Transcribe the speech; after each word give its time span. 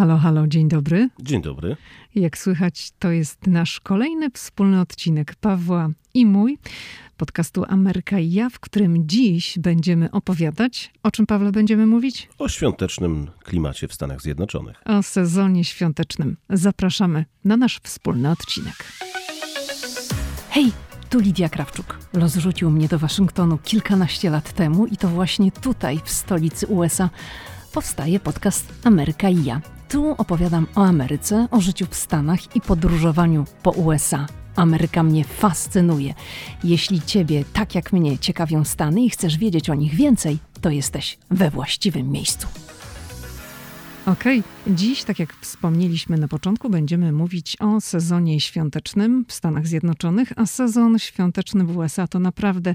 Halo, 0.00 0.18
halo, 0.18 0.46
dzień 0.46 0.68
dobry. 0.68 1.08
Dzień 1.22 1.42
dobry. 1.42 1.76
Jak 2.14 2.38
słychać, 2.38 2.92
to 2.98 3.10
jest 3.10 3.46
nasz 3.46 3.80
kolejny 3.80 4.30
wspólny 4.30 4.80
odcinek 4.80 5.34
Pawła 5.34 5.88
i 6.14 6.26
mój 6.26 6.58
podcastu 7.16 7.64
Ameryka 7.68 8.18
i 8.18 8.32
ja, 8.32 8.50
w 8.50 8.60
którym 8.60 9.08
dziś 9.08 9.58
będziemy 9.58 10.10
opowiadać. 10.10 10.92
O 11.02 11.10
czym, 11.10 11.26
Pawle, 11.26 11.52
będziemy 11.52 11.86
mówić? 11.86 12.28
O 12.38 12.48
świątecznym 12.48 13.30
klimacie 13.44 13.88
w 13.88 13.94
Stanach 13.94 14.22
Zjednoczonych. 14.22 14.82
O 14.84 15.02
sezonie 15.02 15.64
świątecznym. 15.64 16.36
Zapraszamy 16.50 17.24
na 17.44 17.56
nasz 17.56 17.80
wspólny 17.82 18.30
odcinek. 18.30 18.74
Hej! 20.50 20.72
Tu 21.10 21.18
Lidia 21.20 21.48
Krawczuk. 21.48 21.98
Los 22.12 22.36
rzucił 22.36 22.70
mnie 22.70 22.88
do 22.88 22.98
Waszyngtonu 22.98 23.58
kilkanaście 23.58 24.30
lat 24.30 24.52
temu 24.52 24.86
i 24.86 24.96
to 24.96 25.08
właśnie 25.08 25.52
tutaj, 25.52 26.00
w 26.04 26.10
stolicy 26.10 26.66
USA, 26.66 27.10
powstaje 27.72 28.20
podcast 28.20 28.72
Ameryka 28.84 29.28
i 29.28 29.44
ja. 29.44 29.60
Tu 29.90 30.14
opowiadam 30.18 30.66
o 30.74 30.84
Ameryce, 30.84 31.48
o 31.50 31.60
życiu 31.60 31.86
w 31.90 31.94
Stanach 31.94 32.56
i 32.56 32.60
podróżowaniu 32.60 33.44
po 33.62 33.70
USA. 33.70 34.26
Ameryka 34.56 35.02
mnie 35.02 35.24
fascynuje. 35.24 36.14
Jeśli 36.64 37.02
Ciebie, 37.02 37.44
tak 37.52 37.74
jak 37.74 37.92
mnie, 37.92 38.18
ciekawią 38.18 38.64
Stany 38.64 39.04
i 39.04 39.10
chcesz 39.10 39.38
wiedzieć 39.38 39.70
o 39.70 39.74
nich 39.74 39.94
więcej, 39.94 40.38
to 40.60 40.70
jesteś 40.70 41.18
we 41.30 41.50
właściwym 41.50 42.10
miejscu. 42.10 42.48
Okej, 44.06 44.40
okay. 44.40 44.74
dziś, 44.74 45.04
tak 45.04 45.18
jak 45.18 45.32
wspomnieliśmy 45.40 46.18
na 46.18 46.28
początku, 46.28 46.70
będziemy 46.70 47.12
mówić 47.12 47.56
o 47.60 47.80
sezonie 47.80 48.40
świątecznym 48.40 49.24
w 49.28 49.32
Stanach 49.32 49.66
Zjednoczonych, 49.66 50.32
a 50.36 50.46
sezon 50.46 50.98
świąteczny 50.98 51.64
w 51.64 51.76
USA 51.76 52.06
to 52.06 52.18
naprawdę 52.18 52.74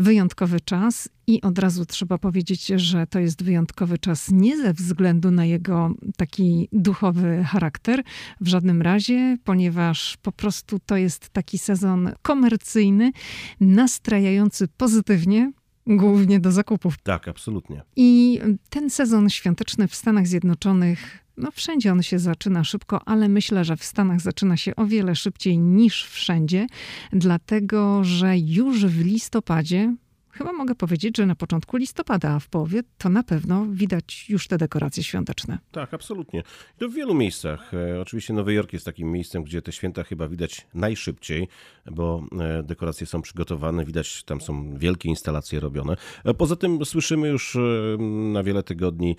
wyjątkowy 0.00 0.60
czas 0.60 1.08
i 1.26 1.42
od 1.42 1.58
razu 1.58 1.86
trzeba 1.86 2.18
powiedzieć, 2.18 2.66
że 2.66 3.06
to 3.06 3.18
jest 3.18 3.42
wyjątkowy 3.42 3.98
czas 3.98 4.30
nie 4.30 4.56
ze 4.56 4.72
względu 4.72 5.30
na 5.30 5.44
jego 5.44 5.94
taki 6.16 6.68
duchowy 6.72 7.44
charakter, 7.44 8.02
w 8.40 8.48
żadnym 8.48 8.82
razie, 8.82 9.36
ponieważ 9.44 10.16
po 10.16 10.32
prostu 10.32 10.78
to 10.86 10.96
jest 10.96 11.30
taki 11.30 11.58
sezon 11.58 12.12
komercyjny, 12.22 13.12
nastrajający 13.60 14.68
pozytywnie, 14.68 15.52
głównie 15.86 16.40
do 16.40 16.52
zakupów. 16.52 16.98
Tak, 17.02 17.28
absolutnie. 17.28 17.82
I 17.96 18.40
ten 18.70 18.90
sezon 18.90 19.30
świąteczny 19.30 19.88
w 19.88 19.94
Stanach 19.94 20.26
Zjednoczonych 20.26 21.24
no 21.40 21.50
wszędzie 21.50 21.92
on 21.92 22.02
się 22.02 22.18
zaczyna 22.18 22.64
szybko, 22.64 23.00
ale 23.06 23.28
myślę, 23.28 23.64
że 23.64 23.76
w 23.76 23.84
Stanach 23.84 24.20
zaczyna 24.20 24.56
się 24.56 24.76
o 24.76 24.86
wiele 24.86 25.16
szybciej 25.16 25.58
niż 25.58 26.04
wszędzie, 26.04 26.66
dlatego 27.12 28.04
że 28.04 28.38
już 28.38 28.86
w 28.86 29.04
listopadzie 29.04 29.94
Chyba 30.40 30.52
mogę 30.52 30.74
powiedzieć, 30.74 31.16
że 31.16 31.26
na 31.26 31.34
początku 31.34 31.76
listopada, 31.76 32.30
a 32.30 32.38
w 32.38 32.48
połowie 32.48 32.82
to 32.98 33.08
na 33.08 33.22
pewno 33.22 33.66
widać 33.70 34.26
już 34.28 34.48
te 34.48 34.58
dekoracje 34.58 35.02
świąteczne. 35.02 35.58
Tak, 35.72 35.94
absolutnie. 35.94 36.42
To 36.78 36.88
w 36.88 36.94
wielu 36.94 37.14
miejscach. 37.14 37.74
E, 37.74 38.00
oczywiście 38.00 38.32
Nowy 38.32 38.54
Jork 38.54 38.72
jest 38.72 38.84
takim 38.84 39.12
miejscem, 39.12 39.42
gdzie 39.42 39.62
te 39.62 39.72
święta 39.72 40.02
chyba 40.04 40.28
widać 40.28 40.66
najszybciej, 40.74 41.48
bo 41.90 42.24
e, 42.40 42.62
dekoracje 42.62 43.06
są 43.06 43.22
przygotowane, 43.22 43.84
widać, 43.84 44.22
tam 44.22 44.40
są 44.40 44.78
wielkie 44.78 45.08
instalacje 45.08 45.60
robione. 45.60 45.96
E, 46.24 46.34
poza 46.34 46.56
tym 46.56 46.84
słyszymy 46.84 47.28
już 47.28 47.58
na 48.32 48.42
wiele 48.42 48.62
tygodni 48.62 49.16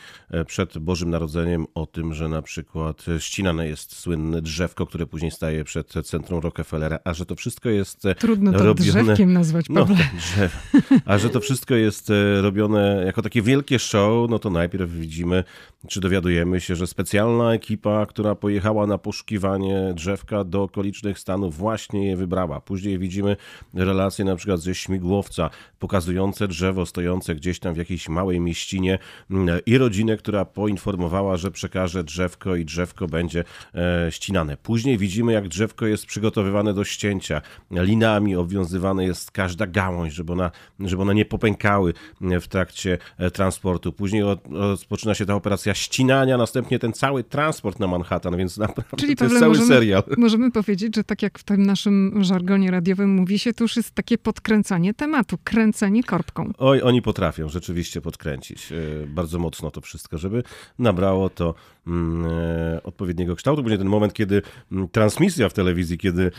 przed 0.48 0.78
Bożym 0.78 1.10
Narodzeniem 1.10 1.66
o 1.76 1.86
tym, 1.86 2.14
że 2.14 2.30
na 2.30 2.42
przykład 2.42 3.06
ścinane 3.20 3.68
jest 3.68 3.96
słynne 3.96 4.42
drzewko, 4.42 4.86
które 4.86 5.06
później 5.06 5.32
staje 5.32 5.64
przed 5.64 5.94
centrum 6.04 6.40
Rockefellera, 6.40 7.00
a 7.04 7.14
że 7.14 7.26
to 7.26 7.36
wszystko 7.36 7.70
jest 7.70 8.04
Trudno 8.18 8.52
to 8.52 8.64
robione... 8.64 9.04
drzewkiem 9.04 9.34
nazwać, 9.34 9.66
No, 9.70 9.86
drzew. 9.86 10.72
A 11.12 11.18
że 11.18 11.30
to 11.30 11.40
wszystko 11.40 11.76
jest 11.76 12.10
e, 12.10 12.42
robione 12.42 13.04
jako 13.06 13.22
takie 13.22 13.42
wielkie 13.42 13.80
show, 13.80 14.30
no 14.30 14.40
to 14.40 14.50
najpierw 14.50 14.92
widzimy, 14.92 15.44
czy 15.88 16.00
dowiadujemy 16.00 16.62
się, 16.62 16.76
że 16.76 16.88
specjalna 16.88 17.54
ekipa, 17.54 18.06
która 18.06 18.36
pojechała 18.36 18.88
na 18.88 18.98
poszukiwanie 18.98 19.94
drzewka 19.96 20.44
do 20.44 20.64
okolicznych 20.64 21.20
stanów, 21.20 21.58
właśnie 21.58 22.08
je 22.08 22.18
wybrała. 22.18 22.62
Później 22.62 23.00
widzimy 23.00 23.36
relacje 23.74 24.26
na 24.26 24.36
przykład 24.36 24.60
ze 24.60 24.76
śmigłowca, 24.76 25.50
pokazujące 25.80 26.48
drzewo 26.48 26.86
stojące 26.86 27.36
gdzieś 27.36 27.60
tam 27.60 27.74
w 27.74 27.78
jakiejś 27.78 28.10
małej 28.10 28.40
mieścinie 28.40 29.00
mm, 29.32 29.60
i 29.66 29.78
rodzinę, 29.78 30.18
która 30.18 30.46
poinformowała, 30.46 31.38
że 31.38 31.52
przekaże 31.52 32.04
drzewko 32.04 32.56
i 32.56 32.66
drzewko 32.66 33.08
będzie 33.08 33.44
e, 33.76 34.12
ścinane. 34.12 34.58
Później 34.58 34.98
widzimy, 34.98 35.34
jak 35.34 35.48
drzewko 35.48 35.86
jest 35.86 36.06
przygotowywane 36.06 36.74
do 36.74 36.84
ścięcia. 36.84 37.42
Linami 37.72 38.36
obwiązywane 38.36 39.06
jest 39.06 39.32
każda 39.32 39.68
gałąź, 39.68 40.14
żeby 40.14 40.34
ona 40.34 40.52
żeby 40.92 41.02
one 41.02 41.16
nie 41.16 41.26
popękały 41.26 41.94
w 42.22 42.48
trakcie 42.48 42.98
e, 43.18 43.32
transportu. 43.32 43.94
Później 43.94 44.24
rozpoczyna 44.50 45.16
się 45.16 45.26
ta 45.26 45.36
operacja 45.36 45.74
ścinania, 45.74 46.38
następnie 46.38 46.80
ten 46.80 46.94
cały 46.94 47.24
transport 47.24 47.80
na 47.80 47.88
Manhattan, 47.88 48.38
więc 48.38 48.58
naprawdę 48.58 48.98
Czyli 48.98 49.16
to 49.16 49.26
jest 49.26 49.40
cały 49.40 49.48
możemy, 49.48 49.68
serial. 49.68 50.04
Możemy 50.18 50.52
powiedzieć, 50.52 50.96
że 50.96 51.04
tak 51.04 51.22
jak 51.22 51.40
w 51.40 51.44
tym 51.44 51.66
naszym 51.66 52.24
żargonie 52.24 52.72
radiowym 52.72 53.10
mówi 53.10 53.40
się, 53.40 53.54
to 53.54 53.64
już 53.64 53.78
jest 53.78 53.92
takie 53.92 54.18
podkręcanie 54.18 54.94
tematu, 54.94 55.38
kręcenie 55.44 56.04
korbką. 56.04 56.52
Oj, 56.58 56.82
oni 56.82 57.02
potrafią 57.02 57.50
rzeczywiście 57.50 58.02
podkręcić 58.02 58.72
e, 58.72 58.76
bardzo 59.08 59.40
mocno 59.40 59.72
to 59.72 59.82
wszystko, 59.82 60.18
żeby 60.18 60.44
nabrało 60.80 61.30
to 61.30 61.56
mm, 61.88 62.32
e, 62.32 62.84
odpowiedniego 62.84 63.36
kształtu. 63.36 63.64
Będzie 63.64 63.78
ten 63.78 63.88
moment, 63.88 64.14
kiedy 64.14 64.42
mm, 64.72 64.88
transmisja 64.88 65.50
w 65.50 65.54
telewizji, 65.54 65.98
kiedy 65.98 66.32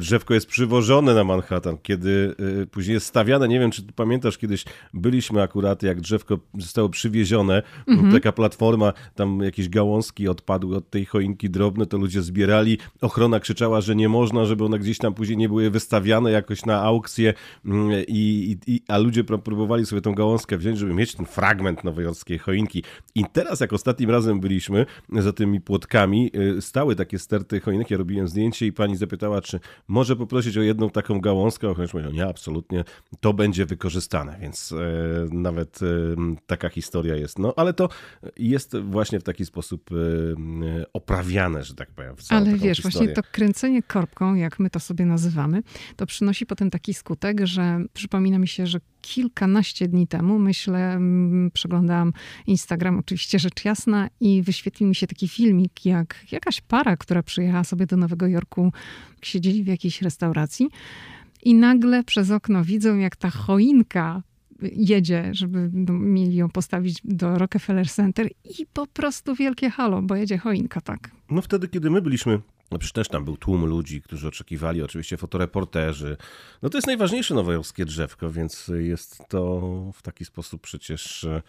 drzewko 0.00 0.34
jest 0.34 0.46
przywożone 0.46 1.14
na 1.14 1.24
Manhattan, 1.24 1.76
kiedy 1.82 2.34
później 2.70 2.94
jest 2.94 3.06
stawiane, 3.06 3.48
nie 3.48 3.60
wiem, 3.60 3.70
czy 3.70 3.82
pamiętasz, 4.00 4.38
kiedyś 4.38 4.64
byliśmy 4.94 5.42
akurat, 5.42 5.82
jak 5.82 6.00
drzewko 6.00 6.38
zostało 6.58 6.88
przywiezione, 6.88 7.62
mhm. 7.88 8.12
taka 8.12 8.32
platforma, 8.32 8.92
tam 9.14 9.40
jakieś 9.40 9.68
gałązki 9.68 10.28
odpadły 10.28 10.76
od 10.76 10.90
tej 10.90 11.04
choinki 11.04 11.50
drobne, 11.50 11.86
to 11.86 11.98
ludzie 11.98 12.22
zbierali, 12.22 12.78
ochrona 13.00 13.40
krzyczała, 13.40 13.80
że 13.80 13.96
nie 13.96 14.08
można, 14.08 14.44
żeby 14.44 14.64
one 14.64 14.78
gdzieś 14.78 14.98
tam 14.98 15.14
później 15.14 15.36
nie 15.36 15.48
były 15.48 15.70
wystawiane 15.70 16.30
jakoś 16.30 16.64
na 16.64 16.82
aukcję, 16.82 17.34
mm, 17.64 17.90
i, 18.08 18.56
i, 18.66 18.80
a 18.88 18.98
ludzie 18.98 19.24
próbowali 19.24 19.86
sobie 19.86 20.02
tą 20.02 20.14
gałązkę 20.14 20.58
wziąć, 20.58 20.78
żeby 20.78 20.94
mieć 20.94 21.14
ten 21.14 21.26
fragment 21.26 21.84
nowojorskiej 21.84 22.38
choinki. 22.38 22.82
I 23.14 23.24
teraz, 23.32 23.60
jak 23.60 23.72
ostatnim 23.72 24.10
razem 24.10 24.40
byliśmy 24.40 24.86
za 25.12 25.32
tymi 25.32 25.60
płotkami, 25.60 26.30
y, 26.58 26.62
stały 26.62 26.96
takie 26.96 27.18
sterty 27.18 27.60
choinek, 27.60 27.90
ja 27.90 27.98
robiłem 27.98 28.28
zdjęcie 28.28 28.66
i 28.66 28.72
pani 28.72 28.96
zapytała, 28.96 29.40
czy 29.40 29.60
może 29.88 30.16
poprosić 30.16 30.56
o 30.56 30.62
jedną 30.62 30.90
taką 30.90 31.20
gałązkę, 31.20 31.68
ochroniarz 31.68 31.92
powiedział, 31.92 32.12
nie, 32.12 32.26
absolutnie, 32.26 32.84
to 33.20 33.32
będzie 33.32 33.66
wykorzystane 33.66 33.89
wykorzystane, 33.90 34.38
więc 34.40 34.72
e, 34.72 34.76
nawet 35.32 35.80
e, 35.82 35.86
taka 36.46 36.68
historia 36.68 37.16
jest. 37.16 37.38
No 37.38 37.54
ale 37.56 37.74
to 37.74 37.88
jest 38.36 38.76
właśnie 38.76 39.20
w 39.20 39.22
taki 39.22 39.46
sposób 39.46 39.90
e, 39.92 39.96
oprawiane, 40.92 41.64
że 41.64 41.74
tak 41.74 41.90
powiem. 41.90 42.14
Ale 42.28 42.56
wiesz, 42.56 42.78
historię. 42.78 42.80
właśnie 42.82 43.08
to 43.08 43.22
kręcenie 43.32 43.82
korbką, 43.82 44.34
jak 44.34 44.58
my 44.58 44.70
to 44.70 44.80
sobie 44.80 45.06
nazywamy, 45.06 45.62
to 45.96 46.06
przynosi 46.06 46.46
potem 46.46 46.70
taki 46.70 46.94
skutek, 46.94 47.40
że 47.46 47.84
przypomina 47.92 48.38
mi 48.38 48.48
się, 48.48 48.66
że 48.66 48.80
kilkanaście 49.00 49.88
dni 49.88 50.06
temu, 50.06 50.38
myślę, 50.38 51.00
przeglądałam 51.52 52.12
Instagram, 52.46 52.98
oczywiście 52.98 53.38
rzecz 53.38 53.64
jasna, 53.64 54.08
i 54.20 54.42
wyświetlił 54.42 54.88
mi 54.88 54.94
się 54.94 55.06
taki 55.06 55.28
filmik, 55.28 55.86
jak 55.86 56.32
jakaś 56.32 56.60
para, 56.60 56.96
która 56.96 57.22
przyjechała 57.22 57.64
sobie 57.64 57.86
do 57.86 57.96
Nowego 57.96 58.26
Jorku, 58.26 58.72
siedzieli 59.22 59.64
w 59.64 59.66
jakiejś 59.66 60.02
restauracji 60.02 60.68
i 61.42 61.54
nagle 61.54 62.04
przez 62.04 62.30
okno 62.30 62.64
widzą, 62.64 62.96
jak 62.96 63.16
ta 63.16 63.30
choinka 63.30 64.22
jedzie, 64.62 65.30
żeby 65.32 65.70
mieli 65.90 66.36
ją 66.36 66.48
postawić 66.48 67.00
do 67.04 67.38
Rockefeller 67.38 67.88
Center 67.88 68.30
i 68.58 68.66
po 68.72 68.86
prostu 68.86 69.34
wielkie 69.34 69.70
halo, 69.70 70.02
bo 70.02 70.16
jedzie 70.16 70.38
choinka, 70.38 70.80
tak. 70.80 71.10
No 71.30 71.42
wtedy, 71.42 71.68
kiedy 71.68 71.90
my 71.90 72.02
byliśmy 72.02 72.40
no 72.70 72.78
przecież 72.78 72.92
też 72.92 73.08
tam 73.08 73.24
był 73.24 73.36
tłum 73.36 73.64
ludzi, 73.64 74.02
którzy 74.02 74.28
oczekiwali, 74.28 74.82
oczywiście 74.82 75.16
fotoreporterzy. 75.16 76.16
No 76.62 76.68
to 76.68 76.78
jest 76.78 76.86
najważniejsze 76.86 77.34
nowojorskie 77.34 77.84
drzewko, 77.84 78.30
więc 78.30 78.70
jest 78.78 79.22
to 79.28 79.60
w 79.94 80.02
taki 80.02 80.24
sposób 80.24 80.60
przecież 80.60 81.24
e, 81.24 81.42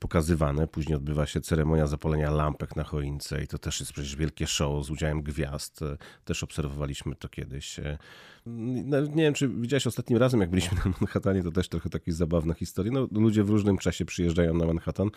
pokazywane. 0.00 0.66
Później 0.66 0.96
odbywa 0.96 1.26
się 1.26 1.40
ceremonia 1.40 1.86
zapalenia 1.86 2.30
lampek 2.30 2.76
na 2.76 2.84
choince 2.84 3.42
i 3.42 3.46
to 3.46 3.58
też 3.58 3.80
jest 3.80 3.92
przecież 3.92 4.16
wielkie 4.16 4.46
show 4.46 4.86
z 4.86 4.90
udziałem 4.90 5.22
gwiazd. 5.22 5.82
E, 5.82 5.96
też 6.24 6.42
obserwowaliśmy 6.42 7.14
to 7.14 7.28
kiedyś. 7.28 7.78
E, 7.78 7.98
no, 8.46 9.00
nie 9.00 9.22
wiem, 9.22 9.34
czy 9.34 9.48
widziałeś 9.48 9.86
ostatnim 9.86 10.18
razem, 10.18 10.40
jak 10.40 10.50
byliśmy 10.50 10.78
na 10.84 10.92
Manhattanie, 11.00 11.42
to 11.42 11.50
też 11.50 11.68
trochę 11.68 11.90
takie 11.90 12.12
zabawna 12.12 12.54
historia. 12.54 12.92
No, 12.92 13.08
ludzie 13.12 13.44
w 13.44 13.50
różnym 13.50 13.78
czasie 13.78 14.04
przyjeżdżają 14.04 14.54
na 14.54 14.66
Manhattan 14.66 15.10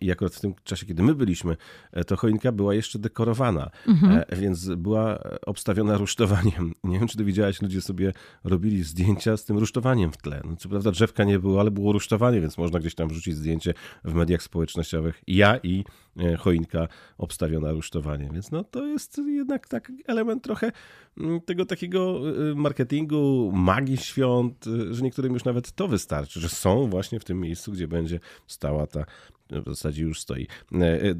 i 0.00 0.12
akurat 0.12 0.34
w 0.34 0.40
tym 0.40 0.54
czasie, 0.64 0.86
kiedy 0.86 1.02
my 1.02 1.14
byliśmy, 1.14 1.56
e, 1.92 2.04
to 2.04 2.16
choinka 2.16 2.52
była 2.52 2.74
jeszcze 2.74 2.98
dekorowana, 2.98 3.70
mhm. 3.86 4.22
więc 4.36 4.68
była 4.68 5.18
obstawiona 5.46 5.98
rusztowaniem. 5.98 6.72
Nie 6.84 6.98
wiem, 6.98 7.08
czy 7.08 7.16
ty 7.16 7.24
widziałaś, 7.24 7.62
ludzie 7.62 7.80
sobie 7.80 8.12
robili 8.44 8.82
zdjęcia 8.82 9.36
z 9.36 9.44
tym 9.44 9.58
rusztowaniem 9.58 10.12
w 10.12 10.16
tle. 10.16 10.42
No, 10.44 10.56
co 10.56 10.68
prawda 10.68 10.90
drzewka 10.90 11.24
nie 11.24 11.38
było, 11.38 11.60
ale 11.60 11.70
było 11.70 11.92
rusztowanie, 11.92 12.40
więc 12.40 12.58
można 12.58 12.78
gdzieś 12.78 12.94
tam 12.94 13.08
wrzucić 13.08 13.36
zdjęcie 13.36 13.74
w 14.04 14.14
mediach 14.14 14.42
społecznościowych. 14.42 15.22
Ja 15.26 15.58
i 15.62 15.84
e, 16.20 16.36
choinka 16.36 16.88
obstawiona 17.18 17.72
rusztowaniem. 17.72 18.32
Więc 18.32 18.50
no 18.50 18.64
to 18.64 18.86
jest 18.86 19.18
jednak 19.18 19.68
tak 19.68 19.92
element 20.06 20.44
trochę 20.44 20.72
mm, 21.18 21.40
tego 21.40 21.66
takiego 21.66 22.20
e, 22.50 22.54
marketingu, 22.54 23.52
magii 23.54 23.96
świąt, 23.96 24.66
e, 24.66 24.94
że 24.94 25.02
niektórym 25.02 25.32
już 25.32 25.44
nawet 25.44 25.72
to 25.72 25.88
wystarczy, 25.88 26.40
że 26.40 26.48
są 26.48 26.86
właśnie 26.86 27.20
w 27.20 27.24
tym 27.24 27.40
miejscu, 27.40 27.72
gdzie 27.72 27.88
będzie 27.88 28.20
stała 28.46 28.86
ta 28.86 29.04
w 29.50 29.64
zasadzie 29.66 30.02
już 30.02 30.20
stoi 30.20 30.46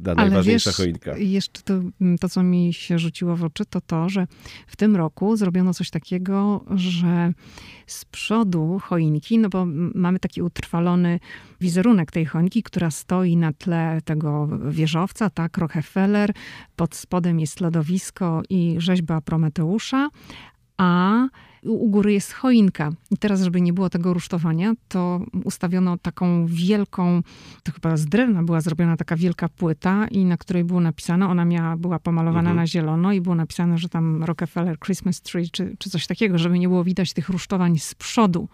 ta 0.04 0.14
najważniejsza 0.14 0.70
wiesz, 0.70 0.76
choinka. 0.76 1.16
Jeszcze 1.16 1.62
to, 1.62 1.74
to, 2.20 2.28
co 2.28 2.42
mi 2.42 2.72
się 2.72 2.98
rzuciło 2.98 3.36
w 3.36 3.44
oczy, 3.44 3.64
to 3.66 3.80
to, 3.80 4.08
że 4.08 4.26
w 4.66 4.76
tym 4.76 4.96
roku 4.96 5.36
zrobiono 5.36 5.74
coś 5.74 5.90
takiego, 5.90 6.64
że 6.74 7.32
z 7.86 8.04
przodu 8.04 8.80
choinki, 8.82 9.38
no 9.38 9.48
bo 9.48 9.66
mamy 9.94 10.18
taki 10.18 10.42
utrwalony 10.42 11.20
wizerunek 11.60 12.10
tej 12.10 12.26
choinki, 12.26 12.62
która 12.62 12.90
stoi 12.90 13.36
na 13.36 13.52
tle 13.52 14.00
tego 14.04 14.48
wieżowca, 14.70 15.30
tak, 15.30 15.58
Rockefeller, 15.58 16.32
pod 16.76 16.94
spodem 16.94 17.40
jest 17.40 17.60
lodowisko 17.60 18.42
i 18.50 18.74
rzeźba 18.78 19.20
Prometeusza, 19.20 20.08
a 20.76 21.28
u 21.68 21.88
góry 21.88 22.12
jest 22.12 22.32
choinka. 22.32 22.92
I 23.10 23.16
teraz, 23.16 23.42
żeby 23.42 23.60
nie 23.60 23.72
było 23.72 23.90
tego 23.90 24.14
rusztowania, 24.14 24.74
to 24.88 25.20
ustawiono 25.44 25.98
taką 25.98 26.46
wielką, 26.46 27.22
to 27.62 27.72
chyba 27.72 27.96
z 27.96 28.06
drewna 28.06 28.42
była 28.42 28.60
zrobiona 28.60 28.96
taka 28.96 29.16
wielka 29.16 29.48
płyta 29.48 30.08
i 30.08 30.24
na 30.24 30.36
której 30.36 30.64
było 30.64 30.80
napisane, 30.80 31.28
ona 31.28 31.44
miała, 31.44 31.76
była 31.76 31.98
pomalowana 31.98 32.50
mhm. 32.50 32.56
na 32.56 32.66
zielono 32.66 33.12
i 33.12 33.20
było 33.20 33.34
napisane, 33.34 33.78
że 33.78 33.88
tam 33.88 34.24
Rockefeller 34.24 34.78
Christmas 34.78 35.20
Tree, 35.20 35.50
czy, 35.50 35.76
czy 35.78 35.90
coś 35.90 36.06
takiego, 36.06 36.38
żeby 36.38 36.58
nie 36.58 36.68
było 36.68 36.84
widać 36.84 37.12
tych 37.12 37.28
rusztowań 37.28 37.78
z 37.78 37.94
przodu. 37.94 38.48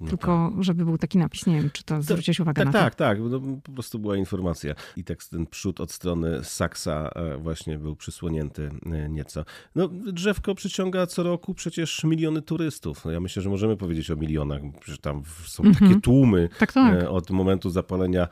No 0.00 0.08
Tylko, 0.08 0.50
tak. 0.54 0.64
żeby 0.64 0.84
był 0.84 0.98
taki 0.98 1.18
napis. 1.18 1.46
Nie 1.46 1.54
wiem, 1.54 1.70
czy 1.72 1.84
to 1.84 2.02
zwróciłeś 2.02 2.40
uwagę 2.40 2.64
tak, 2.64 2.66
na 2.66 2.72
to? 2.72 2.78
Tak, 2.78 2.94
tak, 2.94 3.18
no, 3.20 3.40
po 3.62 3.72
prostu 3.72 3.98
była 3.98 4.16
informacja. 4.16 4.74
I 4.96 5.04
tak 5.04 5.24
ten 5.24 5.46
przód 5.46 5.80
od 5.80 5.92
strony 5.92 6.44
Saksa 6.44 7.10
e, 7.14 7.36
właśnie 7.36 7.78
był 7.78 7.96
przysłonięty 7.96 8.70
e, 8.86 9.08
nieco. 9.08 9.44
No, 9.74 9.88
drzewko 9.88 10.54
przyciąga 10.54 11.06
co 11.06 11.22
roku 11.22 11.54
przecież 11.54 12.04
miliony 12.04 12.42
turystów. 12.42 13.04
No, 13.04 13.10
ja 13.10 13.20
myślę, 13.20 13.42
że 13.42 13.50
możemy 13.50 13.76
powiedzieć 13.76 14.10
o 14.10 14.16
milionach, 14.16 14.60
że 14.84 14.98
tam 14.98 15.22
są 15.44 15.62
takie 15.62 15.84
mhm. 15.84 16.00
tłumy 16.00 16.48
tak, 16.58 16.72
tak. 16.72 17.02
E, 17.02 17.10
od 17.10 17.30
momentu 17.30 17.70
zapalenia 17.70 18.28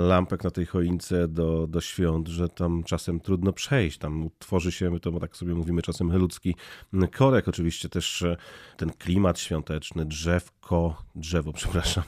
lampek 0.00 0.44
na 0.44 0.50
tej 0.50 0.66
choince 0.66 1.28
do, 1.28 1.66
do 1.66 1.80
świąt, 1.80 2.28
że 2.28 2.48
tam 2.48 2.82
czasem 2.84 3.20
trudno 3.20 3.52
przejść. 3.52 3.98
Tam 3.98 4.28
tworzy 4.38 4.72
się, 4.72 4.90
my 4.90 5.00
to 5.00 5.20
tak 5.20 5.36
sobie 5.36 5.54
mówimy 5.54 5.82
czasem 5.82 6.16
ludzki 6.16 6.54
korek. 7.12 7.48
Oczywiście 7.48 7.88
też 7.88 8.24
ten 8.76 8.90
klimat 8.90 9.38
świąteczny, 9.38 10.04
drzewko, 10.04 10.54
drzewo, 11.14 11.52
przepraszam, 11.62 12.04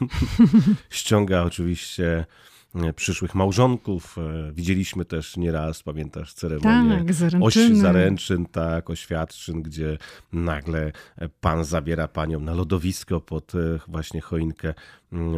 ściąga 0.91 1.43
oczywiście 1.43 2.27
e, 2.75 2.93
przyszłych 2.93 3.35
małżonków. 3.35 4.17
E, 4.19 4.53
widzieliśmy 4.53 5.05
też 5.05 5.37
nieraz, 5.37 5.83
pamiętasz, 5.83 6.35
ceremonię 6.35 6.99
tak, 6.99 7.15
zaręczyny. 7.15 7.77
zaręczyn, 7.77 8.47
tak, 8.47 8.91
oświadczyn, 8.91 9.63
gdzie 9.63 9.99
nagle 10.33 10.93
pan 11.41 11.65
zabiera 11.65 12.09
panią 12.09 12.41
na 12.41 12.55
lodowisko 12.55 13.21
pod 13.21 13.55
e, 13.55 13.59
właśnie 13.89 14.21
choinkę 14.21 14.75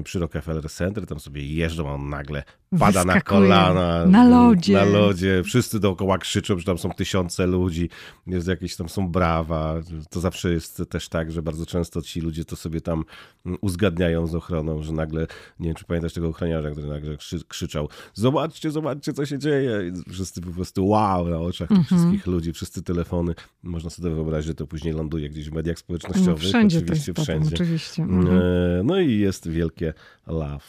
przy 0.04 0.18
Rockefeller 0.18 0.70
Center, 0.70 1.06
tam 1.06 1.20
sobie 1.20 1.46
jeżdżą, 1.54 1.88
a 1.88 1.92
on 1.92 2.08
nagle 2.08 2.42
pada 2.70 2.86
Wyskakuje. 2.86 3.14
na 3.14 3.20
kolana. 3.20 4.06
Na 4.06 4.28
lodzie. 4.28 4.72
Na 4.72 4.84
lodzie. 4.84 5.42
Wszyscy 5.44 5.80
dookoła 5.80 6.18
krzyczą, 6.18 6.58
że 6.58 6.64
tam 6.64 6.78
są 6.78 6.90
tysiące 6.90 7.46
ludzi, 7.46 7.88
jest 8.26 8.48
jakieś 8.48 8.76
tam 8.76 8.88
są 8.88 9.08
brawa. 9.08 9.74
To 10.10 10.20
zawsze 10.20 10.52
jest 10.52 10.82
też 10.90 11.08
tak, 11.08 11.32
że 11.32 11.42
bardzo 11.42 11.66
często 11.66 12.02
ci 12.02 12.20
ludzie 12.20 12.44
to 12.44 12.56
sobie 12.56 12.80
tam 12.80 13.04
mm, 13.46 13.58
uzgadniają 13.60 14.26
z 14.26 14.34
ochroną, 14.34 14.82
że 14.82 14.92
nagle, 14.92 15.26
nie 15.60 15.68
wiem 15.68 15.74
czy 15.74 15.84
pamiętasz 15.84 16.12
tego 16.12 16.28
ochroniarza, 16.28 16.70
który 16.70 16.88
nagle 16.88 17.16
krzyczał, 17.48 17.88
zobaczcie, 18.14 18.70
zobaczcie 18.70 19.12
co 19.12 19.26
się 19.26 19.38
dzieje. 19.38 19.70
I 19.88 20.12
wszyscy 20.12 20.40
po 20.40 20.50
prostu 20.50 20.86
wow 20.86 21.28
na 21.28 21.38
oczach 21.38 21.68
tych 21.68 21.78
mhm. 21.78 22.00
wszystkich 22.00 22.26
ludzi, 22.26 22.52
wszyscy 22.52 22.82
telefony. 22.82 23.34
Można 23.62 23.90
sobie 23.90 24.10
wyobrazić, 24.10 24.46
że 24.46 24.54
to 24.54 24.66
później 24.66 24.94
ląduje 24.94 25.30
gdzieś 25.30 25.50
w 25.50 25.52
mediach 25.52 25.78
społecznościowych. 25.78 26.42
No, 26.42 26.48
wszędzie 26.48 26.78
oczywiście, 26.78 27.14
wszędzie. 27.14 27.50
Potem, 27.50 27.54
oczywiście. 27.54 28.02
Mhm. 28.02 28.38
E, 28.38 28.82
no 28.84 29.00
i 29.00 29.18
jest 29.18 29.48
wielkie 29.68 29.94
love 30.26 30.64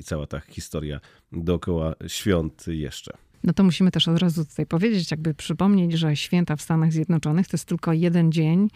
i 0.00 0.04
cała 0.04 0.26
ta 0.26 0.40
historia 0.40 1.00
dookoła 1.32 1.94
świąt 2.06 2.64
jeszcze. 2.66 3.12
No 3.44 3.52
to 3.52 3.64
musimy 3.64 3.90
też 3.90 4.08
od 4.08 4.18
razu 4.18 4.44
tutaj 4.44 4.66
powiedzieć, 4.66 5.10
jakby 5.10 5.34
przypomnieć, 5.34 5.92
że 5.92 6.16
święta 6.16 6.56
w 6.56 6.62
Stanach 6.62 6.92
Zjednoczonych 6.92 7.48
to 7.48 7.56
jest 7.56 7.64
tylko 7.64 7.92
jeden 7.92 8.32
dzień. 8.32 8.68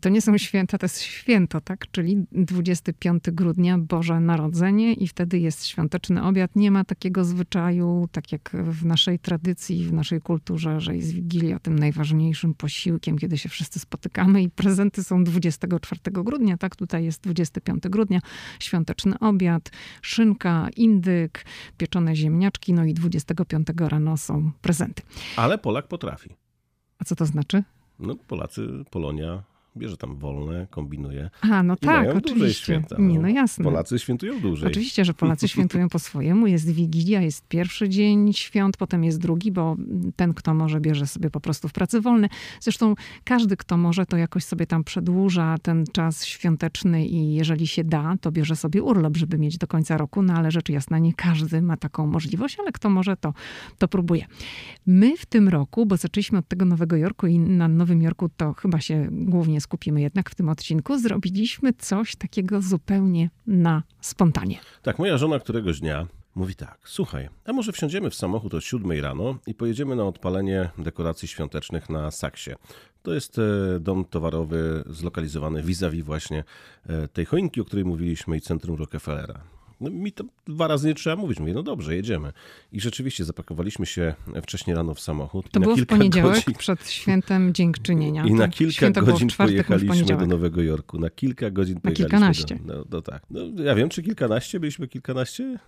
To 0.00 0.08
nie 0.08 0.20
są 0.20 0.38
święta, 0.38 0.78
to 0.78 0.84
jest 0.84 1.00
święto, 1.00 1.60
tak? 1.60 1.90
Czyli 1.90 2.26
25 2.32 3.24
grudnia, 3.32 3.78
Boże 3.78 4.20
Narodzenie 4.20 4.92
i 4.92 5.08
wtedy 5.08 5.38
jest 5.38 5.66
świąteczny 5.66 6.22
obiad. 6.22 6.56
Nie 6.56 6.70
ma 6.70 6.84
takiego 6.84 7.24
zwyczaju, 7.24 8.08
tak 8.12 8.32
jak 8.32 8.50
w 8.64 8.84
naszej 8.84 9.18
tradycji, 9.18 9.84
w 9.84 9.92
naszej 9.92 10.20
kulturze, 10.20 10.80
że 10.80 10.96
jest 10.96 11.12
Wigilia 11.12 11.58
tym 11.58 11.78
najważniejszym 11.78 12.54
posiłkiem, 12.54 13.18
kiedy 13.18 13.38
się 13.38 13.48
wszyscy 13.48 13.78
spotykamy 13.78 14.42
i 14.42 14.50
prezenty 14.50 15.04
są 15.04 15.24
24 15.24 16.00
grudnia, 16.06 16.56
tak? 16.56 16.76
Tutaj 16.76 17.04
jest 17.04 17.22
25 17.22 17.82
grudnia, 17.82 18.20
świąteczny 18.60 19.18
obiad, 19.18 19.70
szynka, 20.02 20.68
indyk, 20.76 21.44
pieczone 21.78 22.16
ziemniaczki, 22.16 22.72
no 22.72 22.84
i 22.84 22.94
25 22.94 23.66
rano 23.78 24.03
rano 24.04 24.16
są 24.16 24.52
prezenty. 24.62 25.02
Ale 25.36 25.58
Polak 25.58 25.88
potrafi. 25.88 26.30
A 26.98 27.04
co 27.04 27.16
to 27.16 27.26
znaczy? 27.26 27.62
No 27.98 28.14
Polacy, 28.14 28.84
Polonia 28.90 29.42
bierze 29.76 29.96
tam 29.96 30.16
wolne, 30.16 30.66
kombinuje. 30.70 31.30
A, 31.40 31.62
no 31.62 31.76
tak, 31.76 32.16
oczywiście. 32.16 32.62
Święta, 32.62 32.96
no. 32.98 33.04
Nie, 33.04 33.18
no 33.18 33.28
jasne. 33.28 33.64
Polacy 33.64 33.98
świętują 33.98 34.40
dłużej. 34.40 34.70
Oczywiście, 34.70 35.04
że 35.04 35.14
Polacy 35.14 35.48
świętują 35.48 35.88
po 35.88 35.98
swojemu. 35.98 36.46
Jest 36.46 36.70
Wigilia, 36.70 37.22
jest 37.22 37.48
pierwszy 37.48 37.88
dzień 37.88 38.32
świąt, 38.32 38.76
potem 38.76 39.04
jest 39.04 39.20
drugi, 39.20 39.52
bo 39.52 39.76
ten, 40.16 40.34
kto 40.34 40.54
może, 40.54 40.80
bierze 40.80 41.06
sobie 41.06 41.30
po 41.30 41.40
prostu 41.40 41.68
w 41.68 41.72
pracy 41.72 42.00
wolny. 42.00 42.28
Zresztą 42.60 42.94
każdy, 43.24 43.56
kto 43.56 43.76
może, 43.76 44.06
to 44.06 44.16
jakoś 44.16 44.44
sobie 44.44 44.66
tam 44.66 44.84
przedłuża 44.84 45.58
ten 45.62 45.84
czas 45.92 46.24
świąteczny 46.24 47.06
i 47.06 47.34
jeżeli 47.34 47.66
się 47.66 47.84
da, 47.84 48.14
to 48.20 48.32
bierze 48.32 48.56
sobie 48.56 48.82
urlop, 48.82 49.16
żeby 49.16 49.38
mieć 49.38 49.58
do 49.58 49.66
końca 49.66 49.96
roku, 49.96 50.22
no 50.22 50.34
ale 50.34 50.50
rzecz 50.50 50.68
jasna, 50.68 50.98
nie 50.98 51.14
każdy 51.14 51.62
ma 51.62 51.76
taką 51.76 52.06
możliwość, 52.06 52.58
ale 52.60 52.72
kto 52.72 52.90
może, 52.90 53.16
to, 53.16 53.34
to 53.78 53.88
próbuje. 53.88 54.26
My 54.86 55.16
w 55.16 55.26
tym 55.26 55.48
roku, 55.48 55.86
bo 55.86 55.96
zaczęliśmy 55.96 56.38
od 56.38 56.48
tego 56.48 56.64
Nowego 56.64 56.96
Jorku 56.96 57.26
i 57.26 57.38
na 57.38 57.68
Nowym 57.68 58.02
Jorku 58.02 58.28
to 58.36 58.52
chyba 58.52 58.80
się 58.80 59.08
głównie 59.10 59.60
skupimy 59.64 60.00
jednak 60.00 60.30
w 60.30 60.34
tym 60.34 60.48
odcinku, 60.48 60.98
zrobiliśmy 60.98 61.72
coś 61.72 62.16
takiego 62.16 62.62
zupełnie 62.62 63.30
na 63.46 63.82
spontanie. 64.00 64.58
Tak, 64.82 64.98
moja 64.98 65.18
żona 65.18 65.38
któregoś 65.38 65.80
dnia 65.80 66.06
mówi 66.34 66.54
tak: 66.54 66.78
Słuchaj, 66.84 67.28
a 67.44 67.52
może 67.52 67.72
wsiądziemy 67.72 68.10
w 68.10 68.14
samochód 68.14 68.54
o 68.54 68.60
7 68.60 68.92
rano 69.00 69.38
i 69.46 69.54
pojedziemy 69.54 69.96
na 69.96 70.04
odpalenie 70.04 70.70
dekoracji 70.78 71.28
świątecznych 71.28 71.90
na 71.90 72.10
Saksie. 72.10 72.50
To 73.02 73.14
jest 73.14 73.38
e, 73.38 73.42
dom 73.80 74.04
towarowy 74.04 74.84
zlokalizowany 74.86 75.62
vis-a-vis 75.62 76.04
właśnie 76.04 76.44
e, 76.86 77.08
tej 77.08 77.24
choinki, 77.24 77.60
o 77.60 77.64
której 77.64 77.84
mówiliśmy, 77.84 78.36
i 78.36 78.40
centrum 78.40 78.76
Rockefellera. 78.76 79.53
No, 79.84 79.90
mi 79.90 80.12
to 80.12 80.24
dwa 80.46 80.68
razy 80.68 80.88
nie 80.88 80.94
trzeba 80.94 81.16
mówić. 81.16 81.40
Mówię, 81.40 81.54
no 81.54 81.62
dobrze, 81.62 81.96
jedziemy. 81.96 82.32
I 82.72 82.80
rzeczywiście 82.80 83.24
zapakowaliśmy 83.24 83.86
się 83.86 84.14
wcześniej 84.42 84.76
rano 84.76 84.94
w 84.94 85.00
samochód. 85.00 85.50
To 85.50 85.60
było 85.60 85.76
w 85.76 85.86
poniedziałek 85.86 86.34
godzin... 86.34 86.54
przed 86.54 86.90
świętem 86.90 87.54
Dziękczynienia. 87.54 88.24
I 88.24 88.34
na 88.34 88.48
kilka 88.48 88.72
Święto 88.72 89.02
godzin 89.02 89.28
pojechaliśmy 89.36 90.16
do 90.16 90.26
Nowego 90.26 90.62
Jorku. 90.62 90.98
Na 90.98 91.10
kilka 91.10 91.50
godzin 91.50 91.74
na 91.74 91.80
pojechaliśmy. 91.80 92.10
kilkanaście. 92.10 92.58
Do, 92.64 92.74
no, 92.74 92.84
no 92.90 93.02
tak. 93.02 93.22
No, 93.30 93.40
ja 93.64 93.74
wiem, 93.74 93.88
czy 93.88 94.02
kilkanaście? 94.02 94.60
Byliśmy 94.60 94.88
kilkanaście? 94.88 95.58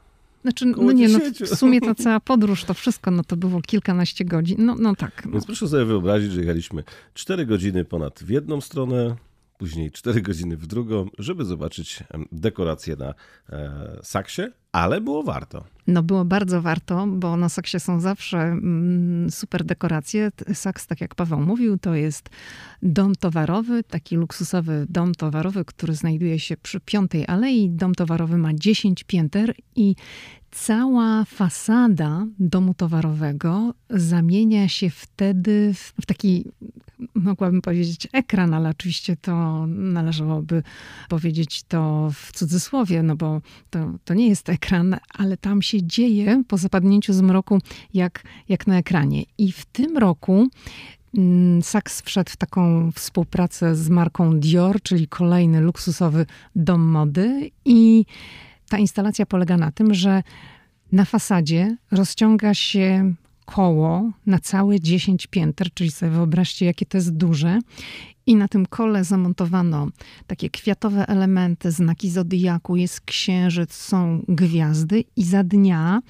Znaczy, 0.42 0.66
no 0.66 0.92
nie, 0.92 1.08
no 1.08 1.18
w 1.46 1.48
sumie 1.54 1.80
ta 1.80 1.94
cała 1.94 2.20
podróż, 2.20 2.64
to 2.64 2.74
wszystko, 2.74 3.10
no 3.10 3.24
to 3.24 3.36
było 3.36 3.62
kilkanaście 3.62 4.24
godzin. 4.24 4.56
No, 4.64 4.74
no 4.78 4.96
tak. 4.96 5.26
No. 5.26 5.32
Więc 5.32 5.46
proszę 5.46 5.68
sobie 5.68 5.84
wyobrazić, 5.84 6.32
że 6.32 6.40
jechaliśmy 6.40 6.84
cztery 7.14 7.46
godziny 7.46 7.84
ponad 7.84 8.22
w 8.22 8.28
jedną 8.28 8.60
stronę, 8.60 9.16
później 9.58 9.90
4 9.90 10.22
godziny 10.22 10.56
w 10.56 10.66
drugą, 10.66 11.06
żeby 11.18 11.44
zobaczyć 11.44 12.04
dekoracje 12.32 12.96
na 12.96 13.14
e, 13.50 13.98
Saksie, 14.02 14.42
ale 14.72 15.00
było 15.00 15.22
warto. 15.22 15.64
No 15.86 16.02
było 16.02 16.24
bardzo 16.24 16.62
warto, 16.62 17.06
bo 17.06 17.36
na 17.36 17.48
Saksie 17.48 17.80
są 17.80 18.00
zawsze 18.00 18.38
mm, 18.38 19.30
super 19.30 19.64
dekoracje. 19.64 20.30
Saks, 20.54 20.86
tak 20.86 21.00
jak 21.00 21.14
Paweł 21.14 21.40
mówił, 21.40 21.78
to 21.78 21.94
jest 21.94 22.28
dom 22.82 23.14
towarowy, 23.14 23.84
taki 23.84 24.16
luksusowy 24.16 24.86
dom 24.88 25.14
towarowy, 25.14 25.64
który 25.64 25.94
znajduje 25.94 26.38
się 26.38 26.56
przy 26.56 26.80
Piątej 26.80 27.24
Alei. 27.26 27.70
Dom 27.70 27.94
towarowy 27.94 28.38
ma 28.38 28.54
10 28.54 29.04
pięter 29.04 29.54
i 29.76 29.94
cała 30.50 31.24
fasada 31.24 32.26
domu 32.38 32.74
towarowego 32.74 33.74
zamienia 33.90 34.68
się 34.68 34.90
wtedy 34.90 35.74
w 35.74 36.06
taki, 36.06 36.44
mogłabym 37.16 37.62
powiedzieć, 37.62 38.08
ekran, 38.12 38.54
ale 38.54 38.68
oczywiście 38.68 39.16
to 39.16 39.66
należałoby 39.66 40.62
powiedzieć 41.08 41.62
to 41.62 42.10
w 42.14 42.32
cudzysłowie, 42.32 43.02
no 43.02 43.16
bo 43.16 43.40
to, 43.70 43.92
to 44.04 44.14
nie 44.14 44.28
jest 44.28 44.48
ekran, 44.48 44.96
ale 45.14 45.36
tam 45.36 45.62
się 45.62 45.82
dzieje 45.82 46.42
po 46.48 46.56
zapadnięciu 46.56 47.12
zmroku 47.12 47.58
jak, 47.94 48.22
jak 48.48 48.66
na 48.66 48.78
ekranie. 48.78 49.22
I 49.38 49.52
w 49.52 49.64
tym 49.64 49.96
roku 49.96 50.48
mm, 51.18 51.62
Saks 51.62 52.02
wszedł 52.02 52.30
w 52.30 52.36
taką 52.36 52.92
współpracę 52.92 53.76
z 53.76 53.88
marką 53.88 54.40
Dior, 54.40 54.82
czyli 54.82 55.08
kolejny 55.08 55.60
luksusowy 55.60 56.26
dom 56.56 56.80
mody 56.80 57.50
i 57.64 58.04
ta 58.68 58.78
instalacja 58.78 59.26
polega 59.26 59.56
na 59.56 59.72
tym, 59.72 59.94
że 59.94 60.22
na 60.92 61.04
fasadzie 61.04 61.76
rozciąga 61.90 62.54
się 62.54 63.14
koło 63.46 64.10
na 64.26 64.38
całe 64.38 64.80
10 64.80 65.26
pięter, 65.26 65.74
czyli 65.74 65.90
sobie 65.90 66.12
wyobraźcie, 66.12 66.66
jakie 66.66 66.86
to 66.86 66.98
jest 66.98 67.16
duże. 67.16 67.60
I 68.26 68.36
na 68.36 68.48
tym 68.48 68.66
kole 68.66 69.04
zamontowano 69.04 69.88
takie 70.26 70.50
kwiatowe 70.50 71.08
elementy, 71.08 71.70
znaki 71.70 72.10
zodiaku, 72.10 72.76
jest 72.76 73.00
księżyc, 73.00 73.74
są 73.74 74.24
gwiazdy 74.28 75.04
i 75.16 75.24
za 75.24 75.44
dnia 75.44 76.00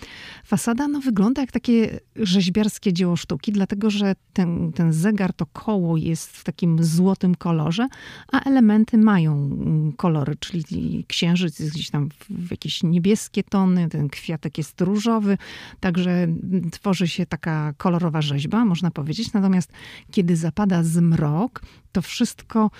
fasada 0.44 0.88
no, 0.88 1.00
wygląda 1.00 1.40
jak 1.40 1.52
takie 1.52 2.00
rzeźbiarskie 2.16 2.92
dzieło 2.92 3.16
sztuki, 3.16 3.52
dlatego 3.52 3.90
że 3.90 4.14
ten, 4.32 4.72
ten 4.72 4.92
zegar, 4.92 5.32
to 5.32 5.46
koło 5.46 5.96
jest 5.96 6.30
w 6.36 6.44
takim 6.44 6.84
złotym 6.84 7.34
kolorze, 7.34 7.88
a 8.32 8.40
elementy 8.40 8.98
mają 8.98 9.32
mm, 9.32 9.92
kolory, 9.92 10.36
czyli 10.36 11.04
księżyc 11.08 11.60
jest 11.60 11.74
gdzieś 11.74 11.90
tam 11.90 12.08
w 12.30 12.50
jakieś 12.50 12.82
niebieskie 12.82 13.42
tony, 13.42 13.88
ten 13.88 14.08
kwiatek 14.08 14.58
jest 14.58 14.80
różowy, 14.80 15.38
także 15.80 16.28
tworzy 16.72 17.08
się 17.08 17.26
taka 17.26 17.72
kolorowa 17.76 18.22
rzeźba, 18.22 18.64
można 18.64 18.90
powiedzieć. 18.90 19.32
Natomiast 19.32 19.72
kiedy 20.10 20.36
zapada 20.36 20.82
zmrok, 20.82 21.62
to 21.96 22.02
wszystko 22.02 22.70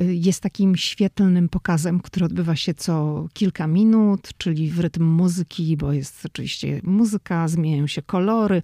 y, 0.00 0.14
jest 0.14 0.42
takim 0.42 0.76
świetlnym 0.76 1.48
pokazem, 1.48 2.00
który 2.00 2.26
odbywa 2.26 2.56
się 2.56 2.74
co 2.74 3.26
kilka 3.32 3.66
minut, 3.66 4.28
czyli 4.38 4.70
w 4.70 4.80
rytm 4.80 5.04
muzyki, 5.04 5.76
bo 5.76 5.92
jest 5.92 6.26
oczywiście 6.26 6.80
muzyka, 6.82 7.48
zmieniają 7.48 7.86
się 7.86 8.02
kolory, 8.02 8.62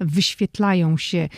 wyświetlają 0.00 0.96
się 0.96 1.28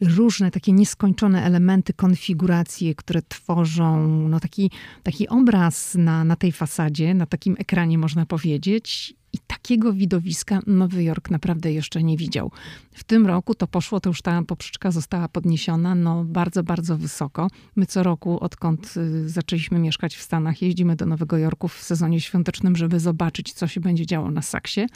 różne 0.00 0.50
takie 0.50 0.72
nieskończone 0.72 1.44
elementy, 1.44 1.92
konfiguracje, 1.92 2.94
które 2.94 3.22
tworzą 3.22 4.08
no 4.28 4.40
taki, 4.40 4.70
taki 5.02 5.28
obraz 5.28 5.94
na, 5.94 6.24
na 6.24 6.36
tej 6.36 6.52
fasadzie, 6.52 7.14
na 7.14 7.26
takim 7.26 7.56
ekranie 7.58 7.98
można 7.98 8.26
powiedzieć. 8.26 9.14
I 9.34 9.38
takiego 9.46 9.92
widowiska 9.92 10.60
Nowy 10.66 11.04
Jork 11.04 11.30
naprawdę 11.30 11.72
jeszcze 11.72 12.02
nie 12.02 12.16
widział. 12.16 12.50
W 12.92 13.04
tym 13.04 13.26
roku 13.26 13.54
to 13.54 13.66
poszło, 13.66 14.00
to 14.00 14.10
już 14.10 14.22
ta 14.22 14.42
poprzeczka 14.42 14.90
została 14.90 15.28
podniesiona 15.28 15.94
no 15.94 16.24
bardzo, 16.24 16.62
bardzo 16.62 16.98
wysoko. 16.98 17.48
My 17.76 17.86
co 17.86 18.02
roku, 18.02 18.40
odkąd 18.40 18.94
y, 18.96 19.28
zaczęliśmy 19.28 19.78
mieszkać 19.78 20.16
w 20.16 20.22
Stanach, 20.22 20.62
jeździmy 20.62 20.96
do 20.96 21.06
Nowego 21.06 21.38
Jorku 21.38 21.68
w 21.68 21.82
sezonie 21.82 22.20
świątecznym, 22.20 22.76
żeby 22.76 23.00
zobaczyć, 23.00 23.52
co 23.52 23.66
się 23.66 23.80
będzie 23.80 24.06
działo 24.06 24.30
na 24.30 24.42
Saksie. 24.42 24.86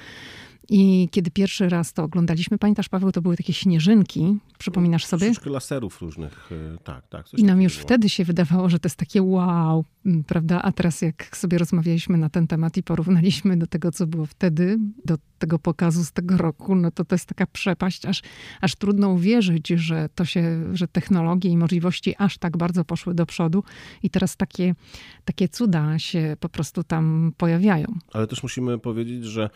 I 0.71 1.09
kiedy 1.11 1.31
pierwszy 1.31 1.69
raz 1.69 1.93
to 1.93 2.03
oglądaliśmy, 2.03 2.59
pamiętasz 2.59 2.89
Paweł, 2.89 3.13
to 3.13 3.23
były 3.23 3.37
takie 3.37 3.53
śnieżynki, 3.53 4.39
przypominasz 4.59 5.05
sobie? 5.05 5.27
Troszeczkę 5.27 5.51
laserów 5.51 6.01
różnych, 6.01 6.51
e, 6.53 6.79
tak, 6.85 7.09
tak. 7.09 7.35
I 7.35 7.45
nam 7.45 7.63
już 7.63 7.75
było. 7.75 7.83
wtedy 7.83 8.09
się 8.09 8.25
wydawało, 8.25 8.69
że 8.69 8.79
to 8.79 8.87
jest 8.87 8.97
takie 8.97 9.23
wow, 9.23 9.85
prawda? 10.27 10.63
A 10.63 10.73
teraz 10.73 11.03
jak 11.03 11.37
sobie 11.37 11.59
rozmawialiśmy 11.59 12.19
na 12.19 12.29
ten 12.29 12.47
temat 12.47 12.77
i 12.77 12.83
porównaliśmy 12.83 13.57
do 13.57 13.67
tego, 13.67 13.93
co 13.93 14.07
było 14.07 14.27
wtedy, 14.27 14.79
do 15.05 15.17
tego 15.39 15.59
pokazu 15.59 16.05
z 16.05 16.13
tego 16.13 16.37
roku, 16.37 16.75
no 16.75 16.91
to 16.91 17.05
to 17.05 17.15
jest 17.15 17.27
taka 17.27 17.47
przepaść, 17.47 18.07
aż, 18.07 18.23
aż 18.61 18.75
trudno 18.75 19.09
uwierzyć, 19.09 19.69
że 19.69 20.09
to 20.15 20.25
się, 20.25 20.65
że 20.73 20.89
technologie 20.89 21.51
i 21.51 21.57
możliwości 21.57 22.15
aż 22.19 22.39
tak 22.39 22.57
bardzo 22.57 22.85
poszły 22.85 23.15
do 23.15 23.27
przodu 23.27 23.65
i 24.03 24.11
teraz 24.11 24.37
takie, 24.37 24.75
takie 25.25 25.49
cuda 25.49 25.99
się 25.99 26.37
po 26.41 26.49
prostu 26.49 26.85
tam 26.85 27.33
pojawiają. 27.37 27.87
Ale 28.13 28.27
też 28.27 28.43
musimy 28.43 28.79
powiedzieć, 28.79 29.25
że 29.25 29.51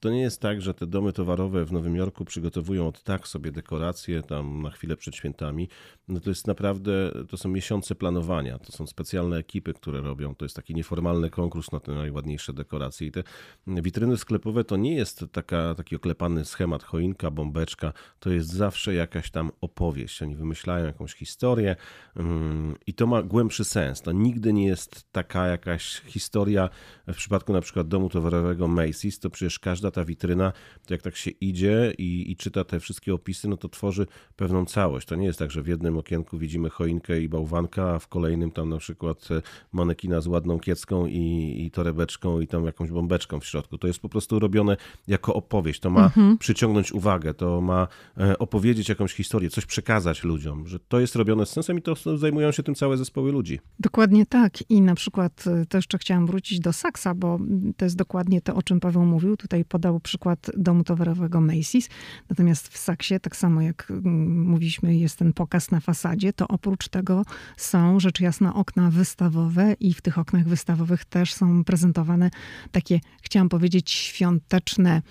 to 0.00 0.10
nie 0.10 0.20
jest 0.20 0.40
tak, 0.40 0.62
że 0.62 0.74
te 0.74 0.86
domy 0.86 1.12
towarowe 1.12 1.64
w 1.64 1.72
Nowym 1.72 1.96
Jorku 1.96 2.24
przygotowują 2.24 2.88
od 2.88 3.02
tak 3.02 3.28
sobie 3.28 3.52
dekoracje 3.52 4.22
tam 4.22 4.62
na 4.62 4.70
chwilę 4.70 4.96
przed 4.96 5.16
świętami. 5.16 5.68
No 6.08 6.20
to 6.20 6.30
jest 6.30 6.46
naprawdę, 6.46 7.12
to 7.28 7.36
są 7.36 7.48
miesiące 7.48 7.94
planowania, 7.94 8.58
to 8.58 8.72
są 8.72 8.86
specjalne 8.86 9.36
ekipy, 9.36 9.74
które 9.74 10.00
robią, 10.00 10.34
to 10.34 10.44
jest 10.44 10.56
taki 10.56 10.74
nieformalny 10.74 11.30
konkurs 11.30 11.72
na 11.72 11.80
te 11.80 11.92
najładniejsze 11.92 12.52
dekoracje 12.52 13.06
i 13.06 13.12
te 13.12 13.22
witryny 13.66 14.16
sklepowe 14.16 14.64
to 14.64 14.76
nie 14.76 14.94
jest 14.94 15.24
taka, 15.32 15.74
taki 15.74 15.96
oklepany 15.96 16.44
schemat 16.44 16.82
choinka, 16.82 17.30
bombeczka, 17.30 17.92
to 18.20 18.30
jest 18.30 18.48
zawsze 18.48 18.94
jakaś 18.94 19.30
tam 19.30 19.50
opowieść. 19.60 20.22
Oni 20.22 20.36
wymyślają 20.36 20.86
jakąś 20.86 21.14
historię 21.14 21.76
mm, 22.16 22.74
i 22.86 22.94
to 22.94 23.06
ma 23.06 23.22
głębszy 23.22 23.64
sens. 23.64 24.02
To 24.02 24.12
nigdy 24.12 24.52
nie 24.52 24.66
jest 24.66 25.12
taka 25.12 25.46
jakaś 25.46 26.00
historia 26.00 26.68
w 27.06 27.16
przypadku 27.16 27.52
na 27.52 27.60
przykład 27.60 27.88
domu 27.88 28.08
towarowego 28.08 28.68
Macy's, 28.68 29.20
to 29.20 29.30
przecież 29.30 29.58
każda 29.58 29.85
ta 29.90 30.04
witryna, 30.04 30.52
jak 30.90 31.02
tak 31.02 31.16
się 31.16 31.30
idzie 31.30 31.94
i, 31.98 32.30
i 32.30 32.36
czyta 32.36 32.64
te 32.64 32.80
wszystkie 32.80 33.14
opisy, 33.14 33.48
no 33.48 33.56
to 33.56 33.68
tworzy 33.68 34.06
pewną 34.36 34.66
całość. 34.66 35.06
To 35.06 35.14
nie 35.14 35.26
jest 35.26 35.38
tak, 35.38 35.50
że 35.50 35.62
w 35.62 35.66
jednym 35.66 35.98
okienku 35.98 36.38
widzimy 36.38 36.70
choinkę 36.70 37.20
i 37.20 37.28
bałwanka, 37.28 37.94
a 37.94 37.98
w 37.98 38.08
kolejnym 38.08 38.50
tam 38.50 38.68
na 38.68 38.78
przykład 38.78 39.28
e, 39.30 39.42
manekina 39.72 40.20
z 40.20 40.26
ładną 40.26 40.58
kiecką 40.58 41.06
i, 41.06 41.54
i 41.66 41.70
torebeczką 41.70 42.40
i 42.40 42.46
tam 42.46 42.64
jakąś 42.64 42.90
bombeczką 42.90 43.40
w 43.40 43.46
środku. 43.46 43.78
To 43.78 43.86
jest 43.86 44.00
po 44.00 44.08
prostu 44.08 44.38
robione 44.38 44.76
jako 45.08 45.34
opowieść. 45.34 45.80
To 45.80 45.90
ma 45.90 46.04
mhm. 46.04 46.38
przyciągnąć 46.38 46.92
uwagę, 46.92 47.34
to 47.34 47.60
ma 47.60 47.88
e, 48.18 48.38
opowiedzieć 48.38 48.88
jakąś 48.88 49.14
historię, 49.14 49.50
coś 49.50 49.66
przekazać 49.66 50.24
ludziom, 50.24 50.66
że 50.66 50.78
to 50.78 51.00
jest 51.00 51.16
robione 51.16 51.46
z 51.46 51.50
sensem 51.50 51.78
i 51.78 51.82
to 51.82 52.16
zajmują 52.16 52.52
się 52.52 52.62
tym 52.62 52.74
całe 52.74 52.96
zespoły 52.96 53.32
ludzi. 53.32 53.60
Dokładnie 53.78 54.26
tak. 54.26 54.70
I 54.70 54.80
na 54.80 54.94
przykład 54.94 55.44
e, 55.46 55.66
to 55.66 55.78
jeszcze 55.78 55.98
chciałam 55.98 56.26
wrócić 56.26 56.60
do 56.60 56.72
Saksa, 56.72 57.14
bo 57.14 57.38
to 57.76 57.84
jest 57.84 57.96
dokładnie 57.96 58.40
to, 58.40 58.54
o 58.54 58.62
czym 58.62 58.80
Paweł 58.80 59.04
mówił. 59.04 59.36
Tutaj 59.36 59.64
podał 59.76 60.00
przykład 60.00 60.50
domu 60.56 60.84
towarowego 60.84 61.38
Macy's. 61.38 61.90
Natomiast 62.30 62.68
w 62.68 62.78
Saksie, 62.78 63.20
tak 63.20 63.36
samo 63.36 63.62
jak 63.62 63.90
mm, 63.90 64.46
mówiliśmy, 64.48 64.96
jest 64.96 65.18
ten 65.18 65.32
pokaz 65.32 65.70
na 65.70 65.80
fasadzie, 65.80 66.32
to 66.32 66.48
oprócz 66.48 66.88
tego 66.88 67.22
są 67.56 68.00
rzecz 68.00 68.20
jasna 68.20 68.54
okna 68.54 68.90
wystawowe 68.90 69.74
i 69.80 69.94
w 69.94 70.02
tych 70.02 70.18
oknach 70.18 70.48
wystawowych 70.48 71.04
też 71.04 71.32
są 71.34 71.64
prezentowane 71.64 72.30
takie, 72.72 73.00
chciałam 73.22 73.48
powiedzieć, 73.48 73.90
świąteczne 73.90 75.02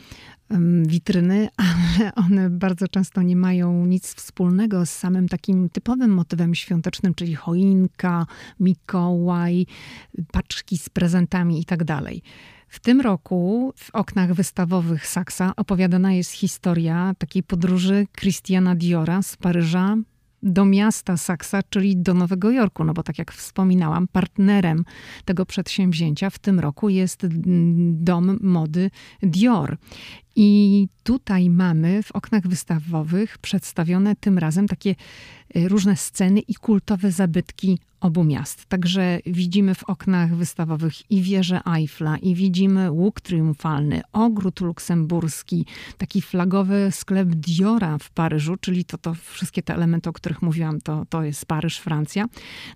witryny, 0.87 1.47
ale 1.67 2.15
one 2.15 2.49
bardzo 2.49 2.87
często 2.87 3.21
nie 3.21 3.35
mają 3.35 3.85
nic 3.85 4.13
wspólnego 4.15 4.85
z 4.85 4.89
samym 4.89 5.27
takim 5.27 5.69
typowym 5.69 6.11
motywem 6.11 6.55
świątecznym, 6.55 7.13
czyli 7.13 7.35
choinka, 7.35 8.25
Mikołaj, 8.59 9.65
paczki 10.31 10.77
z 10.77 10.89
prezentami 10.89 11.61
i 11.61 11.65
tak 11.65 11.83
dalej. 11.83 12.21
W 12.67 12.79
tym 12.79 13.01
roku 13.01 13.73
w 13.77 13.95
oknach 13.95 14.33
wystawowych 14.33 15.07
Saksa 15.07 15.53
opowiadana 15.55 16.13
jest 16.13 16.31
historia 16.31 17.13
takiej 17.17 17.43
podróży 17.43 18.07
Christiana 18.19 18.75
Diora 18.75 19.21
z 19.21 19.37
Paryża 19.37 19.97
do 20.45 20.65
miasta 20.65 21.17
Saksa, 21.17 21.63
czyli 21.69 21.97
do 21.97 22.13
Nowego 22.13 22.51
Jorku, 22.51 22.83
no 22.83 22.93
bo 22.93 23.03
tak 23.03 23.19
jak 23.19 23.31
wspominałam, 23.31 24.07
partnerem 24.07 24.85
tego 25.25 25.45
przedsięwzięcia 25.45 26.29
w 26.29 26.39
tym 26.39 26.59
roku 26.59 26.89
jest 26.89 27.27
dom 27.91 28.39
mody 28.41 28.91
Dior. 29.21 29.77
I 30.35 30.87
tutaj 31.03 31.49
mamy 31.49 32.03
w 32.03 32.11
oknach 32.11 32.47
wystawowych 32.47 33.37
przedstawione 33.37 34.15
tym 34.15 34.37
razem 34.37 34.67
takie 34.67 34.95
y, 35.55 35.67
różne 35.67 35.97
sceny 35.97 36.39
i 36.39 36.55
kultowe 36.55 37.11
zabytki 37.11 37.79
obu 38.05 38.23
miast. 38.23 38.65
Także 38.65 39.19
widzimy 39.25 39.75
w 39.75 39.83
oknach 39.83 40.35
wystawowych 40.35 41.11
i 41.11 41.21
wieżę 41.21 41.61
Eiffla, 41.75 42.17
i 42.17 42.35
widzimy 42.35 42.91
łuk 42.91 43.21
triumfalny, 43.21 44.01
ogród 44.13 44.61
luksemburski, 44.61 45.65
taki 45.97 46.21
flagowy 46.21 46.89
sklep 46.91 47.29
Diora 47.29 47.97
w 47.97 48.09
Paryżu, 48.09 48.57
czyli 48.57 48.85
to, 48.85 48.97
to 48.97 49.13
wszystkie 49.13 49.63
te 49.63 49.73
elementy, 49.73 50.09
o 50.09 50.13
których 50.13 50.41
mówiłam, 50.41 50.81
to, 50.81 51.05
to 51.09 51.23
jest 51.23 51.45
Paryż, 51.45 51.77
Francja. 51.77 52.25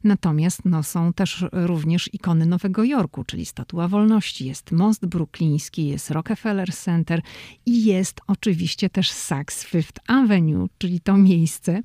Natomiast 0.03 0.65
no, 0.65 0.83
są 0.83 1.13
też 1.13 1.45
również 1.51 2.13
ikony 2.13 2.45
Nowego 2.45 2.83
Jorku, 2.83 3.23
czyli 3.23 3.45
Statua 3.45 3.87
Wolności, 3.87 4.45
jest 4.45 4.71
most 4.71 5.05
brukliński, 5.05 5.87
jest 5.87 6.11
Rockefeller 6.11 6.73
Center 6.73 7.21
i 7.65 7.85
jest 7.85 8.21
oczywiście 8.27 8.89
też 8.89 9.11
Saks 9.11 9.63
Fifth 9.63 10.01
Avenue, 10.07 10.67
czyli 10.77 10.99
to 10.99 11.17
miejsce, 11.17 11.81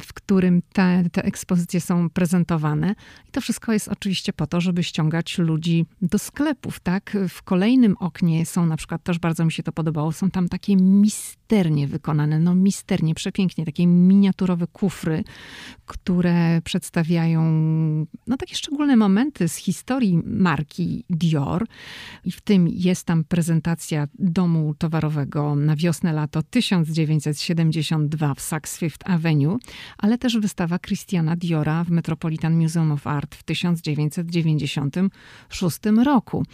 w 0.00 0.12
którym 0.12 0.62
te, 0.72 1.04
te 1.12 1.24
ekspozycje 1.24 1.80
są 1.80 2.10
prezentowane. 2.10 2.43
I 3.28 3.30
to 3.30 3.40
wszystko 3.40 3.72
jest 3.72 3.88
oczywiście 3.88 4.32
po 4.32 4.46
to, 4.46 4.60
żeby 4.60 4.82
ściągać 4.82 5.38
ludzi 5.38 5.86
do 6.02 6.18
sklepów, 6.18 6.80
tak? 6.80 7.16
W 7.28 7.42
kolejnym 7.42 7.96
oknie 8.00 8.46
są 8.46 8.66
na 8.66 8.76
przykład, 8.76 9.02
też 9.02 9.18
bardzo 9.18 9.44
mi 9.44 9.52
się 9.52 9.62
to 9.62 9.72
podobało, 9.72 10.12
są 10.12 10.30
tam 10.30 10.48
takie 10.48 10.76
misternie 10.76 11.86
wykonane, 11.86 12.38
no 12.38 12.54
misternie, 12.54 13.14
przepięknie, 13.14 13.64
takie 13.64 13.86
miniaturowe 13.86 14.66
kufry, 14.66 15.24
które 15.86 16.60
przedstawiają 16.64 17.44
no 18.26 18.36
takie 18.36 18.56
szczególne 18.56 18.96
momenty 18.96 19.48
z 19.48 19.56
historii 19.56 20.20
marki 20.24 21.04
Dior. 21.10 21.66
I 22.24 22.30
w 22.30 22.40
tym 22.40 22.68
jest 22.68 23.06
tam 23.06 23.24
prezentacja 23.24 24.08
domu 24.18 24.74
towarowego 24.78 25.54
na 25.54 25.76
wiosnę, 25.76 26.12
lato 26.12 26.42
1972 26.42 28.34
w 28.34 28.40
Saks 28.40 28.78
Fifth 28.78 29.10
Avenue 29.10 29.58
ale 29.98 30.18
też 30.18 30.38
wystawa 30.38 30.78
Christiana 30.78 31.36
Diora 31.36 31.84
w 31.84 31.90
Metropolitan 32.34 32.62
Museum 32.62 32.92
of 32.92 33.06
Art 33.06 33.34
w 33.34 33.42
1996 33.42 35.78
roku. 36.04 36.44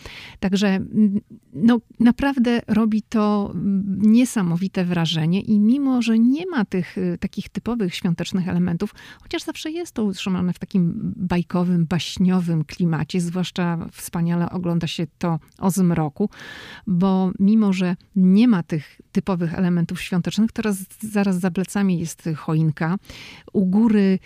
Także 0.41 0.69
mm, 0.69 1.21
no, 1.53 1.81
naprawdę 2.01 2.61
robi 2.67 3.03
to 3.03 3.55
niesamowite 3.99 4.85
wrażenie 4.85 5.41
i 5.41 5.61
mimo, 5.61 6.03
że 6.03 6.19
nie 6.19 6.47
ma 6.47 6.65
tych 6.65 6.99
y, 6.99 7.19
takich 7.21 7.49
typowych 7.49 7.95
świątecznych 7.95 8.49
elementów, 8.49 8.95
chociaż 9.23 9.43
zawsze 9.43 9.71
jest 9.71 9.93
to 9.93 10.05
utrzymane 10.05 10.53
w 10.53 10.59
takim 10.59 11.13
bajkowym, 11.17 11.87
baśniowym 11.87 12.65
klimacie, 12.65 13.21
zwłaszcza 13.21 13.89
wspaniale 13.93 14.51
ogląda 14.51 14.87
się 14.87 15.07
to 15.19 15.39
o 15.59 15.71
zmroku, 15.71 16.31
bo 16.87 17.33
mimo, 17.39 17.73
że 17.73 17.97
nie 18.17 18.49
ma 18.49 18.63
tych 18.63 19.01
typowych 19.13 19.55
elementów 19.55 20.01
świątecznych, 20.01 20.53
teraz 20.53 20.77
zaraz 21.01 21.41
za 21.41 21.51
plecami 21.51 21.99
jest 21.99 22.29
choinka, 22.37 22.97
u 23.53 23.67
góry 23.67 24.19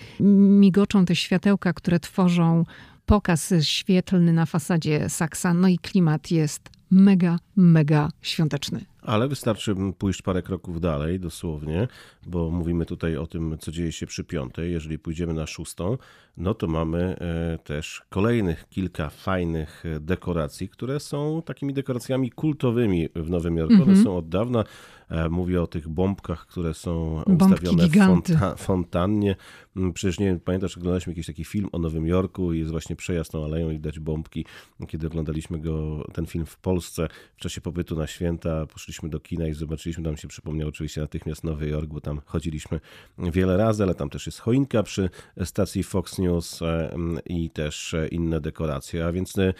migoczą 0.60 1.04
te 1.04 1.16
światła, 1.16 1.33
światełka, 1.34 1.72
które 1.72 2.00
tworzą 2.00 2.64
pokaz 3.06 3.54
świetlny 3.60 4.32
na 4.32 4.46
fasadzie 4.46 5.08
Saksa, 5.08 5.54
no 5.54 5.68
i 5.68 5.78
klimat 5.78 6.30
jest 6.30 6.70
mega, 6.90 7.38
mega 7.56 8.08
świąteczny. 8.22 8.84
Ale 9.04 9.28
wystarczy 9.28 9.74
pójść 9.98 10.22
parę 10.22 10.42
kroków 10.42 10.80
dalej, 10.80 11.20
dosłownie, 11.20 11.88
bo 12.26 12.50
mówimy 12.50 12.86
tutaj 12.86 13.16
o 13.16 13.26
tym, 13.26 13.56
co 13.58 13.72
dzieje 13.72 13.92
się 13.92 14.06
przy 14.06 14.24
piątej. 14.24 14.72
Jeżeli 14.72 14.98
pójdziemy 14.98 15.34
na 15.34 15.46
szóstą, 15.46 15.98
no 16.36 16.54
to 16.54 16.66
mamy 16.66 17.16
e, 17.20 17.58
też 17.58 18.02
kolejnych 18.08 18.68
kilka 18.68 19.10
fajnych 19.10 19.84
e, 19.86 20.00
dekoracji, 20.00 20.68
które 20.68 21.00
są 21.00 21.42
takimi 21.44 21.74
dekoracjami 21.74 22.30
kultowymi 22.30 23.08
w 23.14 23.30
Nowym 23.30 23.56
Jorku. 23.56 23.74
One 23.74 23.82
mhm. 23.82 24.04
są 24.04 24.16
od 24.16 24.28
dawna. 24.28 24.64
E, 25.08 25.28
mówię 25.28 25.62
o 25.62 25.66
tych 25.66 25.88
bombkach, 25.88 26.46
które 26.46 26.74
są 26.74 27.22
Bombki 27.26 27.44
ustawione 27.44 27.88
giganty. 27.88 28.34
w 28.34 28.38
fonta 28.38 28.56
fontannie. 28.56 29.36
Mm, 29.76 29.92
przecież 29.92 30.18
nie 30.18 30.26
wiem, 30.26 30.40
pamiętasz, 30.40 30.76
oglądaliśmy 30.76 31.12
jakiś 31.12 31.26
taki 31.26 31.44
film 31.44 31.68
o 31.72 31.78
Nowym 31.78 32.06
Jorku 32.06 32.52
i 32.52 32.58
jest 32.58 32.70
właśnie 32.70 32.96
przejazd 32.96 33.32
tą 33.32 33.44
aleją 33.44 33.70
i 33.70 33.80
dać 33.80 33.98
bombki. 33.98 34.44
Kiedy 34.88 35.06
oglądaliśmy 35.06 35.58
go, 35.58 36.04
ten 36.12 36.26
film 36.26 36.46
w 36.46 36.56
Polsce 36.56 37.08
w 37.36 37.40
czasie 37.40 37.60
pobytu 37.60 37.96
na 37.96 38.06
święta, 38.06 38.66
poszliśmy 38.66 38.93
do 39.02 39.20
kina 39.20 39.46
i 39.46 39.52
zobaczyliśmy, 39.52 40.04
tam 40.04 40.16
się 40.16 40.28
przypomniał 40.28 40.68
oczywiście 40.68 41.00
natychmiast 41.00 41.44
Nowy 41.44 41.68
Jork, 41.68 41.86
bo 41.90 42.00
tam 42.00 42.20
chodziliśmy 42.24 42.80
wiele 43.18 43.56
razy, 43.56 43.82
ale 43.82 43.94
tam 43.94 44.10
też 44.10 44.26
jest 44.26 44.38
choinka 44.38 44.82
przy 44.82 45.10
stacji 45.44 45.82
Fox 45.82 46.18
News 46.18 46.62
e, 46.62 46.96
i 47.26 47.50
też 47.50 47.94
inne 48.10 48.40
dekoracje, 48.40 49.06
a 49.06 49.12
więc 49.12 49.38
e, 49.38 49.54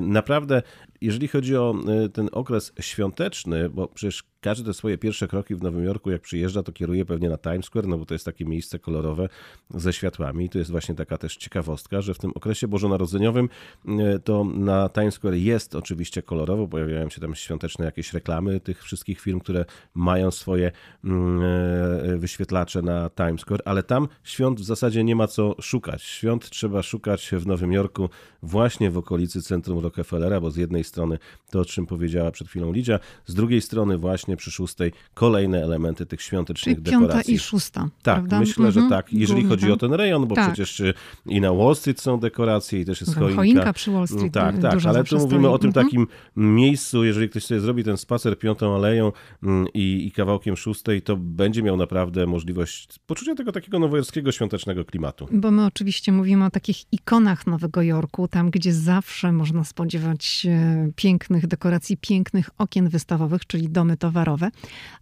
naprawdę 0.00 0.62
jeżeli 1.00 1.28
chodzi 1.28 1.56
o 1.56 1.74
ten 2.12 2.28
okres 2.32 2.72
świąteczny, 2.80 3.70
bo 3.70 3.88
przecież 3.88 4.24
każdy 4.40 4.64
te 4.64 4.74
swoje 4.74 4.98
pierwsze 4.98 5.28
kroki 5.28 5.54
w 5.54 5.62
Nowym 5.62 5.84
Jorku, 5.84 6.10
jak 6.10 6.22
przyjeżdża, 6.22 6.62
to 6.62 6.72
kieruje 6.72 7.04
pewnie 7.04 7.28
na 7.28 7.38
Times 7.38 7.66
Square, 7.66 7.86
no 7.86 7.98
bo 7.98 8.06
to 8.06 8.14
jest 8.14 8.24
takie 8.24 8.44
miejsce 8.44 8.78
kolorowe 8.78 9.28
ze 9.70 9.92
światłami. 9.92 10.44
I 10.44 10.48
to 10.48 10.58
jest 10.58 10.70
właśnie 10.70 10.94
taka 10.94 11.18
też 11.18 11.36
ciekawostka, 11.36 12.00
że 12.00 12.14
w 12.14 12.18
tym 12.18 12.30
okresie 12.34 12.68
bożonarodzeniowym 12.68 13.48
e, 13.88 14.18
to 14.18 14.44
na 14.44 14.88
Times 14.88 15.14
Square 15.14 15.34
jest 15.34 15.74
oczywiście 15.74 16.22
kolorowo, 16.22 16.68
pojawiają 16.68 17.10
się 17.10 17.20
tam 17.20 17.34
świąteczne 17.34 17.84
jakieś 17.84 18.12
reklamy 18.12 18.60
tych 18.60 18.82
wszystkich 18.82 19.20
firm, 19.20 19.40
które 19.40 19.64
mają 19.94 20.30
swoje 20.30 20.72
mm, 21.04 21.42
e, 21.42 22.16
wyświetlacze 22.16 22.82
na 22.82 23.10
Times 23.10 23.40
Square, 23.40 23.62
ale 23.64 23.82
tam 23.82 24.08
świąt 24.24 24.60
w 24.60 24.64
zasadzie 24.64 25.04
nie 25.04 25.16
ma 25.16 25.26
co 25.26 25.54
szukać. 25.60 26.02
Świąt 26.02 26.50
trzeba 26.50 26.82
szukać 26.82 27.30
w 27.32 27.46
Nowym 27.46 27.72
Jorku 27.72 28.08
właśnie 28.42 28.90
w 28.90 28.98
okolicy 28.98 29.42
centrum 29.42 29.78
Rockefellera, 29.78 30.40
bo 30.40 30.50
z 30.50 30.56
jednej 30.56 30.84
strony 30.90 31.18
to, 31.50 31.60
o 31.60 31.64
czym 31.64 31.86
powiedziała 31.86 32.30
przed 32.30 32.48
chwilą 32.48 32.72
Lidia, 32.72 32.98
z 33.26 33.34
drugiej 33.34 33.60
strony 33.60 33.98
właśnie 33.98 34.36
przy 34.36 34.50
szóstej 34.50 34.92
kolejne 35.14 35.64
elementy 35.64 36.06
tych 36.06 36.22
świątecznych 36.22 36.76
Czyli 36.76 36.84
dekoracji. 36.84 37.08
piąta 37.08 37.32
i 37.32 37.38
szósta. 37.38 37.80
Tak, 37.80 38.14
prawda? 38.14 38.40
myślę, 38.40 38.66
mhm. 38.66 38.84
że 38.84 38.90
tak. 38.90 39.12
Jeżeli 39.12 39.40
Głównie 39.40 39.56
chodzi 39.56 39.72
o 39.72 39.76
ten 39.76 39.92
rejon, 39.92 40.26
bo 40.26 40.34
tak. 40.34 40.46
przecież 40.46 40.80
y, 40.80 40.94
i 41.26 41.40
na 41.40 41.52
Wall 41.52 41.76
Street 41.76 42.00
są 42.00 42.20
dekoracje 42.20 42.80
i 42.80 42.84
też 42.84 43.00
jest 43.00 43.14
choinka. 43.14 43.36
Choinka 43.36 43.72
przy 43.72 43.90
Wall 43.90 44.08
Street. 44.08 44.32
Tak, 44.32 44.58
tak, 44.58 44.86
ale 44.86 45.04
tu 45.04 45.18
mówimy 45.18 45.48
o 45.48 45.58
tym 45.58 45.68
mhm. 45.68 45.86
takim 45.86 46.06
miejscu, 46.36 47.04
jeżeli 47.04 47.28
ktoś 47.28 47.44
sobie 47.44 47.60
zrobi 47.60 47.84
ten 47.84 47.96
spacer 47.96 48.38
piątą 48.38 48.74
aleją 48.74 49.12
mm, 49.42 49.66
i, 49.74 50.06
i 50.06 50.12
kawałkiem 50.12 50.56
szóstej, 50.56 51.02
to 51.02 51.16
będzie 51.16 51.62
miał 51.62 51.76
naprawdę 51.76 52.26
możliwość 52.26 52.98
poczucia 53.06 53.34
tego 53.34 53.52
takiego 53.52 53.78
nowojorskiego 53.78 54.32
świątecznego 54.32 54.84
klimatu. 54.84 55.28
Bo 55.32 55.50
my 55.50 55.66
oczywiście 55.66 56.12
mówimy 56.12 56.44
o 56.44 56.50
takich 56.50 56.92
ikonach 56.92 57.46
Nowego 57.46 57.82
Jorku, 57.82 58.28
tam 58.28 58.50
gdzie 58.50 58.72
zawsze 58.72 59.32
można 59.32 59.64
spodziewać 59.64 60.24
się 60.24 60.79
pięknych 60.96 61.46
dekoracji, 61.46 61.96
pięknych 61.96 62.50
okien 62.58 62.88
wystawowych, 62.88 63.46
czyli 63.46 63.68
domy 63.68 63.96
towarowe, 63.96 64.50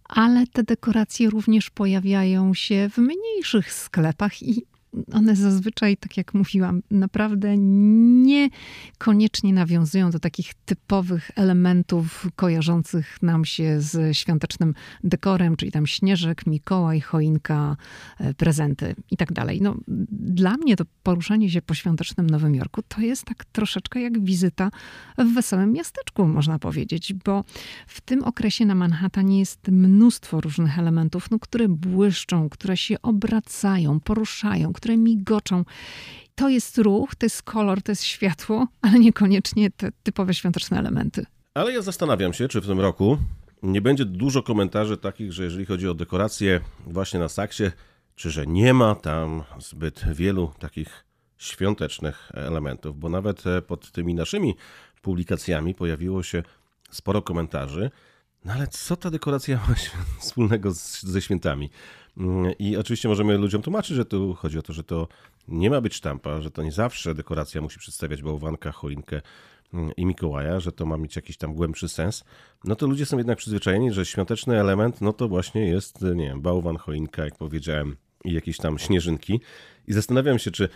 ale 0.09 0.47
te 0.47 0.63
dekoracje 0.63 1.29
również 1.29 1.69
pojawiają 1.69 2.53
się 2.53 2.89
w 2.89 2.97
mniejszych 2.97 3.73
sklepach 3.73 4.43
i 4.43 4.65
one 5.13 5.35
zazwyczaj, 5.35 5.97
tak 5.97 6.17
jak 6.17 6.33
mówiłam, 6.33 6.81
naprawdę 6.91 7.57
niekoniecznie 7.57 9.53
nawiązują 9.53 10.11
do 10.11 10.19
takich 10.19 10.53
typowych 10.53 11.31
elementów 11.35 12.27
kojarzących 12.35 13.21
nam 13.21 13.45
się 13.45 13.81
z 13.81 14.17
świątecznym 14.17 14.73
dekorem, 15.03 15.55
czyli 15.55 15.71
tam 15.71 15.87
śnieżek, 15.87 16.47
Mikołaj, 16.47 17.01
choinka, 17.01 17.77
e, 18.19 18.33
prezenty 18.33 18.95
i 19.11 19.17
tak 19.17 19.33
dalej. 19.33 19.61
No, 19.61 19.75
dla 20.11 20.57
mnie 20.57 20.75
to 20.75 20.83
poruszanie 21.03 21.49
się 21.49 21.61
po 21.61 21.73
świątecznym 21.73 22.29
Nowym 22.29 22.55
Jorku 22.55 22.81
to 22.87 23.01
jest 23.01 23.25
tak 23.25 23.45
troszeczkę 23.45 24.01
jak 24.01 24.23
wizyta 24.23 24.71
w 25.17 25.33
wesołym 25.33 25.73
miasteczku, 25.73 26.27
można 26.27 26.59
powiedzieć, 26.59 27.13
bo 27.13 27.43
w 27.87 28.01
tym 28.01 28.23
okresie 28.23 28.65
na 28.65 28.75
Manhattanie 28.75 29.39
jest 29.39 29.67
mnóstwo 29.67 30.41
różnych 30.41 30.79
elementów, 30.79 31.31
no, 31.31 31.39
które 31.39 31.67
błyszczą, 31.67 32.49
które 32.49 32.77
się 32.77 33.01
obracają, 33.01 33.99
poruszają, 33.99 34.73
które 34.79 34.97
migoczą. 34.97 35.65
To 36.35 36.49
jest 36.49 36.77
ruch, 36.77 37.15
to 37.15 37.25
jest 37.25 37.43
kolor, 37.43 37.81
to 37.81 37.91
jest 37.91 38.03
światło, 38.03 38.67
ale 38.81 38.99
niekoniecznie 38.99 39.71
te 39.71 39.89
typowe 40.03 40.33
świąteczne 40.33 40.79
elementy. 40.79 41.25
Ale 41.53 41.73
ja 41.73 41.81
zastanawiam 41.81 42.33
się, 42.33 42.47
czy 42.47 42.61
w 42.61 42.67
tym 42.67 42.79
roku 42.79 43.17
nie 43.63 43.81
będzie 43.81 44.05
dużo 44.05 44.43
komentarzy 44.43 44.97
takich, 44.97 45.33
że 45.33 45.43
jeżeli 45.43 45.65
chodzi 45.65 45.87
o 45.87 45.93
dekoracje 45.93 46.61
właśnie 46.87 47.19
na 47.19 47.29
Saksie, 47.29 47.71
czy 48.15 48.31
że 48.31 48.47
nie 48.47 48.73
ma 48.73 48.95
tam 48.95 49.43
zbyt 49.59 50.05
wielu 50.13 50.51
takich 50.59 51.05
świątecznych 51.37 52.31
elementów, 52.33 52.99
bo 52.99 53.09
nawet 53.09 53.47
e, 53.47 53.61
pod 53.61 53.91
tymi 53.91 54.13
naszymi 54.13 54.55
publikacjami 55.01 55.75
pojawiło 55.75 56.23
się 56.23 56.43
sporo 56.91 57.21
komentarzy. 57.21 57.91
No 58.45 58.53
ale 58.53 58.67
co 58.67 58.95
ta 58.95 59.09
dekoracja 59.09 59.59
ma 59.67 59.75
wspólnego 60.19 60.71
z, 60.71 61.03
ze 61.03 61.21
świętami? 61.21 61.69
I 62.59 62.77
oczywiście 62.77 63.09
możemy 63.09 63.37
ludziom 63.37 63.61
tłumaczyć, 63.61 63.95
że 63.95 64.05
tu 64.05 64.33
chodzi 64.33 64.59
o 64.59 64.61
to, 64.61 64.73
że 64.73 64.83
to 64.83 65.07
nie 65.47 65.69
ma 65.69 65.81
być 65.81 65.93
sztampa, 65.93 66.41
że 66.41 66.51
to 66.51 66.63
nie 66.63 66.71
zawsze 66.71 67.15
dekoracja 67.15 67.61
musi 67.61 67.79
przedstawiać 67.79 68.21
bałwanka, 68.21 68.71
choinkę 68.71 69.21
mm, 69.73 69.91
i 69.97 70.05
Mikołaja, 70.05 70.59
że 70.59 70.71
to 70.71 70.85
ma 70.85 70.97
mieć 70.97 71.15
jakiś 71.15 71.37
tam 71.37 71.53
głębszy 71.53 71.89
sens. 71.89 72.23
No 72.63 72.75
to 72.75 72.87
ludzie 72.87 73.05
są 73.05 73.17
jednak 73.17 73.37
przyzwyczajeni, 73.37 73.93
że 73.93 74.05
świąteczny 74.05 74.59
element, 74.59 75.01
no 75.01 75.13
to 75.13 75.27
właśnie 75.27 75.67
jest, 75.67 76.01
nie 76.01 76.25
wiem, 76.27 76.41
bałwan, 76.41 76.77
choinka, 76.77 77.25
jak 77.25 77.35
powiedziałem, 77.35 77.95
i 78.23 78.33
jakieś 78.33 78.57
tam 78.57 78.79
śnieżynki. 78.79 79.41
I 79.87 79.93
zastanawiam 79.93 80.39
się, 80.39 80.51
czy 80.51 80.69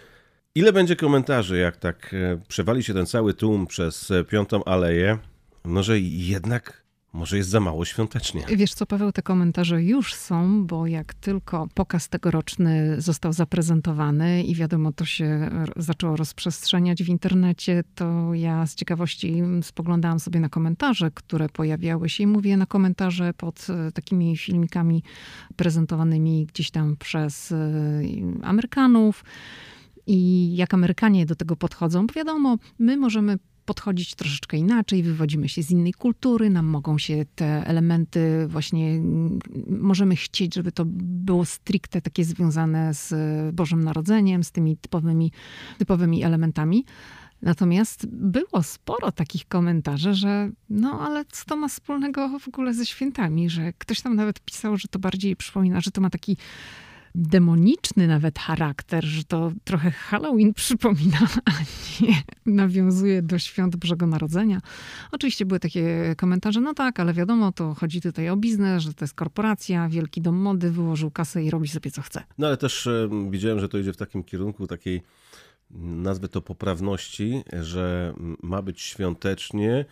ile 0.55 0.73
będzie 0.73 0.95
komentarzy, 0.95 1.57
jak 1.57 1.77
tak 1.77 2.13
e, 2.13 2.41
przewali 2.47 2.83
się 2.83 2.93
ten 2.93 3.05
cały 3.05 3.33
tłum 3.33 3.67
przez 3.67 4.11
e, 4.11 4.23
piątą 4.23 4.63
aleję, 4.63 5.17
no 5.65 5.83
że 5.83 5.99
jednak 5.99 6.82
może 7.13 7.37
jest 7.37 7.49
za 7.49 7.59
mało 7.59 7.85
świątecznie. 7.85 8.45
Wiesz 8.55 8.73
co, 8.73 8.85
Paweł, 8.85 9.11
te 9.11 9.21
komentarze 9.21 9.83
już 9.83 10.13
są, 10.13 10.65
bo 10.65 10.87
jak 10.87 11.13
tylko 11.13 11.67
pokaz 11.73 12.09
tegoroczny 12.09 13.01
został 13.01 13.33
zaprezentowany 13.33 14.43
i 14.43 14.55
wiadomo, 14.55 14.91
to 14.91 15.05
się 15.05 15.49
zaczęło 15.75 16.15
rozprzestrzeniać 16.15 17.03
w 17.03 17.09
internecie, 17.09 17.83
to 17.95 18.33
ja 18.33 18.65
z 18.65 18.75
ciekawości 18.75 19.41
spoglądałam 19.61 20.19
sobie 20.19 20.39
na 20.39 20.49
komentarze, 20.49 21.11
które 21.11 21.49
pojawiały 21.49 22.09
się 22.09 22.23
i 22.23 22.27
mówię 22.27 22.57
na 22.57 22.65
komentarze 22.65 23.33
pod 23.33 23.67
e, 23.69 23.91
takimi 23.91 24.37
filmikami 24.37 25.03
prezentowanymi 25.55 26.45
gdzieś 26.45 26.71
tam 26.71 26.95
przez 26.97 27.51
e, 27.51 27.57
Amerykanów 28.43 29.23
i 30.07 30.49
jak 30.55 30.73
Amerykanie 30.73 31.25
do 31.25 31.35
tego 31.35 31.55
podchodzą, 31.55 32.07
bo 32.07 32.13
wiadomo, 32.13 32.57
my 32.79 32.97
możemy 32.97 33.37
podchodzić 33.65 34.15
troszeczkę 34.15 34.57
inaczej, 34.57 35.03
wywodzimy 35.03 35.49
się 35.49 35.63
z 35.63 35.71
innej 35.71 35.93
kultury, 35.93 36.49
nam 36.49 36.65
mogą 36.65 36.97
się 36.97 37.25
te 37.35 37.67
elementy 37.67 38.47
właśnie, 38.47 39.01
możemy 39.67 40.15
chcieć, 40.15 40.55
żeby 40.55 40.71
to 40.71 40.83
było 40.87 41.45
stricte 41.45 42.01
takie 42.01 42.25
związane 42.25 42.93
z 42.93 43.13
Bożym 43.55 43.83
Narodzeniem, 43.83 44.43
z 44.43 44.51
tymi 44.51 44.77
typowymi, 44.77 45.31
typowymi 45.77 46.23
elementami. 46.23 46.85
Natomiast 47.41 48.07
było 48.07 48.63
sporo 48.63 49.11
takich 49.11 49.47
komentarzy, 49.47 50.13
że 50.13 50.49
no 50.69 50.99
ale 51.01 51.25
co 51.25 51.45
to 51.45 51.55
ma 51.55 51.67
wspólnego 51.67 52.39
w 52.39 52.47
ogóle 52.47 52.73
ze 52.73 52.85
świętami, 52.85 53.49
że 53.49 53.73
ktoś 53.73 54.01
tam 54.01 54.15
nawet 54.15 54.39
pisał, 54.39 54.77
że 54.77 54.87
to 54.87 54.99
bardziej 54.99 55.35
przypomina, 55.35 55.81
że 55.81 55.91
to 55.91 56.01
ma 56.01 56.09
taki 56.09 56.37
demoniczny 57.15 58.07
nawet 58.07 58.39
charakter, 58.39 59.05
że 59.05 59.23
to 59.23 59.51
trochę 59.63 59.91
Halloween 59.91 60.53
przypomina, 60.63 61.19
a 61.45 61.51
nie 62.01 62.23
nawiązuje 62.45 63.21
do 63.21 63.39
świąt 63.39 63.75
Bożego 63.75 64.07
Narodzenia. 64.07 64.61
Oczywiście 65.11 65.45
były 65.45 65.59
takie 65.59 66.15
komentarze, 66.17 66.61
no 66.61 66.73
tak, 66.73 66.99
ale 66.99 67.13
wiadomo, 67.13 67.51
to 67.51 67.73
chodzi 67.73 68.01
tutaj 68.01 68.29
o 68.29 68.37
biznes, 68.37 68.83
że 68.83 68.93
to 68.93 69.05
jest 69.05 69.13
korporacja, 69.13 69.89
wielki 69.89 70.21
dom 70.21 70.35
mody, 70.35 70.71
wyłożył 70.71 71.11
kasę 71.11 71.43
i 71.43 71.49
robi 71.49 71.67
sobie 71.67 71.91
co 71.91 72.01
chce. 72.01 72.23
No 72.37 72.47
ale 72.47 72.57
też 72.57 72.89
widziałem, 73.29 73.59
że 73.59 73.69
to 73.69 73.77
idzie 73.77 73.93
w 73.93 73.97
takim 73.97 74.23
kierunku 74.23 74.67
takiej, 74.67 75.01
nazwę 75.79 76.27
to 76.27 76.41
poprawności, 76.41 77.43
że 77.61 78.13
ma 78.43 78.61
być 78.61 78.81
świątecznie, 78.81 79.85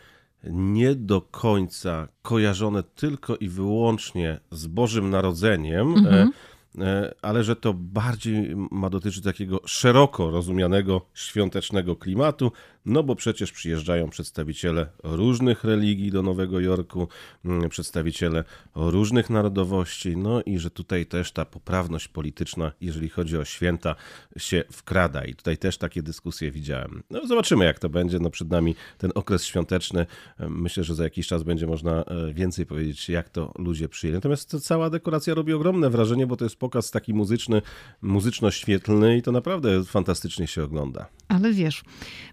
nie 0.43 0.95
do 0.95 1.21
końca 1.21 2.07
kojarzone 2.21 2.83
tylko 2.83 3.37
i 3.37 3.49
wyłącznie 3.49 4.39
z 4.51 4.67
Bożym 4.67 5.09
Narodzeniem, 5.09 5.93
e, 5.93 5.97
mhm. 5.97 6.31
E, 6.79 7.13
ale 7.21 7.43
że 7.43 7.55
to 7.55 7.73
bardziej 7.73 8.55
ma 8.55 8.89
dotyczyć 8.89 9.23
takiego 9.23 9.61
szeroko 9.65 10.31
rozumianego 10.31 11.01
świątecznego 11.13 11.95
klimatu, 11.95 12.51
no 12.85 13.03
bo 13.03 13.15
przecież 13.15 13.51
przyjeżdżają 13.51 14.09
przedstawiciele 14.09 14.87
różnych 15.03 15.63
religii 15.63 16.11
do 16.11 16.23
Nowego 16.23 16.59
Jorku, 16.59 17.07
mm, 17.45 17.69
przedstawiciele 17.69 18.43
różnych 18.75 19.29
narodowości, 19.29 20.17
no 20.17 20.41
i 20.41 20.59
że 20.59 20.69
tutaj 20.69 21.05
też 21.05 21.31
ta 21.31 21.45
poprawność 21.45 22.07
polityczna, 22.07 22.71
jeżeli 22.81 23.09
chodzi 23.09 23.37
o 23.37 23.45
święta, 23.45 23.95
się 24.37 24.63
wkrada. 24.71 25.25
I 25.25 25.35
tutaj 25.35 25.57
też 25.57 25.77
takie 25.77 26.03
dyskusje 26.03 26.51
widziałem. 26.51 27.03
No 27.09 27.27
zobaczymy, 27.27 27.65
jak 27.65 27.79
to 27.79 27.89
będzie. 27.89 28.19
No 28.19 28.29
przed 28.29 28.49
nami 28.49 28.75
ten 28.97 29.11
okres 29.15 29.45
świąteczny. 29.45 30.05
Myślę, 30.39 30.83
że 30.83 30.95
za 30.95 31.03
jakiś 31.03 31.27
czas 31.27 31.43
będzie 31.43 31.67
można 31.67 32.03
e, 32.03 32.33
więcej 32.33 32.65
powiedzieć, 32.65 33.09
jak 33.09 33.29
to 33.29 33.53
ludzie 33.57 33.89
przyjęli. 33.89 34.15
Natomiast 34.15 34.65
cała 34.65 34.89
dekoracja 34.89 35.33
robi 35.33 35.53
ogromne 35.53 35.89
wrażenie, 35.89 36.27
bo 36.27 36.37
to 36.37 36.45
jest 36.45 36.55
pokaz 36.55 36.91
taki 36.91 37.13
muzyczny, 37.13 37.61
muzyczno-świetlny 38.01 39.17
i 39.17 39.21
to 39.21 39.31
naprawdę 39.31 39.83
fantastycznie 39.83 40.47
się 40.47 40.63
ogląda. 40.63 41.05
Ale 41.27 41.53
wiesz, 41.53 41.83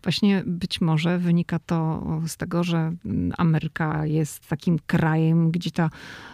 właśnie 0.02 0.37
być 0.46 0.80
może 0.80 1.18
wynika 1.18 1.58
to 1.58 2.02
z 2.26 2.36
tego, 2.36 2.64
że 2.64 2.92
Ameryka 3.38 4.06
jest 4.06 4.46
takim 4.48 4.78
krajem, 4.86 5.50
gdzie 5.50 5.70
ta 5.70 5.90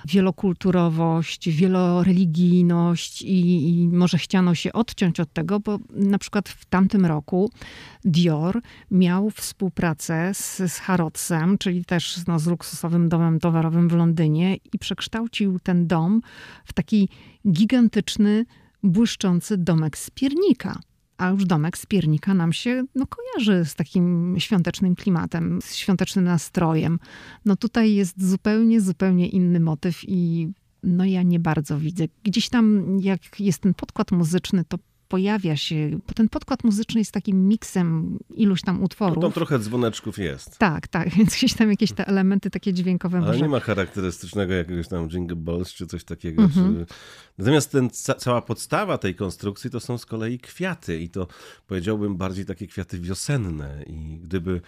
wielokulturowość, 0.09 1.51
wieloreligijność 1.51 3.23
i, 3.23 3.69
i 3.69 3.89
może 3.89 4.19
chciano 4.19 4.55
się 4.55 4.73
odciąć 4.73 5.21
od 5.21 5.33
tego, 5.33 5.61
bo 5.61 5.79
na 5.91 6.19
przykład 6.19 6.49
w 6.49 6.65
tamtym 6.65 7.07
roku 7.07 7.51
Dior 8.05 8.61
miał 8.91 9.31
współpracę 9.31 10.35
z, 10.35 10.57
z 10.57 10.79
Harrodsem, 10.79 11.59
czyli 11.59 11.85
też 11.85 12.27
no, 12.27 12.39
z 12.39 12.47
luksusowym 12.47 13.09
domem 13.09 13.41
towarowym 13.41 13.89
w 13.89 13.93
Londynie 13.93 14.57
i 14.73 14.79
przekształcił 14.79 15.59
ten 15.59 15.87
dom 15.87 16.21
w 16.65 16.73
taki 16.73 17.09
gigantyczny, 17.49 18.47
błyszczący 18.83 19.59
domek 19.59 19.99
z 19.99 20.11
piernika 20.11 20.81
a 21.19 21.29
już 21.31 21.45
domek 21.45 21.79
z 21.79 21.87
piernika 21.87 22.35
nam 22.35 22.53
się 22.53 22.85
no, 22.95 23.07
kojarzy 23.07 23.65
z 23.65 23.75
takim 23.75 24.35
świątecznym 24.39 24.95
klimatem, 24.95 25.59
z 25.63 25.75
świątecznym 25.75 26.25
nastrojem. 26.25 26.99
No 27.45 27.57
tutaj 27.57 27.95
jest 27.95 28.29
zupełnie, 28.29 28.81
zupełnie 28.81 29.29
inny 29.29 29.61
motyw 29.61 30.01
i 30.09 30.49
no 30.83 31.05
ja 31.05 31.23
nie 31.23 31.41
bardzo 31.41 31.79
widzę. 31.79 32.05
Gdzieś 32.23 32.49
tam 32.49 32.99
jak 33.01 33.41
jest 33.41 33.59
ten 33.59 33.75
podkład 33.75 34.13
muzyczny, 34.13 34.65
to 34.69 34.79
pojawia 35.15 35.57
się, 35.57 35.99
bo 36.07 36.15
ten 36.15 36.29
podkład 36.29 36.65
muzyczny 36.65 37.01
jest 37.01 37.13
takim 37.13 37.49
miksem 37.49 38.19
iluś 38.35 38.63
tam 38.63 38.83
utworów. 38.83 39.17
No 39.17 39.23
tam 39.23 39.33
trochę 39.33 39.59
dzwoneczków 39.59 40.19
jest. 40.19 40.59
Tak, 40.59 40.89
tak, 40.89 41.09
więc 41.17 41.35
gdzieś 41.35 41.55
tam 41.55 41.71
jakieś 41.71 41.93
te 41.93 42.07
elementy 42.07 42.51
takie 42.51 42.73
dźwiękowe. 42.73 43.19
Ale 43.19 43.27
może... 43.27 43.41
nie 43.41 43.49
ma 43.49 43.61
charakterystycznego 43.61 44.55
jakiegoś 44.55 44.89
tam 44.89 45.09
jingle 45.09 45.37
balls 45.37 45.73
czy 45.73 45.87
coś 45.87 46.05
takiego. 46.05 46.43
Mhm. 46.43 46.87
Czy... 46.87 46.95
Natomiast 47.39 47.73
ten, 47.73 47.91
ca 47.91 48.15
cała 48.15 48.43
podstawa 48.43 48.99
tej 48.99 49.15
konstrukcji 49.15 49.71
to 49.71 49.81
są 49.81 49.99
z 49.99 50.07
kolei 50.07 50.39
kwiaty 50.39 51.01
i 51.01 51.09
to 51.09 51.27
powiedziałbym 51.67 52.17
bardziej 52.17 52.47
takie 52.47 52.67
kwiaty 52.67 53.01
wiosenne 53.01 53.83
i 53.87 54.19
gdyby 54.23 54.61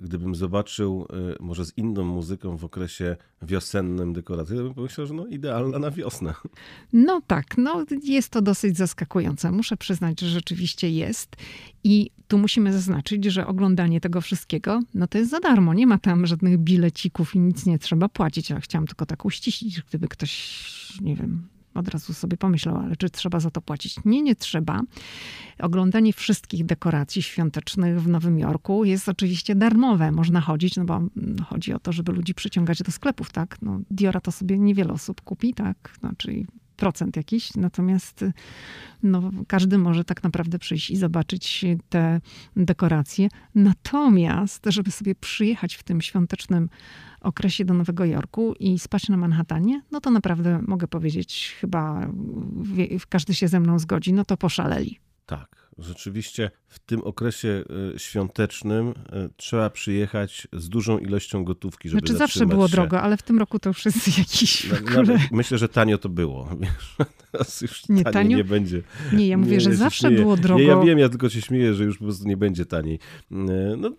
gdybym 0.00 0.34
zobaczył 0.34 1.06
y, 1.32 1.42
może 1.42 1.64
z 1.64 1.78
inną 1.78 2.04
muzyką 2.04 2.56
w 2.56 2.64
okresie 2.64 3.16
wiosennym 3.42 4.12
dekoracji, 4.12 4.56
bym 4.56 4.74
pomyślał, 4.74 5.06
że 5.06 5.14
no 5.14 5.26
idealna 5.26 5.78
na 5.78 5.90
wiosnę. 5.90 6.34
No 6.92 7.20
tak, 7.26 7.58
no 7.58 7.84
jest 8.02 8.30
to 8.30 8.42
dosyć 8.42 8.76
zaskakujące. 8.76 9.52
Muszę 9.52 9.76
przyznać, 9.76 10.20
że 10.20 10.28
rzeczywiście 10.28 10.90
jest. 10.90 11.36
I 11.84 12.10
tu 12.28 12.38
musimy 12.38 12.72
zaznaczyć, 12.72 13.24
że 13.24 13.46
oglądanie 13.46 14.00
tego 14.00 14.20
wszystkiego, 14.20 14.80
no 14.94 15.06
to 15.06 15.18
jest 15.18 15.30
za 15.30 15.40
darmo. 15.40 15.74
Nie 15.74 15.86
ma 15.86 15.98
tam 15.98 16.26
żadnych 16.26 16.58
bilecików 16.58 17.34
i 17.34 17.38
nic 17.38 17.66
nie 17.66 17.78
trzeba 17.78 18.08
płacić. 18.08 18.50
Ja 18.50 18.60
chciałam 18.60 18.86
tylko 18.86 19.06
tak 19.06 19.24
uściślić, 19.24 19.82
gdyby 19.82 20.08
ktoś, 20.08 20.98
nie 21.00 21.16
wiem, 21.16 21.48
od 21.74 21.88
razu 21.88 22.14
sobie 22.14 22.36
pomyślał, 22.36 22.76
ale 22.76 22.96
czy 22.96 23.10
trzeba 23.10 23.40
za 23.40 23.50
to 23.50 23.60
płacić? 23.60 23.96
Nie, 24.04 24.22
nie 24.22 24.36
trzeba. 24.36 24.80
Oglądanie 25.58 26.12
wszystkich 26.12 26.66
dekoracji 26.66 27.22
świątecznych 27.22 28.02
w 28.02 28.08
Nowym 28.08 28.38
Jorku 28.38 28.84
jest 28.84 29.08
oczywiście 29.08 29.54
darmowe. 29.54 30.12
Można 30.12 30.40
chodzić, 30.40 30.76
no 30.76 30.84
bo 30.84 31.00
no, 31.16 31.44
chodzi 31.44 31.72
o 31.72 31.78
to, 31.78 31.92
żeby 31.92 32.12
ludzi 32.12 32.34
przyciągać 32.34 32.82
do 32.82 32.92
sklepów, 32.92 33.32
tak? 33.32 33.56
No, 33.62 33.80
Diora 33.90 34.20
to 34.20 34.32
sobie 34.32 34.58
niewiele 34.58 34.92
osób 34.92 35.20
kupi, 35.20 35.54
tak? 35.54 35.92
Znaczy 36.00 36.44
procent 36.80 37.16
jakiś, 37.16 37.54
natomiast 37.54 38.24
no, 39.02 39.30
każdy 39.46 39.78
może 39.78 40.04
tak 40.04 40.22
naprawdę 40.22 40.58
przyjść 40.58 40.90
i 40.90 40.96
zobaczyć 40.96 41.64
te 41.88 42.20
dekoracje. 42.56 43.28
Natomiast, 43.54 44.66
żeby 44.66 44.90
sobie 44.90 45.14
przyjechać 45.14 45.74
w 45.74 45.82
tym 45.82 46.00
świątecznym 46.00 46.68
okresie 47.20 47.64
do 47.64 47.74
Nowego 47.74 48.04
Jorku 48.04 48.54
i 48.60 48.78
spać 48.78 49.08
na 49.08 49.16
Manhattanie, 49.16 49.82
no 49.90 50.00
to 50.00 50.10
naprawdę 50.10 50.62
mogę 50.66 50.88
powiedzieć, 50.88 51.56
chyba 51.60 52.10
każdy 53.08 53.34
się 53.34 53.48
ze 53.48 53.60
mną 53.60 53.78
zgodzi, 53.78 54.12
no 54.12 54.24
to 54.24 54.36
poszaleli. 54.36 54.98
Tak, 55.26 55.59
rzeczywiście 55.78 56.50
w 56.68 56.78
tym 56.78 57.00
okresie 57.04 57.64
e, 57.94 57.98
świątecznym 57.98 58.88
e, 58.88 59.28
trzeba 59.36 59.70
przyjechać 59.70 60.48
z 60.52 60.68
dużą 60.68 60.98
ilością 60.98 61.44
gotówki, 61.44 61.88
żeby 61.88 62.00
Znaczy 62.00 62.18
zawsze 62.18 62.46
było 62.46 62.68
się. 62.68 62.72
drogo, 62.72 63.00
ale 63.00 63.16
w 63.16 63.22
tym 63.22 63.38
roku 63.38 63.58
to 63.58 63.70
już 63.70 63.84
jest 63.84 64.18
jakiś 64.18 64.66
Myślę, 65.32 65.58
że 65.58 65.68
tanio 65.68 65.98
to 65.98 66.08
było. 66.08 66.48
Teraz 67.32 67.60
już 67.60 67.88
nie, 67.88 68.04
tanio? 68.04 68.36
nie 68.36 68.44
będzie. 68.44 68.82
Nie, 69.12 69.28
ja 69.28 69.36
mówię, 69.38 69.52
nie, 69.52 69.60
że 69.60 69.74
zawsze 69.74 70.08
śmieję. 70.08 70.22
było 70.22 70.36
drogo. 70.36 70.60
Nie, 70.60 70.66
ja 70.66 70.80
wiem, 70.80 70.98
ja 70.98 71.08
tylko 71.08 71.28
się 71.28 71.40
śmieję, 71.42 71.74
że 71.74 71.84
już 71.84 71.98
po 71.98 72.04
prostu 72.04 72.28
nie 72.28 72.36
będzie 72.36 72.66
taniej. 72.66 72.98
E, 73.32 73.36
no, 73.76 73.90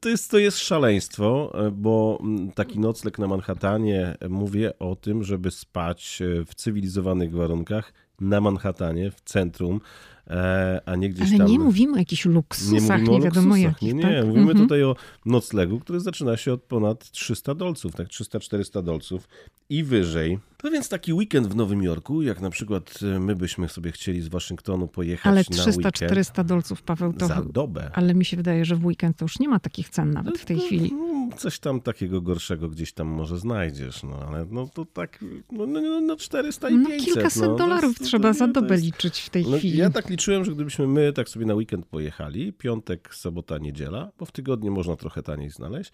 to 0.00 0.08
jest, 0.08 0.30
to 0.30 0.38
jest 0.38 0.58
szaleństwo, 0.58 1.52
bo 1.72 2.22
taki 2.54 2.78
nocleg 2.78 3.18
na 3.18 3.28
Manhattanie, 3.28 4.14
mówię 4.28 4.78
o 4.78 4.96
tym, 4.96 5.24
żeby 5.24 5.50
spać 5.50 6.22
w 6.46 6.54
cywilizowanych 6.54 7.32
warunkach 7.32 7.92
na 8.22 8.40
Manhattanie, 8.40 9.10
w 9.10 9.20
centrum, 9.20 9.80
E, 10.26 10.80
a 10.86 10.96
nie 10.96 11.08
gdzieś 11.08 11.28
Ale 11.28 11.38
tam... 11.38 11.46
nie 11.46 11.58
mówimy 11.58 11.94
o 11.94 11.96
jakichś 11.96 12.24
luksusach, 12.24 13.02
nie, 13.02 13.08
nie 13.08 13.20
wiadomo 13.20 13.56
jakich. 13.56 13.94
Nie, 13.94 14.04
nie, 14.04 14.16
tak? 14.16 14.26
mówimy 14.26 14.50
mhm. 14.50 14.58
tutaj 14.58 14.84
o 14.84 14.96
noclegu, 15.26 15.80
który 15.80 16.00
zaczyna 16.00 16.36
się 16.36 16.52
od 16.52 16.62
ponad 16.62 17.10
300 17.10 17.54
dolców, 17.54 17.94
tak 17.94 18.08
300-400 18.08 18.82
dolców 18.82 19.28
i 19.72 19.84
wyżej. 19.84 20.38
No 20.64 20.70
więc 20.70 20.88
taki 20.88 21.12
weekend 21.12 21.46
w 21.46 21.56
Nowym 21.56 21.82
Jorku, 21.82 22.22
jak 22.22 22.40
na 22.40 22.50
przykład 22.50 22.98
e, 23.02 23.20
my 23.20 23.36
byśmy 23.36 23.68
sobie 23.68 23.92
chcieli 23.92 24.20
z 24.20 24.28
Waszyngtonu 24.28 24.88
pojechać 24.88 25.26
ale 25.26 25.42
na 25.50 25.90
300-400 25.90 26.44
dolców, 26.44 26.82
Paweł, 26.82 27.12
to... 27.12 27.26
Za 27.26 27.42
dobę. 27.42 27.90
Ale 27.94 28.14
mi 28.14 28.24
się 28.24 28.36
wydaje, 28.36 28.64
że 28.64 28.76
w 28.76 28.84
weekend 28.86 29.16
to 29.16 29.24
już 29.24 29.38
nie 29.38 29.48
ma 29.48 29.60
takich 29.60 29.88
cen 29.88 30.10
nawet 30.10 30.38
w 30.38 30.44
tej 30.44 30.56
no, 30.56 30.62
chwili. 30.62 30.92
No, 30.92 31.36
coś 31.36 31.58
tam 31.58 31.80
takiego 31.80 32.20
gorszego 32.20 32.68
gdzieś 32.68 32.92
tam 32.92 33.08
może 33.08 33.38
znajdziesz, 33.38 34.02
no 34.02 34.18
ale 34.28 34.46
no 34.50 34.68
to 34.74 34.84
tak, 34.84 35.24
no, 35.52 35.66
no, 35.66 36.00
no 36.00 36.16
400 36.16 36.68
i 36.70 36.72
500. 36.72 36.98
No 36.98 37.04
kilkaset 37.04 37.42
no, 37.42 37.56
dolarów 37.56 37.98
to, 37.98 38.04
trzeba 38.04 38.28
to, 38.28 38.38
za 38.38 38.48
dobę 38.48 38.74
jest... 38.74 38.84
liczyć 38.84 39.20
w 39.20 39.30
tej 39.30 39.46
no, 39.46 39.58
chwili. 39.58 39.78
Ja 39.78 39.90
tak 39.90 40.10
liczyłem, 40.10 40.44
że 40.44 40.52
gdybyśmy 40.52 40.86
my 40.86 41.12
tak 41.12 41.28
sobie 41.28 41.46
na 41.46 41.54
weekend 41.54 41.86
pojechali, 41.86 42.52
piątek, 42.52 43.14
sobota, 43.14 43.58
niedziela, 43.58 44.12
bo 44.18 44.26
w 44.26 44.32
tygodniu 44.32 44.72
można 44.72 44.96
trochę 44.96 45.22
taniej 45.22 45.50
znaleźć, 45.50 45.92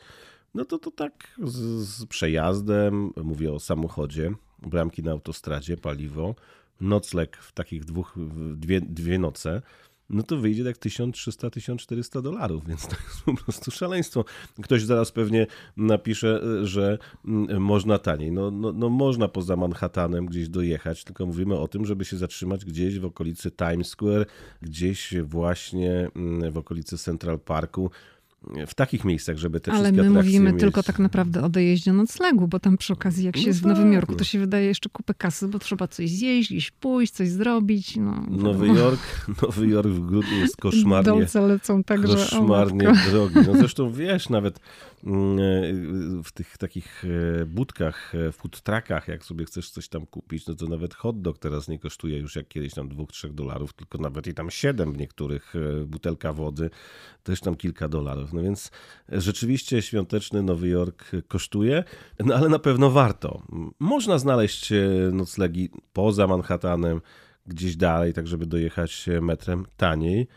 no 0.54 0.64
to 0.64 0.78
to 0.78 0.90
tak 0.90 1.38
z, 1.42 1.56
z 1.88 2.06
przejazdem, 2.06 3.12
mówię 3.24 3.52
o 3.52 3.60
samochodzie, 3.60 4.32
bramki 4.62 5.02
na 5.02 5.10
autostradzie, 5.10 5.76
paliwo, 5.76 6.34
nocleg 6.80 7.36
w 7.36 7.52
takich 7.52 7.84
dwóch, 7.84 8.14
dwie, 8.54 8.80
dwie 8.80 9.18
noce, 9.18 9.62
no 10.10 10.22
to 10.22 10.36
wyjdzie 10.36 10.64
tak 10.64 10.76
1300-1400 10.76 12.22
dolarów, 12.22 12.66
więc 12.68 12.86
to 12.86 12.96
jest 13.04 13.22
po 13.24 13.34
prostu 13.34 13.70
szaleństwo. 13.70 14.24
Ktoś 14.62 14.82
zaraz 14.82 15.12
pewnie 15.12 15.46
napisze, 15.76 16.40
że 16.66 16.98
mm, 17.24 17.62
można 17.62 17.98
taniej. 17.98 18.32
No, 18.32 18.50
no, 18.50 18.72
no 18.72 18.88
można 18.88 19.28
poza 19.28 19.56
Manhattanem 19.56 20.26
gdzieś 20.26 20.48
dojechać, 20.48 21.04
tylko 21.04 21.26
mówimy 21.26 21.58
o 21.58 21.68
tym, 21.68 21.86
żeby 21.86 22.04
się 22.04 22.16
zatrzymać 22.16 22.64
gdzieś 22.64 22.98
w 22.98 23.04
okolicy 23.04 23.50
Times 23.50 23.88
Square, 23.88 24.26
gdzieś 24.62 25.14
właśnie 25.22 26.10
mm, 26.16 26.52
w 26.52 26.58
okolicy 26.58 26.98
Central 26.98 27.38
Parku, 27.38 27.90
w 28.66 28.74
takich 28.74 29.04
miejscach, 29.04 29.36
żeby 29.36 29.60
te 29.60 29.72
Ale 29.72 29.92
my 29.92 30.10
mówimy 30.10 30.52
mieć... 30.52 30.60
tylko 30.60 30.82
tak 30.82 30.98
naprawdę 30.98 31.42
o 31.42 31.48
dojeździe 31.48 31.92
noclegu, 31.92 32.48
bo 32.48 32.60
tam 32.60 32.76
przy 32.76 32.92
okazji 32.92 33.24
jak 33.24 33.36
się 33.36 33.42
no 33.42 33.48
jest 33.48 33.62
tak. 33.62 33.72
w 33.72 33.76
Nowym 33.76 33.92
Jorku, 33.92 34.14
to 34.14 34.24
się 34.24 34.38
wydaje 34.38 34.66
jeszcze 34.66 34.88
kupę 34.88 35.14
kasy, 35.14 35.48
bo 35.48 35.58
trzeba 35.58 35.88
coś 35.88 36.10
zjeść, 36.10 36.50
gdzieś 36.50 36.70
pójść, 36.70 37.12
coś 37.12 37.28
zrobić. 37.28 37.96
No, 37.96 38.24
Nowy 38.30 38.66
Jork, 38.66 39.00
Nowy 39.42 39.68
Jork 39.68 39.88
w 39.88 40.06
grudniu 40.06 40.36
jest 40.38 40.56
koszmarnie, 40.66 41.12
Dolce 41.12 41.40
lecą 41.40 41.84
tak, 41.84 42.02
koszmarnie 42.02 42.92
drogi. 43.10 43.36
No 43.46 43.56
zresztą 43.62 43.92
wiesz, 43.92 44.28
nawet 44.28 44.60
mm, 45.04 45.38
e, 45.38 46.22
w 46.22 46.32
tych 46.32 46.58
takich 46.58 47.04
e, 47.40 47.46
budkach, 47.46 48.14
e, 48.14 48.32
food 48.32 48.60
truckach, 48.60 49.08
jak 49.08 49.24
sobie 49.24 49.44
chcesz 49.44 49.70
coś 49.70 49.88
tam 49.88 50.06
kupić, 50.06 50.46
no 50.46 50.54
to 50.54 50.66
nawet 50.66 50.94
hot 50.94 51.22
dog 51.22 51.38
teraz 51.38 51.68
nie 51.68 51.78
kosztuje 51.78 52.18
już 52.18 52.36
jak 52.36 52.48
kiedyś 52.48 52.74
tam 52.74 52.88
2-3 52.88 53.34
dolarów, 53.34 53.72
tylko 53.72 53.98
nawet 53.98 54.26
i 54.26 54.34
tam 54.34 54.50
7 54.50 54.92
w 54.92 54.98
niektórych, 54.98 55.54
butelka 55.86 56.32
wody 56.32 56.70
też 57.22 57.40
tam 57.40 57.56
kilka 57.56 57.88
dolarów. 57.88 58.32
No 58.38 58.44
więc 58.44 58.70
rzeczywiście 59.08 59.82
świąteczny 59.82 60.42
Nowy 60.42 60.68
Jork 60.68 61.10
kosztuje, 61.28 61.84
no 62.24 62.34
ale 62.34 62.48
na 62.48 62.58
pewno 62.58 62.90
warto. 62.90 63.42
Można 63.78 64.18
znaleźć 64.18 64.72
e, 64.72 64.84
noclegi 65.12 65.70
poza 65.92 66.26
Manhattanem, 66.26 67.00
gdzieś 67.46 67.76
dalej, 67.76 68.12
tak 68.12 68.26
żeby 68.26 68.46
dojechać 68.46 69.06
metrem 69.20 69.66
taniej. 69.76 70.28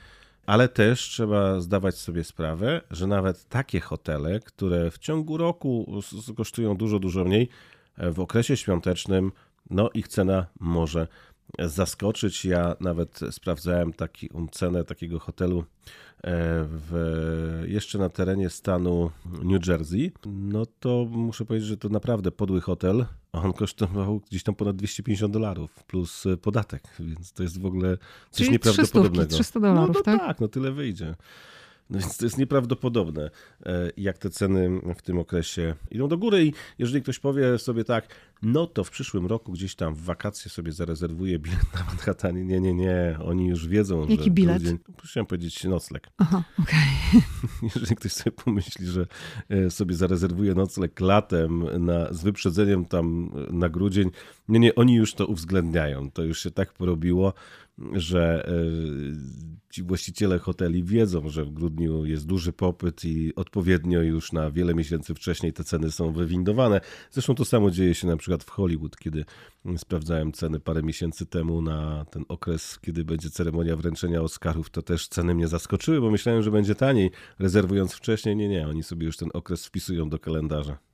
Ale 0.45 0.69
też 0.69 1.01
trzeba 1.01 1.59
zdawać 1.59 1.97
sobie 1.97 2.23
sprawę, 2.23 2.81
że 2.91 3.07
nawet 3.07 3.49
takie 3.49 3.79
hotele, 3.79 4.39
które 4.39 4.91
w 4.91 4.97
ciągu 4.97 5.37
roku 5.37 6.01
kosztują 6.37 6.77
dużo, 6.77 6.99
dużo 6.99 7.23
mniej, 7.23 7.49
w 7.97 8.19
okresie 8.19 8.57
świątecznym, 8.57 9.31
no 9.69 9.89
ich 9.93 10.07
cena 10.07 10.45
może 10.59 11.07
zaskoczyć. 11.59 12.45
Ja 12.45 12.75
nawet 12.79 13.19
sprawdzałem 13.31 13.93
taki, 13.93 14.29
cenę 14.51 14.83
takiego 14.83 15.19
hotelu 15.19 15.59
e, 15.59 15.63
w, 16.67 17.63
jeszcze 17.67 17.97
na 17.97 18.09
terenie 18.09 18.49
stanu 18.49 19.11
New 19.43 19.67
Jersey. 19.67 20.11
No 20.25 20.65
to 20.65 21.05
muszę 21.09 21.45
powiedzieć, 21.45 21.69
że 21.69 21.77
to 21.77 21.89
naprawdę 21.89 22.31
podły 22.31 22.61
hotel. 22.61 23.05
On 23.31 23.53
kosztował 23.53 24.19
gdzieś 24.29 24.43
tam 24.43 24.55
ponad 24.55 24.75
250 24.75 25.33
dolarów 25.33 25.83
plus 25.83 26.23
podatek, 26.41 26.83
więc 26.99 27.33
to 27.33 27.43
jest 27.43 27.61
w 27.61 27.65
ogóle 27.65 27.97
coś 28.29 28.37
Czyli 28.37 28.51
nieprawdopodobnego. 28.51 29.33
300 29.33 29.59
dolarów, 29.59 29.87
no, 29.87 29.93
no 29.93 30.03
tak? 30.03 30.19
tak, 30.19 30.39
no 30.39 30.47
tyle 30.47 30.71
wyjdzie. 30.71 31.15
No 31.91 31.99
więc 31.99 32.17
to 32.17 32.25
jest 32.25 32.37
nieprawdopodobne, 32.37 33.29
e, 33.65 33.91
jak 33.97 34.17
te 34.17 34.29
ceny 34.29 34.81
w 34.97 35.01
tym 35.01 35.19
okresie 35.19 35.75
idą 35.91 36.07
do 36.07 36.17
góry. 36.17 36.45
I 36.45 36.53
jeżeli 36.79 37.01
ktoś 37.01 37.19
powie 37.19 37.57
sobie 37.57 37.83
tak, 37.83 38.07
no 38.41 38.67
to 38.67 38.83
w 38.83 38.89
przyszłym 38.89 39.25
roku 39.25 39.51
gdzieś 39.51 39.75
tam 39.75 39.95
w 39.95 40.01
wakacje 40.01 40.51
sobie 40.51 40.71
zarezerwuję 40.71 41.39
bilet 41.39 41.73
na 41.73 41.83
Manhattanie. 41.85 42.45
Nie, 42.45 42.59
nie, 42.59 42.73
nie. 42.73 43.17
Oni 43.25 43.47
już 43.47 43.67
wiedzą, 43.67 44.07
Jaki 44.07 44.23
że. 44.23 44.29
bilet? 44.29 44.57
Grudzień, 44.57 44.79
chciałem 45.03 45.25
powiedzieć 45.25 45.63
nocleg. 45.63 46.07
Aha, 46.17 46.43
okej. 46.59 46.79
Okay. 47.11 47.69
Jeżeli 47.75 47.95
ktoś 47.95 48.11
sobie 48.11 48.31
pomyśli, 48.31 48.85
że 48.87 49.07
e, 49.49 49.69
sobie 49.69 49.95
zarezerwuje 49.95 50.55
nocleg 50.55 50.99
latem 50.99 51.85
na, 51.85 52.13
z 52.13 52.23
wyprzedzeniem 52.23 52.85
tam 52.85 53.31
na 53.51 53.69
grudzień, 53.69 54.11
nie, 54.47 54.59
nie, 54.59 54.75
oni 54.75 54.95
już 54.95 55.13
to 55.13 55.27
uwzględniają. 55.27 56.11
To 56.11 56.23
już 56.23 56.43
się 56.43 56.51
tak 56.51 56.73
porobiło, 56.73 57.33
że 57.93 58.47
e, 58.47 59.51
ci 59.71 59.83
właściciele 59.83 60.39
hoteli 60.39 60.83
wiedzą, 60.83 61.29
że 61.29 61.45
w 61.45 61.51
grudniu 61.51 62.05
jest 62.05 62.25
duży 62.25 62.53
popyt 62.53 63.05
i 63.05 63.35
odpowiednio 63.35 64.01
już 64.01 64.31
na 64.31 64.51
wiele 64.51 64.73
miesięcy 64.73 65.15
wcześniej 65.15 65.53
te 65.53 65.63
ceny 65.63 65.91
są 65.91 66.11
wywindowane. 66.11 66.81
Zresztą 67.11 67.35
to 67.35 67.45
samo 67.45 67.71
dzieje 67.71 67.95
się 67.95 68.07
na 68.07 68.17
przykład 68.17 68.30
w 68.39 68.49
Hollywood, 68.49 68.97
kiedy 68.97 69.25
sprawdzałem 69.77 70.31
ceny 70.31 70.59
parę 70.59 70.83
miesięcy 70.83 71.25
temu 71.25 71.61
na 71.61 72.05
ten 72.05 72.25
okres, 72.27 72.79
kiedy 72.79 73.05
będzie 73.05 73.29
ceremonia 73.29 73.75
wręczenia 73.75 74.21
Oscarów, 74.21 74.69
to 74.69 74.81
też 74.81 75.07
ceny 75.07 75.35
mnie 75.35 75.47
zaskoczyły, 75.47 76.01
bo 76.01 76.11
myślałem, 76.11 76.43
że 76.43 76.51
będzie 76.51 76.75
taniej, 76.75 77.11
rezerwując 77.39 77.93
wcześniej. 77.93 78.35
Nie, 78.35 78.47
nie, 78.47 78.67
oni 78.67 78.83
sobie 78.83 79.05
już 79.05 79.17
ten 79.17 79.29
okres 79.33 79.65
wpisują 79.65 80.09
do 80.09 80.19
kalendarza 80.19 80.90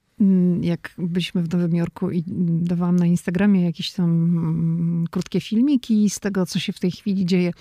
jak 0.61 0.93
byliśmy 0.97 1.43
w 1.43 1.53
Nowym 1.53 1.75
Jorku 1.75 2.11
i 2.11 2.23
dawałam 2.61 2.95
na 2.95 3.05
Instagramie 3.05 3.65
jakieś 3.65 3.91
tam 3.91 4.09
mm, 4.09 5.05
krótkie 5.11 5.41
filmiki 5.41 6.09
z 6.09 6.19
tego, 6.19 6.45
co 6.45 6.59
się 6.59 6.73
w 6.73 6.79
tej 6.79 6.91
chwili 6.91 7.25
dzieje. 7.25 7.51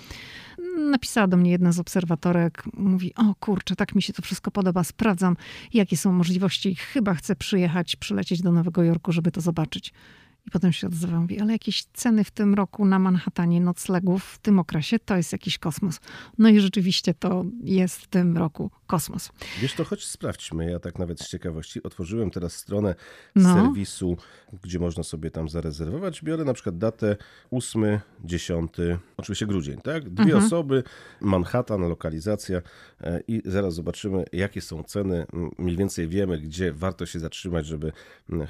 Napisała 0.91 1.27
do 1.27 1.37
mnie 1.37 1.51
jedna 1.51 1.73
z 1.73 1.79
obserwatorek, 1.79 2.65
mówi: 2.75 3.15
O 3.15 3.35
kurczę, 3.41 3.77
tak 3.77 3.95
mi 3.95 4.03
się 4.03 4.13
to 4.13 4.23
wszystko 4.23 4.51
podoba, 4.51 4.85
sprawdzam, 4.85 5.37
jakie 5.75 5.97
są 5.97 6.13
możliwości. 6.13 6.75
Chyba 6.75 7.15
chcę 7.15 7.37
przyjechać, 7.37 7.97
przylecieć 7.97 8.43
do 8.43 8.53
Nowego 8.53 8.83
Jorku, 8.83 9.13
żeby 9.13 9.31
to 9.31 9.41
zobaczyć. 9.41 9.93
I 10.47 10.51
potem 10.51 10.73
się 10.73 10.87
odzywam, 10.87 11.21
mówi, 11.21 11.41
ale 11.41 11.53
jakieś 11.53 11.85
ceny 11.85 12.25
w 12.25 12.31
tym 12.31 12.55
roku 12.55 12.85
na 12.85 12.99
Manhattanie 12.99 13.61
noclegów 13.61 14.25
w 14.25 14.39
tym 14.39 14.59
okresie 14.59 14.99
to 14.99 15.17
jest 15.17 15.33
jakiś 15.33 15.59
kosmos. 15.59 16.01
No 16.39 16.49
i 16.49 16.61
rzeczywiście 16.61 17.15
to 17.15 17.45
jest 17.65 18.01
w 18.01 18.07
tym 18.07 18.37
roku 18.37 18.71
kosmos. 18.87 19.33
Wiesz, 19.61 19.75
to 19.75 19.85
choć 19.85 20.05
sprawdźmy. 20.05 20.71
Ja 20.71 20.79
tak 20.79 20.99
nawet 20.99 21.21
z 21.21 21.29
ciekawości 21.29 21.83
otworzyłem 21.83 22.31
teraz 22.31 22.53
stronę 22.53 22.95
no. 23.35 23.55
serwisu, 23.55 24.17
gdzie 24.63 24.79
można 24.79 25.03
sobie 25.03 25.31
tam 25.31 25.49
zarezerwować. 25.49 26.23
Biorę 26.23 26.45
na 26.45 26.55
przykład 26.55 26.79
datę 26.79 27.17
8, 27.51 28.01
10, 28.25 28.73
oczywiście 29.17 29.47
grudzień, 29.47 29.81
tak? 29.81 30.11
Dwie 30.11 30.25
mhm. 30.25 30.45
osoby, 30.45 30.83
Manhattan, 31.21 31.81
lokalizacja 31.81 32.63
e, 33.01 33.21
i 33.29 33.43
zaraz 33.45 33.75
zobaczymy, 33.75 34.25
jakie 34.33 34.61
są 34.61 34.83
ceny. 34.83 35.27
Mniej 35.59 35.77
więcej 35.77 36.09
wiemy, 36.09 36.39
gdzie 36.39 36.73
warto 36.73 37.07
się 37.07 37.21
zatrzymać, 37.21 37.67
żeby 37.67 37.93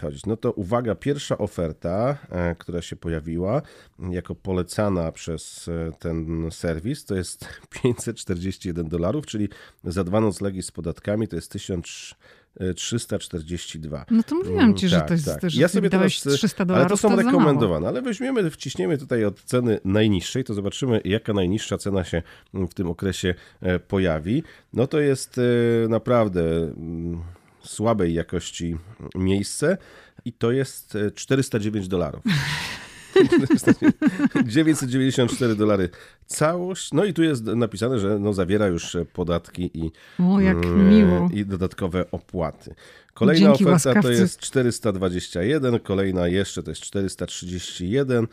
chodzić. 0.01 0.27
No 0.27 0.37
to 0.37 0.53
uwaga, 0.53 0.95
pierwsza 0.95 1.39
oferta, 1.39 2.19
e, 2.31 2.55
która 2.55 2.83
się 2.83 2.97
pojawiła 2.97 3.63
jako 4.11 4.35
polecana 4.35 5.13
przez 5.13 5.69
e, 5.69 5.93
ten 5.99 6.49
serwis, 6.51 7.05
to 7.05 7.15
jest 7.15 7.49
541 7.83 8.89
dolarów, 8.89 9.27
czyli 9.27 9.49
za 9.85 10.05
dwa 10.05 10.21
noclegi 10.27 10.63
z 10.63 10.71
podatkami 10.71 11.29
to 11.29 11.37
jest 11.37 11.51
1342. 11.51 14.05
No 14.11 14.23
to 14.23 14.35
mówiłam 14.35 14.75
ci, 14.75 14.89
że 14.89 14.97
tak, 14.97 15.09
to 15.09 15.15
jest 15.15 15.27
tak. 15.27 15.51
że 15.51 15.61
ja 15.61 15.69
sobie 15.69 15.91
dałeś 15.91 16.21
teraz, 16.21 16.39
300 16.39 16.65
dolarów. 16.65 16.87
Ale 16.87 16.91
to 16.91 16.97
są 16.97 17.11
to 17.11 17.17
rekomendowane, 17.17 17.89
ale 17.89 18.03
weźmiemy, 18.03 18.51
wciśniemy 18.51 18.99
tutaj 18.99 19.25
od 19.25 19.43
ceny 19.43 19.81
najniższej, 19.85 20.45
to 20.45 20.55
zobaczymy 20.55 21.01
jaka 21.05 21.33
najniższa 21.33 21.79
cena 21.79 22.05
się 22.05 22.23
w 22.55 22.75
tym 22.75 22.91
okresie 22.91 23.35
e, 23.61 23.79
pojawi. 23.79 24.43
No 24.73 24.87
to 24.87 25.01
jest 25.01 25.39
e, 25.39 25.43
naprawdę 25.89 26.43
mm, 26.43 27.23
słabej 27.65 28.15
jakości 28.15 28.77
miejsce 29.15 29.79
i 30.25 30.33
to 30.33 30.53
jest 30.53 30.99
409 31.15 31.89
dolarów. 31.89 32.23
994 34.45 35.55
dolary 35.55 35.89
całość. 36.27 36.93
No 36.93 37.05
i 37.05 37.15
tu 37.15 37.23
jest 37.23 37.45
napisane, 37.45 37.99
że 37.99 38.19
no 38.19 38.33
zawiera 38.33 38.67
już 38.67 38.97
podatki 39.13 39.71
i, 39.75 39.91
o, 40.19 40.41
mm, 40.41 41.33
i 41.33 41.47
dodatkowe 41.47 42.11
opłaty. 42.11 42.75
Kolejna 43.15 43.49
Dzięki 43.49 43.65
oferta 43.65 43.73
łaskawcy. 43.73 44.03
to 44.03 44.11
jest 44.11 44.41
421, 44.41 45.81
kolejna 45.81 46.29
jeszcze 46.29 46.63
to 46.63 46.71
jest 46.71 46.83
431. 46.83 48.27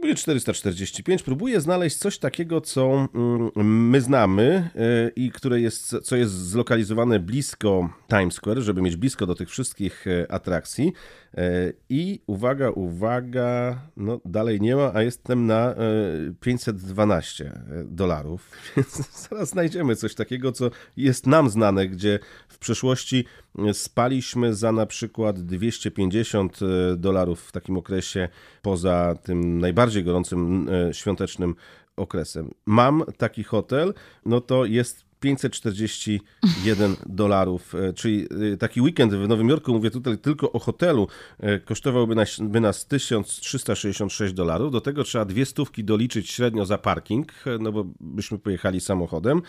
Będzie 0.00 0.14
445. 0.14 1.22
Próbuję 1.22 1.60
znaleźć 1.60 1.96
coś 1.96 2.18
takiego, 2.18 2.60
co 2.60 3.08
mm, 3.14 3.90
my 3.90 4.00
znamy 4.00 4.70
e, 4.76 5.10
i 5.16 5.30
które 5.30 5.60
jest, 5.60 5.96
co 6.02 6.16
jest 6.16 6.32
zlokalizowane 6.32 7.20
blisko 7.20 7.90
Times 8.08 8.34
Square, 8.34 8.60
żeby 8.60 8.82
mieć 8.82 8.96
blisko 8.96 9.26
do 9.26 9.34
tych 9.34 9.50
wszystkich 9.50 10.06
e, 10.06 10.32
atrakcji. 10.32 10.92
E, 11.36 11.72
I 11.88 12.20
uwaga, 12.26 12.70
uwaga, 12.70 13.80
no 13.96 14.20
dalej 14.24 14.60
nie 14.60 14.76
ma, 14.76 14.90
a 14.94 15.02
jestem 15.02 15.46
na 15.46 15.74
512 16.40 17.60
dolarów, 17.84 18.50
więc 18.76 19.20
zaraz 19.28 19.48
znajdziemy 19.48 19.96
coś 19.96 20.14
takiego, 20.14 20.52
co 20.52 20.70
jest 20.96 21.26
nam 21.26 21.50
znane, 21.50 21.88
gdzie 21.88 22.18
w 22.48 22.58
przeszłości 22.58 23.24
spaliśmy 23.72 24.54
za 24.54 24.72
na 24.72 24.86
przykład 24.86 25.40
250 25.40 26.58
dolarów 26.96 27.40
w 27.40 27.52
takim 27.52 27.76
okresie 27.76 28.28
poza 28.62 29.14
tym 29.22 29.58
najbardziej 29.58 30.04
gorącym 30.04 30.68
świątecznym 30.92 31.54
okresem. 31.96 32.50
Mam 32.66 33.04
taki 33.16 33.44
hotel, 33.44 33.94
no 34.26 34.40
to 34.40 34.64
jest 34.64 35.04
541 35.24 36.96
dolarów, 37.06 37.74
e, 37.74 37.92
czyli 37.92 38.28
e, 38.52 38.56
taki 38.56 38.80
weekend 38.80 39.14
w 39.14 39.28
Nowym 39.28 39.48
Jorku, 39.48 39.72
mówię 39.72 39.90
tutaj 39.90 40.18
tylko 40.18 40.52
o 40.52 40.58
hotelu, 40.58 41.08
e, 41.40 41.60
kosztowałby 41.60 42.14
nas, 42.14 42.40
by 42.40 42.60
nas 42.60 42.86
1366 42.86 44.34
dolarów. 44.34 44.72
Do 44.72 44.80
tego 44.80 45.04
trzeba 45.04 45.24
dwie 45.24 45.46
stówki 45.46 45.84
doliczyć 45.84 46.30
średnio 46.30 46.66
za 46.66 46.78
parking, 46.78 47.32
no 47.60 47.72
bo 47.72 47.84
byśmy 48.00 48.38
pojechali 48.38 48.80
samochodem. 48.80 49.42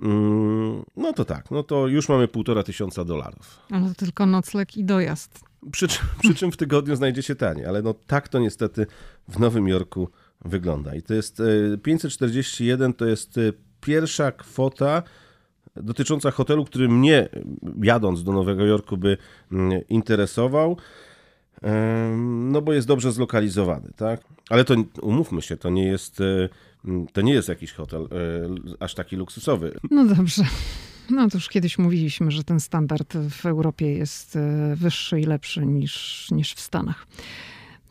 Mm, 0.00 0.82
no 0.96 1.12
to 1.12 1.24
tak, 1.24 1.50
no 1.50 1.62
to 1.62 1.88
już 1.88 2.08
mamy 2.08 2.28
półtora 2.28 2.62
tysiąca 2.62 3.04
dolarów. 3.04 3.60
Ale 3.70 3.88
to 3.88 3.94
tylko 3.94 4.26
nocleg 4.26 4.76
i 4.76 4.84
dojazd. 4.84 5.40
Przy 5.72 5.86
przy 6.22 6.34
czym 6.34 6.52
w 6.52 6.56
tygodniu 6.56 6.96
znajdzie 6.96 7.22
się 7.22 7.34
taniej, 7.34 7.66
ale 7.66 7.82
no 7.82 7.94
tak 8.06 8.28
to 8.28 8.38
niestety 8.38 8.86
w 9.28 9.38
Nowym 9.38 9.68
Jorku 9.68 10.08
wygląda. 10.44 10.94
I 10.94 11.02
to 11.02 11.14
jest 11.14 11.42
541 11.82 12.94
to 12.94 13.06
jest 13.06 13.38
pierwsza 13.82 14.32
kwota 14.32 15.02
dotycząca 15.76 16.30
hotelu, 16.30 16.64
który 16.64 16.88
mnie 16.88 17.28
jadąc 17.82 18.24
do 18.24 18.32
Nowego 18.32 18.64
Jorku 18.64 18.96
by 18.96 19.16
mm, 19.52 19.80
interesował. 19.88 20.76
No 22.24 22.62
bo 22.62 22.72
jest 22.72 22.86
dobrze 22.86 23.12
zlokalizowany, 23.12 23.90
tak? 23.96 24.20
Ale 24.50 24.64
to 24.64 24.74
umówmy 25.02 25.42
się, 25.42 25.56
to 25.56 25.70
nie 25.70 25.86
jest 25.86 26.20
e, 26.20 26.48
to 27.12 27.20
nie 27.20 27.32
jest 27.32 27.48
jakiś 27.48 27.72
hotel 27.72 28.02
e, 28.02 28.06
aż 28.80 28.94
taki 28.94 29.16
luksusowy. 29.16 29.78
No 29.90 30.04
dobrze. 30.04 30.44
No 31.10 31.30
to 31.30 31.36
już 31.36 31.48
kiedyś 31.48 31.78
mówiliśmy, 31.78 32.30
że 32.30 32.44
ten 32.44 32.60
standard 32.60 33.16
w 33.16 33.46
Europie 33.46 33.92
jest 33.92 34.36
e, 34.36 34.76
wyższy 34.76 35.20
i 35.20 35.24
lepszy 35.24 35.66
niż, 35.66 36.28
niż 36.30 36.54
w 36.54 36.60
Stanach. 36.60 37.06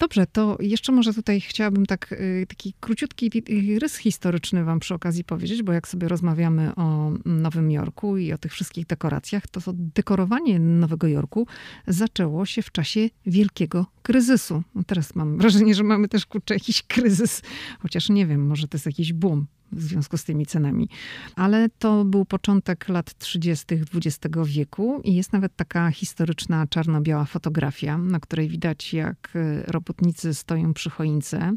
Dobrze, 0.01 0.27
to 0.27 0.57
jeszcze 0.59 0.91
może 0.91 1.13
tutaj 1.13 1.41
chciałabym 1.41 1.85
tak, 1.85 2.11
y, 2.11 2.45
taki 2.49 2.73
króciutki 2.79 3.31
rys 3.79 3.97
historyczny 3.97 4.63
wam 4.63 4.79
przy 4.79 4.93
okazji 4.93 5.23
powiedzieć, 5.23 5.63
bo 5.63 5.73
jak 5.73 5.87
sobie 5.87 6.07
rozmawiamy 6.07 6.75
o 6.75 7.11
Nowym 7.25 7.71
Jorku 7.71 8.17
i 8.17 8.33
o 8.33 8.37
tych 8.37 8.51
wszystkich 8.51 8.85
dekoracjach, 8.85 9.47
to, 9.47 9.61
dekorowanie 9.73 10.59
Nowego 10.59 11.07
Jorku 11.07 11.47
zaczęło 11.87 12.45
się 12.45 12.61
w 12.61 12.71
czasie 12.71 13.09
wielkiego 13.25 13.85
kryzysu. 14.01 14.63
Teraz 14.87 15.15
mam 15.15 15.37
wrażenie, 15.37 15.75
że 15.75 15.83
mamy 15.83 16.07
też 16.07 16.25
kurczę 16.25 16.53
jakiś 16.53 16.83
kryzys, 16.83 17.41
chociaż 17.79 18.09
nie 18.09 18.27
wiem, 18.27 18.47
może 18.47 18.67
to 18.67 18.77
jest 18.77 18.85
jakiś 18.85 19.13
boom 19.13 19.47
w 19.71 19.81
związku 19.81 20.17
z 20.17 20.23
tymi 20.23 20.45
cenami. 20.45 20.89
Ale 21.35 21.69
to 21.69 22.05
był 22.05 22.25
początek 22.25 22.89
lat 22.89 23.17
30. 23.17 23.65
XX 23.95 24.35
wieku 24.45 25.01
i 25.03 25.15
jest 25.15 25.33
nawet 25.33 25.55
taka 25.55 25.91
historyczna 25.91 26.67
czarno-biała 26.67 27.25
fotografia, 27.25 27.97
na 27.97 28.19
której 28.19 28.49
widać, 28.49 28.93
jak 28.93 29.33
e, 29.35 29.63
robotnicy 29.71 30.33
stoją 30.33 30.73
przy 30.73 30.89
choince. 30.89 31.53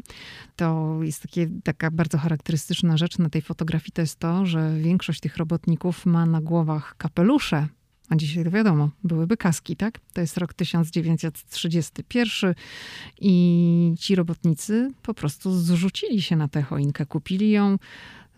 To 0.55 0.99
jest 1.01 1.21
takie, 1.21 1.47
taka 1.63 1.91
bardzo 1.91 2.17
charakterystyczna 2.17 2.97
rzecz 2.97 3.17
na 3.17 3.29
tej 3.29 3.41
fotografii, 3.41 3.91
to 3.91 4.01
jest 4.01 4.19
to, 4.19 4.45
że 4.45 4.77
większość 4.79 5.19
tych 5.19 5.37
robotników 5.37 6.05
ma 6.05 6.25
na 6.25 6.41
głowach 6.41 6.95
kapelusze 6.97 7.67
a 8.09 8.15
dzisiaj 8.15 8.43
to 8.43 8.51
wiadomo, 8.51 8.89
byłyby 9.03 9.37
kaski, 9.37 9.75
tak? 9.75 9.99
To 10.13 10.21
jest 10.21 10.37
rok 10.37 10.53
1931 10.53 12.55
i 13.21 13.95
ci 13.99 14.15
robotnicy 14.15 14.91
po 15.01 15.13
prostu 15.13 15.59
zrzucili 15.59 16.21
się 16.21 16.35
na 16.35 16.47
tę 16.47 16.61
choinkę, 16.61 17.05
kupili 17.05 17.51
ją, 17.51 17.77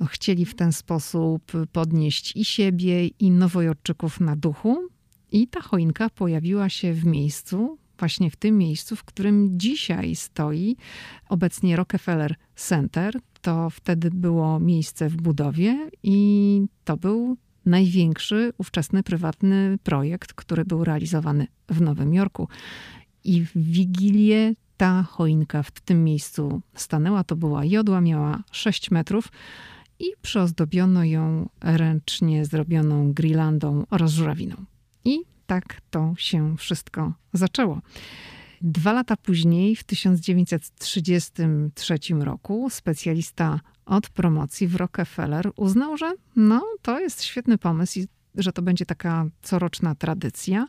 chcieli 0.06 0.46
w 0.46 0.56
ten 0.56 0.74
sposób 0.74 1.52
podnieść 1.72 2.36
i 2.36 2.46
siebie, 2.46 3.08
i 3.08 3.32
nowojorczyków 3.32 4.20
na 4.20 4.36
duchu. 4.36 4.88
I 5.32 5.48
ta 5.48 5.62
choinka 5.62 6.10
pojawiła 6.10 6.70
się 6.70 6.94
w 6.94 7.06
miejscu, 7.06 7.78
właśnie 8.00 8.32
w 8.32 8.36
tym 8.36 8.58
miejscu, 8.58 8.96
w 8.96 9.04
którym 9.04 9.60
dzisiaj 9.60 10.16
stoi 10.16 10.76
obecnie 11.30 11.76
Rockefeller 11.76 12.36
Center. 12.56 13.20
To 13.42 13.70
wtedy 13.70 14.12
było 14.12 14.60
miejsce 14.60 15.10
w 15.10 15.16
budowie 15.16 15.90
i 16.04 16.62
to 16.84 16.98
był 16.98 17.38
największy 17.68 18.54
ówczesny 18.58 19.04
prywatny 19.04 19.78
projekt, 19.84 20.34
który 20.34 20.66
był 20.66 20.84
realizowany 20.84 21.48
w 21.70 21.82
Nowym 21.82 22.14
Jorku. 22.14 22.48
I 23.24 23.46
w 23.46 23.52
Wigilię 23.56 24.54
ta 24.78 25.04
choinka 25.04 25.64
w 25.64 25.72
tym 25.72 26.04
miejscu 26.04 26.62
stanęła. 26.76 27.24
To 27.24 27.36
była 27.36 27.66
jodła, 27.66 28.02
miała 28.02 28.44
6 28.52 28.92
metrów 28.92 29.32
i 30.00 30.06
przyozdobiono 30.22 31.04
ją 31.04 31.50
ręcznie 31.62 32.46
zrobioną 32.46 33.14
grillandą 33.14 33.86
oraz 33.90 34.12
żurawiną. 34.12 34.56
I 35.06 35.20
tak 35.46 35.82
to 35.90 36.14
się 36.18 36.58
wszystko 36.58 37.14
zaczęło. 37.34 37.82
Dwa 38.62 38.94
lata 38.94 39.18
później, 39.18 39.76
w 39.76 39.84
1933 39.84 42.00
roku, 42.20 42.70
specjalista 42.70 43.60
od 43.88 44.10
promocji 44.10 44.68
w 44.68 44.76
Rockefeller 44.76 45.52
uznał, 45.56 45.98
że 45.98 46.14
no, 46.36 46.64
to 46.82 47.00
jest 47.00 47.24
świetny 47.24 47.58
pomysł 47.58 48.00
i 48.00 48.08
że 48.36 48.54
to 48.54 48.62
będzie 48.62 48.86
taka 48.86 49.26
coroczna 49.42 49.96
tradycja. 49.96 50.68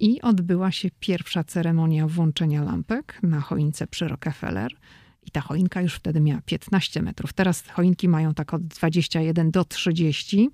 I 0.00 0.20
odbyła 0.20 0.72
się 0.72 0.88
pierwsza 1.00 1.44
ceremonia 1.44 2.06
włączenia 2.06 2.62
lampek 2.62 3.18
na 3.22 3.40
choince 3.40 3.86
przy 3.86 4.08
Rockefeller. 4.08 4.72
I 5.26 5.30
ta 5.30 5.40
choinka 5.40 5.82
już 5.82 5.94
wtedy 5.94 6.20
miała 6.20 6.40
15 6.46 7.02
metrów. 7.02 7.32
Teraz 7.32 7.64
choinki 7.68 8.08
mają 8.08 8.34
tak 8.34 8.54
od 8.54 8.62
21 8.62 9.50
do 9.50 9.64
30 9.64 10.50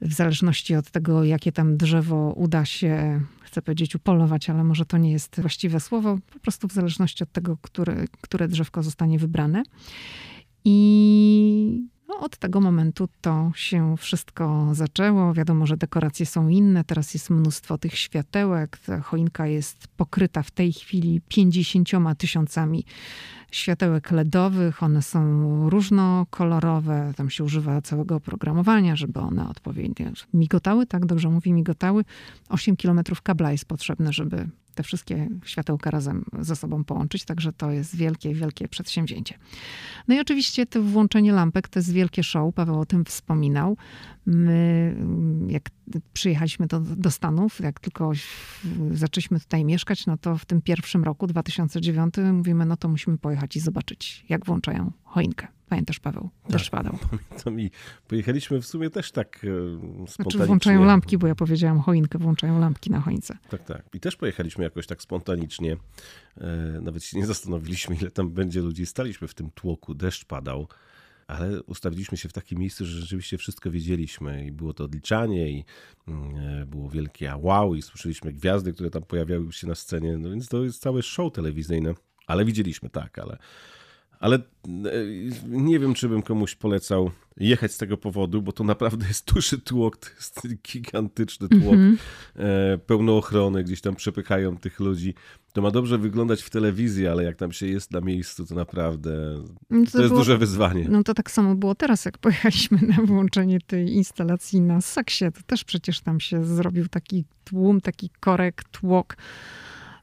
w 0.00 0.12
zależności 0.12 0.74
od 0.74 0.90
tego, 0.90 1.24
jakie 1.24 1.52
tam 1.52 1.76
drzewo 1.76 2.32
uda 2.36 2.64
się, 2.64 3.20
chcę 3.42 3.62
powiedzieć, 3.62 3.94
upolować, 3.94 4.50
ale 4.50 4.64
może 4.64 4.86
to 4.86 4.98
nie 4.98 5.12
jest 5.12 5.40
właściwe 5.40 5.80
słowo, 5.80 6.18
po 6.32 6.38
prostu 6.38 6.68
w 6.68 6.72
zależności 6.72 7.22
od 7.22 7.32
tego, 7.32 7.56
które, 7.62 8.04
które 8.20 8.48
drzewko 8.48 8.82
zostanie 8.82 9.18
wybrane. 9.18 9.62
I 10.64 11.88
no, 12.08 12.20
od 12.20 12.36
tego 12.36 12.60
momentu 12.60 13.08
to 13.20 13.52
się 13.54 13.96
wszystko 13.96 14.68
zaczęło. 14.72 15.34
Wiadomo, 15.34 15.66
że 15.66 15.76
dekoracje 15.76 16.26
są 16.26 16.48
inne. 16.48 16.84
Teraz 16.84 17.14
jest 17.14 17.30
mnóstwo 17.30 17.78
tych 17.78 17.98
światełek. 17.98 18.78
Ta 18.78 19.00
choinka 19.00 19.46
jest 19.46 19.88
pokryta 19.88 20.42
w 20.42 20.50
tej 20.50 20.72
chwili 20.72 21.20
50 21.28 21.90
tysiącami 22.18 22.84
światełek 23.50 24.10
LEDowych. 24.10 24.82
One 24.82 25.02
są 25.02 25.20
różnokolorowe. 25.70 27.12
Tam 27.16 27.30
się 27.30 27.44
używa 27.44 27.82
całego 27.82 28.16
oprogramowania, 28.16 28.96
żeby 28.96 29.20
one 29.20 29.48
odpowiednio 29.48 30.06
migotały. 30.34 30.86
Tak 30.86 31.06
dobrze 31.06 31.28
mówi, 31.28 31.52
migotały. 31.52 32.04
8 32.48 32.76
kilometrów 32.76 33.22
kabla 33.22 33.52
jest 33.52 33.64
potrzebne, 33.64 34.12
żeby 34.12 34.48
te 34.74 34.82
wszystkie 34.82 35.28
światełka 35.44 35.90
razem 35.90 36.24
ze 36.40 36.56
sobą 36.56 36.84
połączyć, 36.84 37.24
także 37.24 37.52
to 37.52 37.70
jest 37.70 37.96
wielkie, 37.96 38.34
wielkie 38.34 38.68
przedsięwzięcie. 38.68 39.38
No 40.08 40.14
i 40.14 40.20
oczywiście 40.20 40.66
to 40.66 40.82
włączenie 40.82 41.32
lampek 41.32 41.68
to 41.68 41.78
jest 41.78 41.92
wielkie 41.92 42.22
show, 42.22 42.54
Paweł 42.54 42.80
o 42.80 42.86
tym 42.86 43.04
wspominał. 43.04 43.76
My, 44.26 44.96
jak 45.48 45.70
przyjechaliśmy 46.12 46.66
do, 46.66 46.80
do 46.80 47.10
Stanów, 47.10 47.60
jak 47.60 47.80
tylko 47.80 48.12
zaczęliśmy 48.90 49.40
tutaj 49.40 49.64
mieszkać, 49.64 50.06
no 50.06 50.16
to 50.16 50.38
w 50.38 50.44
tym 50.44 50.62
pierwszym 50.62 51.04
roku, 51.04 51.26
2009, 51.26 52.14
mówimy, 52.32 52.66
no 52.66 52.76
to 52.76 52.88
musimy 52.88 53.18
pojechać 53.18 53.56
i 53.56 53.60
zobaczyć, 53.60 54.24
jak 54.28 54.46
włączają 54.46 54.92
choinkę. 55.14 55.46
Pamiętasz, 55.68 56.00
Paweł? 56.00 56.30
Deszcz 56.48 56.70
tak, 56.70 56.82
padał. 56.82 56.98
Pamiętam 57.10 57.60
i 57.60 57.70
pojechaliśmy 58.08 58.60
w 58.60 58.66
sumie 58.66 58.90
też 58.90 59.12
tak 59.12 59.38
spontanicznie. 59.38 60.22
Znaczy 60.22 60.46
włączają 60.46 60.84
lampki, 60.84 61.18
bo 61.18 61.26
ja 61.26 61.34
powiedziałam 61.34 61.80
choinkę, 61.80 62.18
włączają 62.18 62.60
lampki 62.60 62.90
na 62.90 63.00
choince. 63.00 63.38
Tak, 63.48 63.64
tak. 63.64 63.82
I 63.94 64.00
też 64.00 64.16
pojechaliśmy 64.16 64.64
jakoś 64.64 64.86
tak 64.86 65.02
spontanicznie. 65.02 65.76
E, 66.36 66.80
nawet 66.80 67.04
się 67.04 67.18
nie 67.18 67.26
zastanowiliśmy, 67.26 67.96
ile 67.96 68.10
tam 68.10 68.30
będzie 68.30 68.60
ludzi. 68.60 68.86
Staliśmy 68.86 69.28
w 69.28 69.34
tym 69.34 69.50
tłoku, 69.50 69.94
deszcz 69.94 70.24
padał 70.24 70.68
ale 71.26 71.62
ustawiliśmy 71.62 72.18
się 72.18 72.28
w 72.28 72.32
takim 72.32 72.58
miejscu, 72.58 72.86
że 72.86 73.00
rzeczywiście 73.00 73.38
wszystko 73.38 73.70
wiedzieliśmy 73.70 74.46
i 74.46 74.52
było 74.52 74.74
to 74.74 74.84
odliczanie 74.84 75.50
i 75.50 75.64
mm, 76.08 76.36
e, 76.36 76.66
było 76.66 76.90
wielkie 76.90 77.34
wow 77.36 77.74
i 77.74 77.82
słyszeliśmy 77.82 78.32
gwiazdy, 78.32 78.72
które 78.72 78.90
tam 78.90 79.02
pojawiały 79.02 79.52
się 79.52 79.66
na 79.66 79.74
scenie, 79.74 80.18
no 80.18 80.30
więc 80.30 80.48
to 80.48 80.64
jest 80.64 80.82
całe 80.82 81.02
show 81.02 81.32
telewizyjne, 81.32 81.94
ale 82.26 82.44
widzieliśmy, 82.44 82.90
tak, 82.90 83.18
ale 83.18 83.38
ale 84.20 84.36
e, 84.36 84.40
nie 85.48 85.78
wiem, 85.78 85.94
czy 85.94 86.08
bym 86.08 86.22
komuś 86.22 86.54
polecał 86.54 87.10
jechać 87.36 87.72
z 87.72 87.78
tego 87.78 87.96
powodu, 87.96 88.42
bo 88.42 88.52
to 88.52 88.64
naprawdę 88.64 89.06
jest 89.08 89.32
duży 89.34 89.58
tłok, 89.58 89.96
to 89.96 90.08
jest 90.16 90.62
gigantyczny 90.62 91.48
tłok, 91.48 91.74
mm 91.74 91.96
-hmm. 91.96 92.78
pełno 92.78 93.16
ochrony, 93.16 93.64
gdzieś 93.64 93.80
tam 93.80 93.94
przepychają 93.94 94.56
tych 94.56 94.80
ludzi. 94.80 95.14
To 95.52 95.62
ma 95.62 95.70
dobrze 95.70 95.98
wyglądać 95.98 96.42
w 96.42 96.50
telewizji, 96.50 97.06
ale 97.06 97.24
jak 97.24 97.36
tam 97.36 97.52
się 97.52 97.66
jest 97.66 97.90
na 97.90 98.00
miejscu, 98.00 98.46
to 98.46 98.54
naprawdę 98.54 99.42
no 99.70 99.84
to, 99.84 99.90
to, 99.90 99.98
jest 99.98 100.08
było, 100.08 100.20
duże 100.20 100.38
wyzwanie. 100.38 100.86
No 100.88 101.02
to 101.02 101.14
tak 101.14 101.30
samo 101.30 101.54
było 101.54 101.74
teraz, 101.74 102.04
jak 102.04 102.18
pojechaliśmy 102.18 102.78
na 102.96 102.96
włączenie 103.04 103.58
tej 103.60 103.94
instalacji 103.94 104.60
na 104.60 104.80
Saksie, 104.80 105.24
to 105.32 105.40
też 105.46 105.64
przecież 105.64 106.00
tam 106.00 106.20
się 106.20 106.44
zrobił 106.44 106.88
taki 106.88 107.24
tłum, 107.44 107.80
taki 107.80 108.10
korek, 108.20 108.64
tłok 108.64 109.16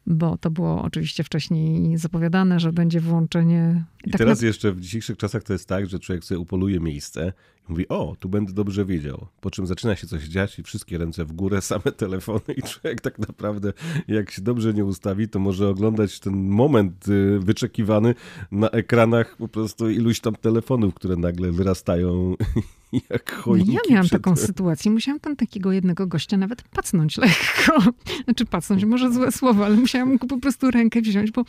bo 0.07 0.37
to 0.37 0.51
było 0.51 0.81
oczywiście 0.81 1.23
wcześniej 1.23 1.97
zapowiadane, 1.97 2.59
że 2.59 2.73
będzie 2.73 2.99
włączenie. 2.99 3.85
I, 4.05 4.11
tak 4.11 4.19
teraz 4.19 4.41
na... 4.41 4.47
jeszcze 4.47 4.71
w 4.71 4.79
dzisiejszych 4.79 5.17
czasach 5.17 5.43
to 5.43 5.53
jest 5.53 5.67
tak, 5.67 5.89
że 5.89 5.99
człowiek 5.99 6.23
sobie 6.23 6.39
upoluje 6.39 6.79
miejsce 6.79 7.33
mówi, 7.71 7.87
o, 7.89 8.15
tu 8.19 8.29
będę 8.29 8.53
dobrze 8.53 8.85
wiedział. 8.85 9.27
Po 9.41 9.51
czym 9.51 9.67
zaczyna 9.67 9.95
się 9.95 10.07
coś 10.07 10.23
dziać 10.23 10.59
i 10.59 10.63
wszystkie 10.63 10.97
ręce 10.97 11.25
w 11.25 11.31
górę, 11.31 11.61
same 11.71 11.91
telefony 11.97 12.53
i 12.57 12.61
człowiek 12.61 13.01
tak 13.01 13.19
naprawdę, 13.19 13.73
jak 14.07 14.31
się 14.31 14.41
dobrze 14.41 14.73
nie 14.73 14.85
ustawi, 14.85 15.29
to 15.29 15.39
może 15.39 15.69
oglądać 15.69 16.19
ten 16.19 16.33
moment 16.33 17.07
y, 17.07 17.39
wyczekiwany 17.39 18.15
na 18.51 18.69
ekranach 18.69 19.37
po 19.37 19.47
prostu 19.47 19.89
iluś 19.89 20.19
tam 20.19 20.35
telefonów, 20.35 20.93
które 20.93 21.15
nagle 21.15 21.51
wyrastają 21.51 22.35
jak 23.09 23.31
choinki. 23.31 23.73
Ja 23.73 23.79
miałam 23.89 24.09
taką 24.09 24.35
sytuację. 24.35 24.91
Musiałam 24.91 25.19
tam 25.19 25.35
takiego 25.35 25.71
jednego 25.71 26.07
gościa 26.07 26.37
nawet 26.37 26.61
pacnąć 26.61 27.17
lekko. 27.17 27.81
Znaczy 28.25 28.45
pacnąć, 28.45 28.85
może 28.85 29.13
złe 29.13 29.31
słowo, 29.31 29.65
ale 29.65 29.75
musiałam 29.75 30.17
go 30.17 30.27
po 30.27 30.37
prostu 30.37 30.71
rękę 30.71 31.01
wziąć, 31.01 31.31
bo 31.31 31.45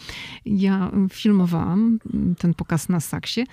ja 0.46 0.90
filmowałam 1.11 1.98
ten 2.38 2.54
pokaz 2.54 2.88
na 2.88 3.00
saksie 3.00 3.44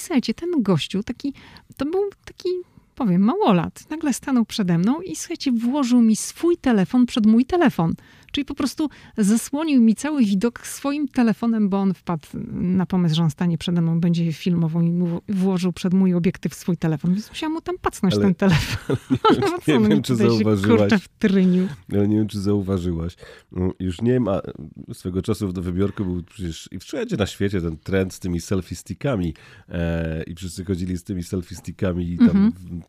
i 0.00 0.02
słuchajcie, 0.02 0.34
ten 0.34 0.50
gościu 0.62 1.02
taki, 1.02 1.32
to 1.76 1.84
był 1.84 2.10
taki 2.24 2.48
powiem, 2.94 3.22
małolat, 3.22 3.90
nagle 3.90 4.12
stanął 4.12 4.44
przede 4.44 4.78
mną 4.78 5.00
i 5.00 5.16
słuchajcie, 5.16 5.52
włożył 5.52 6.02
mi 6.02 6.16
swój 6.16 6.56
telefon 6.56 7.06
przed 7.06 7.26
mój 7.26 7.44
telefon. 7.44 7.94
Czyli 8.30 8.44
po 8.44 8.54
prostu 8.54 8.88
zasłonił 9.18 9.80
mi 9.80 9.94
cały 9.94 10.24
widok 10.24 10.66
swoim 10.66 11.08
telefonem, 11.08 11.68
bo 11.68 11.78
on 11.78 11.94
wpadł 11.94 12.28
na 12.52 12.86
pomysł, 12.86 13.14
że 13.14 13.22
on 13.22 13.30
stanie 13.30 13.58
przede 13.58 13.80
mną, 13.80 14.00
będzie 14.00 14.32
filmował 14.32 14.82
i 14.82 14.92
włożył 15.28 15.72
przed 15.72 15.94
mój 15.94 16.14
obiektyw 16.14 16.54
swój 16.54 16.76
telefon. 16.76 17.14
Więc 17.14 17.28
musiałam 17.28 17.52
mu 17.52 17.60
tam 17.60 17.78
pacnąć 17.78 18.14
ale, 18.14 18.22
ten 18.22 18.34
telefon. 18.34 18.96
Nie, 19.20 19.38
wiem, 19.66 19.82
nie 19.82 19.88
wiem 19.88 20.02
czy 20.02 20.16
zauważyłaś. 20.16 20.92
Ale 21.92 22.08
nie 22.08 22.16
wiem, 22.16 22.28
czy 22.28 22.40
zauważyłaś. 22.40 23.16
Już 23.80 24.02
nie 24.02 24.20
ma 24.20 24.40
swego 24.92 25.22
czasu 25.22 25.52
do 25.52 25.62
wybiorku 25.62 26.04
był 26.04 26.22
przecież 26.22 26.68
i 26.72 26.78
wszędzie 26.78 27.16
na 27.16 27.26
świecie 27.26 27.60
ten 27.60 27.76
trend 27.76 28.14
z 28.14 28.18
tymi 28.18 28.40
selfie 28.40 28.76
stickami 28.76 29.34
e, 29.68 30.22
i 30.22 30.34
wszyscy 30.34 30.64
chodzili 30.64 30.98
z 30.98 31.04
tymi 31.04 31.22
selfie 31.22 31.54
stickami 31.54 32.12
i 32.12 32.18
tam 32.18 32.28
-hmm 32.28 32.80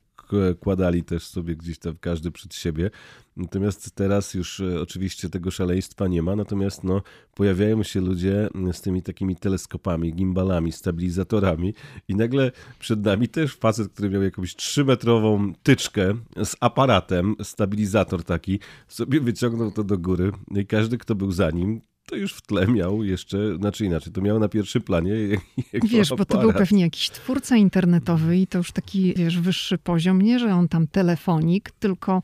kładali 0.60 1.04
też 1.04 1.28
sobie 1.28 1.56
gdzieś 1.56 1.80
tam 1.80 1.96
każdy 2.02 2.32
przed 2.32 2.56
siebie. 2.56 2.91
Natomiast 3.38 3.96
teraz 3.96 4.34
już 4.34 4.60
e, 4.60 4.82
oczywiście 4.82 5.30
tego 5.30 5.52
szaleństwa 5.52 6.08
nie 6.08 6.22
ma, 6.22 6.36
natomiast 6.36 6.84
no, 6.84 7.02
pojawiają 7.36 7.84
się 7.84 8.02
ludzie 8.02 8.50
z 8.72 8.82
tymi 8.82 9.02
takimi 9.02 9.36
teleskopami, 9.36 10.13
gimbalami, 10.13 10.72
stabilizatorami 10.72 11.74
i 12.08 12.15
nagle 12.15 12.52
przed 12.80 13.06
nami 13.06 13.28
też 13.28 13.56
facet, 13.56 13.94
który 13.94 14.10
miał 14.10 14.24
jakąś 14.24 14.56
trzymetrową 14.56 15.54
tyczkę 15.63 16.13
z 16.44 16.56
aparatem, 16.60 17.36
stabilizator 17.44 18.24
taki, 18.24 18.60
sobie 18.88 19.22
wyciągnął 19.22 19.72
to 19.72 19.84
do 19.84 19.98
góry 19.98 20.32
i 20.56 20.65
każdy, 20.65 20.98
kto 20.98 21.15
był 21.15 21.32
za 21.32 21.52
nim, 21.52 21.82
to 22.12 22.17
już 22.17 22.34
w 22.34 22.41
tle 22.41 22.67
miał 22.67 23.04
jeszcze, 23.04 23.56
znaczy 23.56 23.86
inaczej, 23.86 24.13
to 24.13 24.21
miał 24.21 24.39
na 24.39 24.50
pierwszym 24.50 24.82
planie 24.82 25.13
Wiesz, 25.91 26.10
bo 26.10 26.26
to 26.26 26.38
był 26.38 26.54
pewnie 26.54 26.84
jakiś 26.84 27.10
twórca 27.10 27.56
internetowy 27.56 28.38
i 28.38 28.47
to 28.47 28.58
już 28.58 28.71
taki, 28.71 29.13
wiesz, 29.13 29.39
wyższy 29.39 29.78
poziom. 29.78 30.21
Nie, 30.21 30.39
że 30.39 30.56
on 30.56 30.67
tam 30.67 30.88
telefonik, 30.88 31.71
tylko 31.71 32.21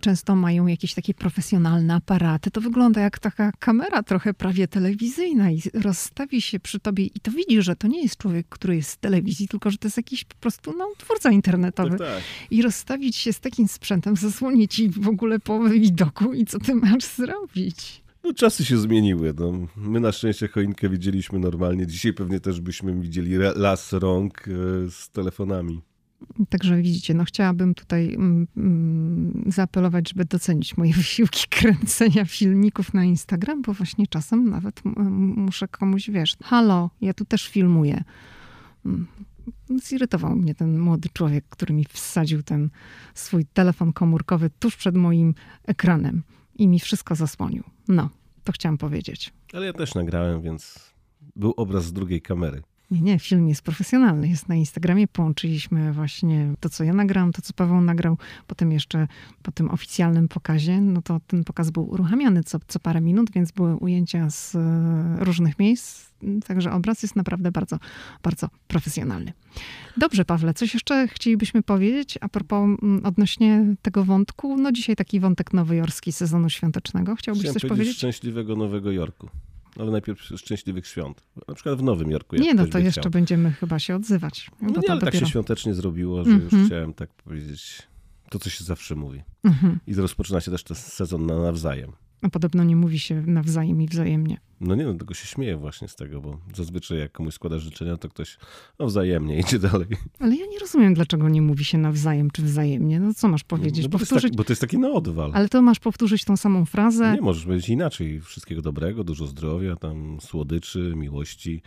często 0.00 0.36
mają 0.36 0.66
jakieś 0.66 0.94
takie 0.94 1.14
profesjonalne 1.14 1.94
aparaty. 1.94 2.50
To 2.50 2.60
wygląda 2.60 3.00
jak 3.00 3.18
taka 3.18 3.52
kamera 3.58 4.02
trochę 4.02 4.34
prawie 4.34 4.68
telewizyjna 4.68 5.50
i 5.50 5.62
rozstawi 5.74 6.42
się 6.42 6.60
przy 6.60 6.80
tobie 6.80 7.04
i 7.04 7.20
to 7.20 7.30
widzisz, 7.30 7.64
że 7.64 7.76
to 7.76 7.88
nie 7.88 8.02
jest 8.02 8.16
człowiek, 8.16 8.46
który 8.48 8.76
jest 8.76 8.90
z 8.90 8.98
telewizji, 8.98 9.48
tylko 9.48 9.70
że 9.70 9.78
to 9.78 9.86
jest 9.86 9.96
jakiś 9.96 10.24
po 10.24 10.34
prostu 10.34 10.74
no, 10.78 10.88
twórca 10.98 11.30
internetowy. 11.30 11.98
Tak, 11.98 12.08
tak. 12.08 12.22
I 12.50 12.62
rozstawić 12.62 13.16
się 13.16 13.32
z 13.32 13.40
takim 13.40 13.68
sprzętem, 13.68 14.16
zasłonić 14.16 14.74
ci 14.74 14.88
w 14.88 15.08
ogóle 15.08 15.38
połowę 15.38 15.70
widoku 15.70 16.32
i 16.32 16.44
co 16.44 16.58
ty 16.58 16.74
masz 16.74 17.04
zrobić? 17.04 18.01
No 18.24 18.34
czasy 18.34 18.64
się 18.64 18.78
zmieniły. 18.78 19.34
No. 19.38 19.52
My 19.76 20.00
na 20.00 20.12
szczęście 20.12 20.48
choinkę 20.48 20.88
widzieliśmy 20.88 21.38
normalnie. 21.38 21.86
Dzisiaj 21.86 22.12
pewnie 22.12 22.40
też 22.40 22.60
byśmy 22.60 23.00
widzieli 23.00 23.36
las 23.56 23.92
rąk 23.92 24.48
e, 24.48 24.50
z 24.90 25.10
telefonami. 25.10 25.82
Także 26.48 26.82
widzicie, 26.82 27.14
no 27.14 27.24
chciałabym 27.24 27.74
tutaj 27.74 28.14
mm, 28.14 28.46
mm, 28.56 29.44
zaapelować, 29.46 30.08
żeby 30.08 30.24
docenić 30.24 30.76
moje 30.76 30.92
wysiłki 31.02 31.48
kręcenia 31.50 32.24
filmików 32.24 32.94
na 32.94 33.04
Instagram, 33.04 33.62
bo 33.62 33.72
właśnie 33.72 34.06
czasem 34.06 34.50
nawet 34.50 34.82
muszę 35.36 35.68
komuś, 35.68 36.10
wiesz, 36.10 36.36
halo, 36.42 36.90
ja 37.00 37.14
tu 37.14 37.24
też 37.24 37.48
filmuję. 37.48 38.04
Mm. 38.86 39.06
Zirytował 39.82 40.36
mnie 40.36 40.54
ten 40.54 40.78
młody 40.78 41.08
człowiek, 41.12 41.44
który 41.48 41.74
mi 41.74 41.84
wsadził 41.84 42.42
ten 42.42 42.70
swój 43.14 43.44
telefon 43.44 43.92
komórkowy 43.92 44.50
tuż 44.58 44.76
przed 44.76 44.96
moim 44.96 45.34
ekranem 45.64 46.22
i 46.54 46.68
mi 46.68 46.80
wszystko 46.80 47.14
zasłonił. 47.14 47.64
No, 47.88 48.10
to 48.44 48.52
chciałam 48.52 48.78
powiedzieć. 48.78 49.32
Ale 49.52 49.66
ja 49.66 49.72
też 49.72 49.94
nagrałem, 49.94 50.42
więc 50.42 50.92
był 51.36 51.54
obraz 51.56 51.84
z 51.84 51.92
drugiej 51.92 52.22
kamery. 52.22 52.62
Nie, 52.90 53.00
nie, 53.00 53.18
film 53.18 53.48
jest 53.48 53.62
profesjonalny. 53.62 54.28
Jest 54.28 54.48
na 54.48 54.54
Instagramie. 54.54 55.08
Połączyliśmy 55.08 55.92
właśnie 55.92 56.54
to, 56.60 56.68
co 56.68 56.84
ja 56.84 56.92
nagrałam, 56.92 57.32
to, 57.32 57.42
co 57.42 57.52
Paweł 57.52 57.80
nagrał. 57.80 58.18
Potem 58.46 58.72
jeszcze 58.72 59.08
po 59.42 59.52
tym 59.52 59.70
oficjalnym 59.70 60.28
pokazie, 60.28 60.80
no 60.80 61.02
to 61.02 61.20
ten 61.26 61.44
pokaz 61.44 61.70
był 61.70 61.90
uruchamiany 61.90 62.44
co, 62.44 62.58
co 62.68 62.80
parę 62.80 63.00
minut, 63.00 63.30
więc 63.30 63.52
były 63.52 63.76
ujęcia 63.76 64.30
z 64.30 64.54
e, 64.54 65.24
różnych 65.24 65.58
miejsc. 65.58 66.12
Także 66.46 66.72
obraz 66.72 67.02
jest 67.02 67.16
naprawdę 67.16 67.52
bardzo, 67.52 67.78
bardzo 68.22 68.48
profesjonalny. 68.68 69.32
Dobrze, 69.96 70.24
Pawle, 70.24 70.54
coś 70.54 70.74
jeszcze 70.74 71.08
chcielibyśmy 71.08 71.62
powiedzieć 71.62 72.18
a 72.20 72.28
propos 72.28 72.78
mm, 72.82 73.04
odnośnie 73.04 73.74
tego 73.82 74.04
wątku? 74.04 74.56
No 74.56 74.72
dzisiaj 74.72 74.96
taki 74.96 75.20
wątek 75.20 75.52
nowojorski 75.52 76.12
sezonu 76.12 76.50
świątecznego. 76.50 77.16
Chciałbyś 77.16 77.42
Chciałem 77.42 77.54
coś 77.54 77.62
powiedzieć 77.62 77.78
powiedzieć? 77.78 77.96
szczęśliwego 77.96 78.56
Nowego 78.56 78.92
Jorku. 78.92 79.28
Ale 79.78 79.90
najpierw 79.90 80.20
szczęśliwych 80.22 80.86
świąt. 80.86 81.22
Na 81.48 81.54
przykład 81.54 81.78
w 81.78 81.82
Nowym 81.82 82.10
Jorku. 82.10 82.36
Nie, 82.36 82.54
no 82.54 82.66
to 82.66 82.78
jeszcze 82.78 83.00
chciał. 83.00 83.10
będziemy 83.10 83.50
chyba 83.52 83.78
się 83.78 83.94
odzywać. 83.96 84.50
No 84.60 84.72
bo 84.72 84.80
nie, 84.80 84.90
ale 84.90 85.00
tak 85.00 85.10
dopiero- 85.14 85.20
się 85.20 85.30
świątecznie 85.30 85.74
zrobiło, 85.74 86.24
że 86.24 86.30
Mhm. 86.30 86.60
już 86.60 86.66
chciałem 86.66 86.94
tak 86.94 87.10
powiedzieć 87.14 87.82
to, 88.30 88.38
co 88.38 88.50
się 88.50 88.64
zawsze 88.64 88.94
mówi. 88.94 89.22
Mhm. 89.44 89.78
I 89.86 89.94
rozpoczyna 89.94 90.40
się 90.40 90.50
też 90.50 90.64
ten 90.64 90.76
sezon 90.76 91.26
na 91.26 91.38
nawzajem. 91.42 91.92
A 92.22 92.28
podobno 92.28 92.64
nie 92.64 92.76
mówi 92.76 92.98
się 92.98 93.22
nawzajem 93.26 93.82
i 93.82 93.88
wzajemnie. 93.88 94.40
No 94.62 94.74
nie, 94.74 94.84
no 94.84 94.94
tylko 94.94 95.14
się 95.14 95.26
śmieję 95.26 95.56
właśnie 95.56 95.88
z 95.88 95.96
tego, 95.96 96.20
bo 96.20 96.38
zazwyczaj 96.54 96.98
jak 96.98 97.12
komuś 97.12 97.34
składasz 97.34 97.62
życzenia, 97.62 97.96
to 97.96 98.08
ktoś 98.08 98.38
no, 98.78 98.86
wzajemnie 98.86 99.38
idzie 99.38 99.58
dalej. 99.58 99.86
Ale 100.18 100.36
ja 100.36 100.46
nie 100.46 100.58
rozumiem, 100.58 100.94
dlaczego 100.94 101.28
nie 101.28 101.42
mówi 101.42 101.64
się 101.64 101.78
nawzajem 101.78 102.30
czy 102.30 102.42
wzajemnie. 102.42 103.00
No 103.00 103.14
co 103.14 103.28
masz 103.28 103.44
powiedzieć? 103.44 103.84
No, 103.84 103.88
bo, 103.88 103.98
Powtórzyć... 103.98 104.22
taki, 104.22 104.36
bo 104.36 104.44
to 104.44 104.52
jest 104.52 104.60
taki 104.60 104.78
na 104.78 104.90
odwal. 104.90 105.30
Ale 105.34 105.48
to 105.48 105.62
masz 105.62 105.80
powtórzyć 105.80 106.24
tą 106.24 106.36
samą 106.36 106.64
frazę. 106.64 107.12
Nie, 107.12 107.20
możesz 107.20 107.44
powiedzieć 107.44 107.68
inaczej. 107.68 108.20
Wszystkiego 108.20 108.62
dobrego, 108.62 109.04
dużo 109.04 109.26
zdrowia, 109.26 109.76
tam 109.76 110.20
słodyczy, 110.20 110.92
miłości. 110.96 111.62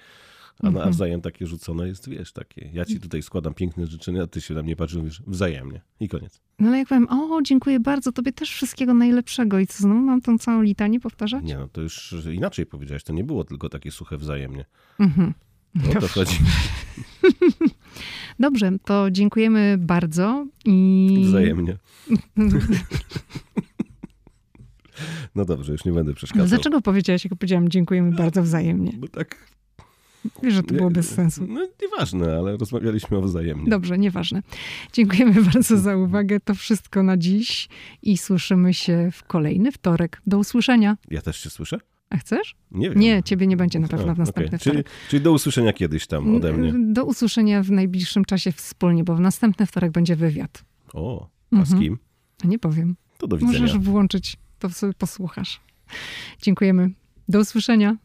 A 0.63 0.67
Mhm. 0.67 0.85
nawzajem 0.85 1.21
takie 1.21 1.47
rzucone 1.47 1.87
jest, 1.87 2.09
wiesz, 2.09 2.31
takie. 2.33 2.69
Ja 2.73 2.85
ci 2.85 2.99
tutaj 2.99 3.21
składam 3.21 3.53
piękne 3.53 3.87
życzenia, 3.87 4.23
a 4.23 4.27
ty 4.27 4.41
się 4.41 4.53
na 4.53 4.63
mnie 4.63 4.75
patrzysz 4.75 4.97
mówisz 4.97 5.21
wzajemnie. 5.27 5.81
I 5.99 6.09
koniec. 6.09 6.41
No 6.59 6.67
ale 6.67 6.77
jak 6.77 6.87
powiem, 6.87 7.07
o 7.09 7.41
dziękuję 7.41 7.79
bardzo, 7.79 8.11
tobie 8.11 8.31
też 8.31 8.51
wszystkiego 8.51 8.93
najlepszego. 8.93 9.59
I 9.59 9.67
co, 9.67 9.83
znowu 9.83 9.99
mam 10.01 10.21
tą 10.21 10.37
całą 10.37 10.61
litanię 10.61 10.99
powtarzać? 10.99 11.43
Nie, 11.43 11.57
no 11.57 11.67
to 11.67 11.81
już 11.81 12.15
inaczej 12.33 12.65
powiedziałeś. 12.65 13.03
To 13.03 13.13
nie 13.13 13.23
było 13.23 13.43
tylko 13.43 13.69
takie 13.69 13.91
suche 13.91 14.17
wzajemnie. 14.17 14.65
Mhm. 14.99 15.33
O 15.97 16.01
to 16.01 16.07
chodzi. 16.07 16.37
Dobrze, 18.39 18.71
to 18.85 19.11
dziękujemy 19.11 19.75
bardzo 19.79 20.47
i... 20.65 21.21
Wzajemnie. 21.25 21.77
No 25.35 25.45
dobrze, 25.45 25.71
już 25.71 25.85
nie 25.85 25.91
będę 25.91 26.13
przeszkadzał. 26.13 26.47
dlaczego 26.47 26.81
powiedziałeś, 26.81 27.23
jak 27.25 27.35
powiedziałam 27.35 27.69
dziękujemy 27.69 28.11
bardzo 28.11 28.43
wzajemnie? 28.43 28.91
Bo 28.97 29.07
tak... 29.07 29.54
Wiesz, 30.43 30.53
że 30.53 30.63
to 30.63 30.73
było 30.73 30.89
bez 30.89 31.09
sensu. 31.09 31.47
No 31.47 31.67
nieważne, 31.81 32.37
ale 32.37 32.57
rozmawialiśmy 32.57 33.17
o 33.17 33.21
wzajemnie. 33.21 33.69
Dobrze, 33.69 33.97
nieważne. 33.97 34.41
Dziękujemy 34.93 35.41
bardzo 35.53 35.77
za 35.77 35.97
uwagę. 35.97 36.39
To 36.39 36.55
wszystko 36.55 37.03
na 37.03 37.17
dziś 37.17 37.67
i 38.01 38.17
słyszymy 38.17 38.73
się 38.73 39.09
w 39.13 39.23
kolejny 39.23 39.71
wtorek. 39.71 40.21
Do 40.27 40.37
usłyszenia. 40.37 40.97
Ja 41.11 41.21
też 41.21 41.39
się 41.39 41.49
słyszę? 41.49 41.77
A 42.09 42.17
chcesz? 42.17 42.55
Nie 42.71 42.89
wiem. 42.89 42.99
Nie, 42.99 43.23
ciebie 43.23 43.47
nie 43.47 43.57
będzie 43.57 43.79
na 43.79 43.87
pewno 43.87 44.11
A, 44.11 44.15
w 44.15 44.17
następny 44.17 44.59
czyli, 44.59 44.77
wtorek. 44.83 44.89
czyli 45.09 45.23
do 45.23 45.31
usłyszenia 45.31 45.73
kiedyś 45.73 46.07
tam 46.07 46.35
ode 46.35 46.53
mnie. 46.53 46.73
Do 46.93 47.05
usłyszenia 47.05 47.63
w 47.63 47.71
najbliższym 47.71 48.25
czasie 48.25 48.51
wspólnie, 48.51 49.03
bo 49.03 49.15
w 49.15 49.19
następny 49.19 49.65
wtorek 49.65 49.91
będzie 49.91 50.15
wywiad. 50.15 50.65
O, 50.93 51.29
a 51.51 51.55
Mhm. 51.55 51.77
z 51.77 51.81
kim? 51.83 51.97
A 52.43 52.47
nie 52.47 52.59
powiem. 52.59 52.95
To 53.17 53.27
do 53.27 53.37
widzenia. 53.37 53.59
Możesz 53.59 53.77
włączyć, 53.77 54.37
to 54.59 54.69
sobie 54.69 54.93
posłuchasz. 54.93 55.61
Dziękujemy. 56.41 56.89
Do 57.29 57.39
usłyszenia. 57.39 57.97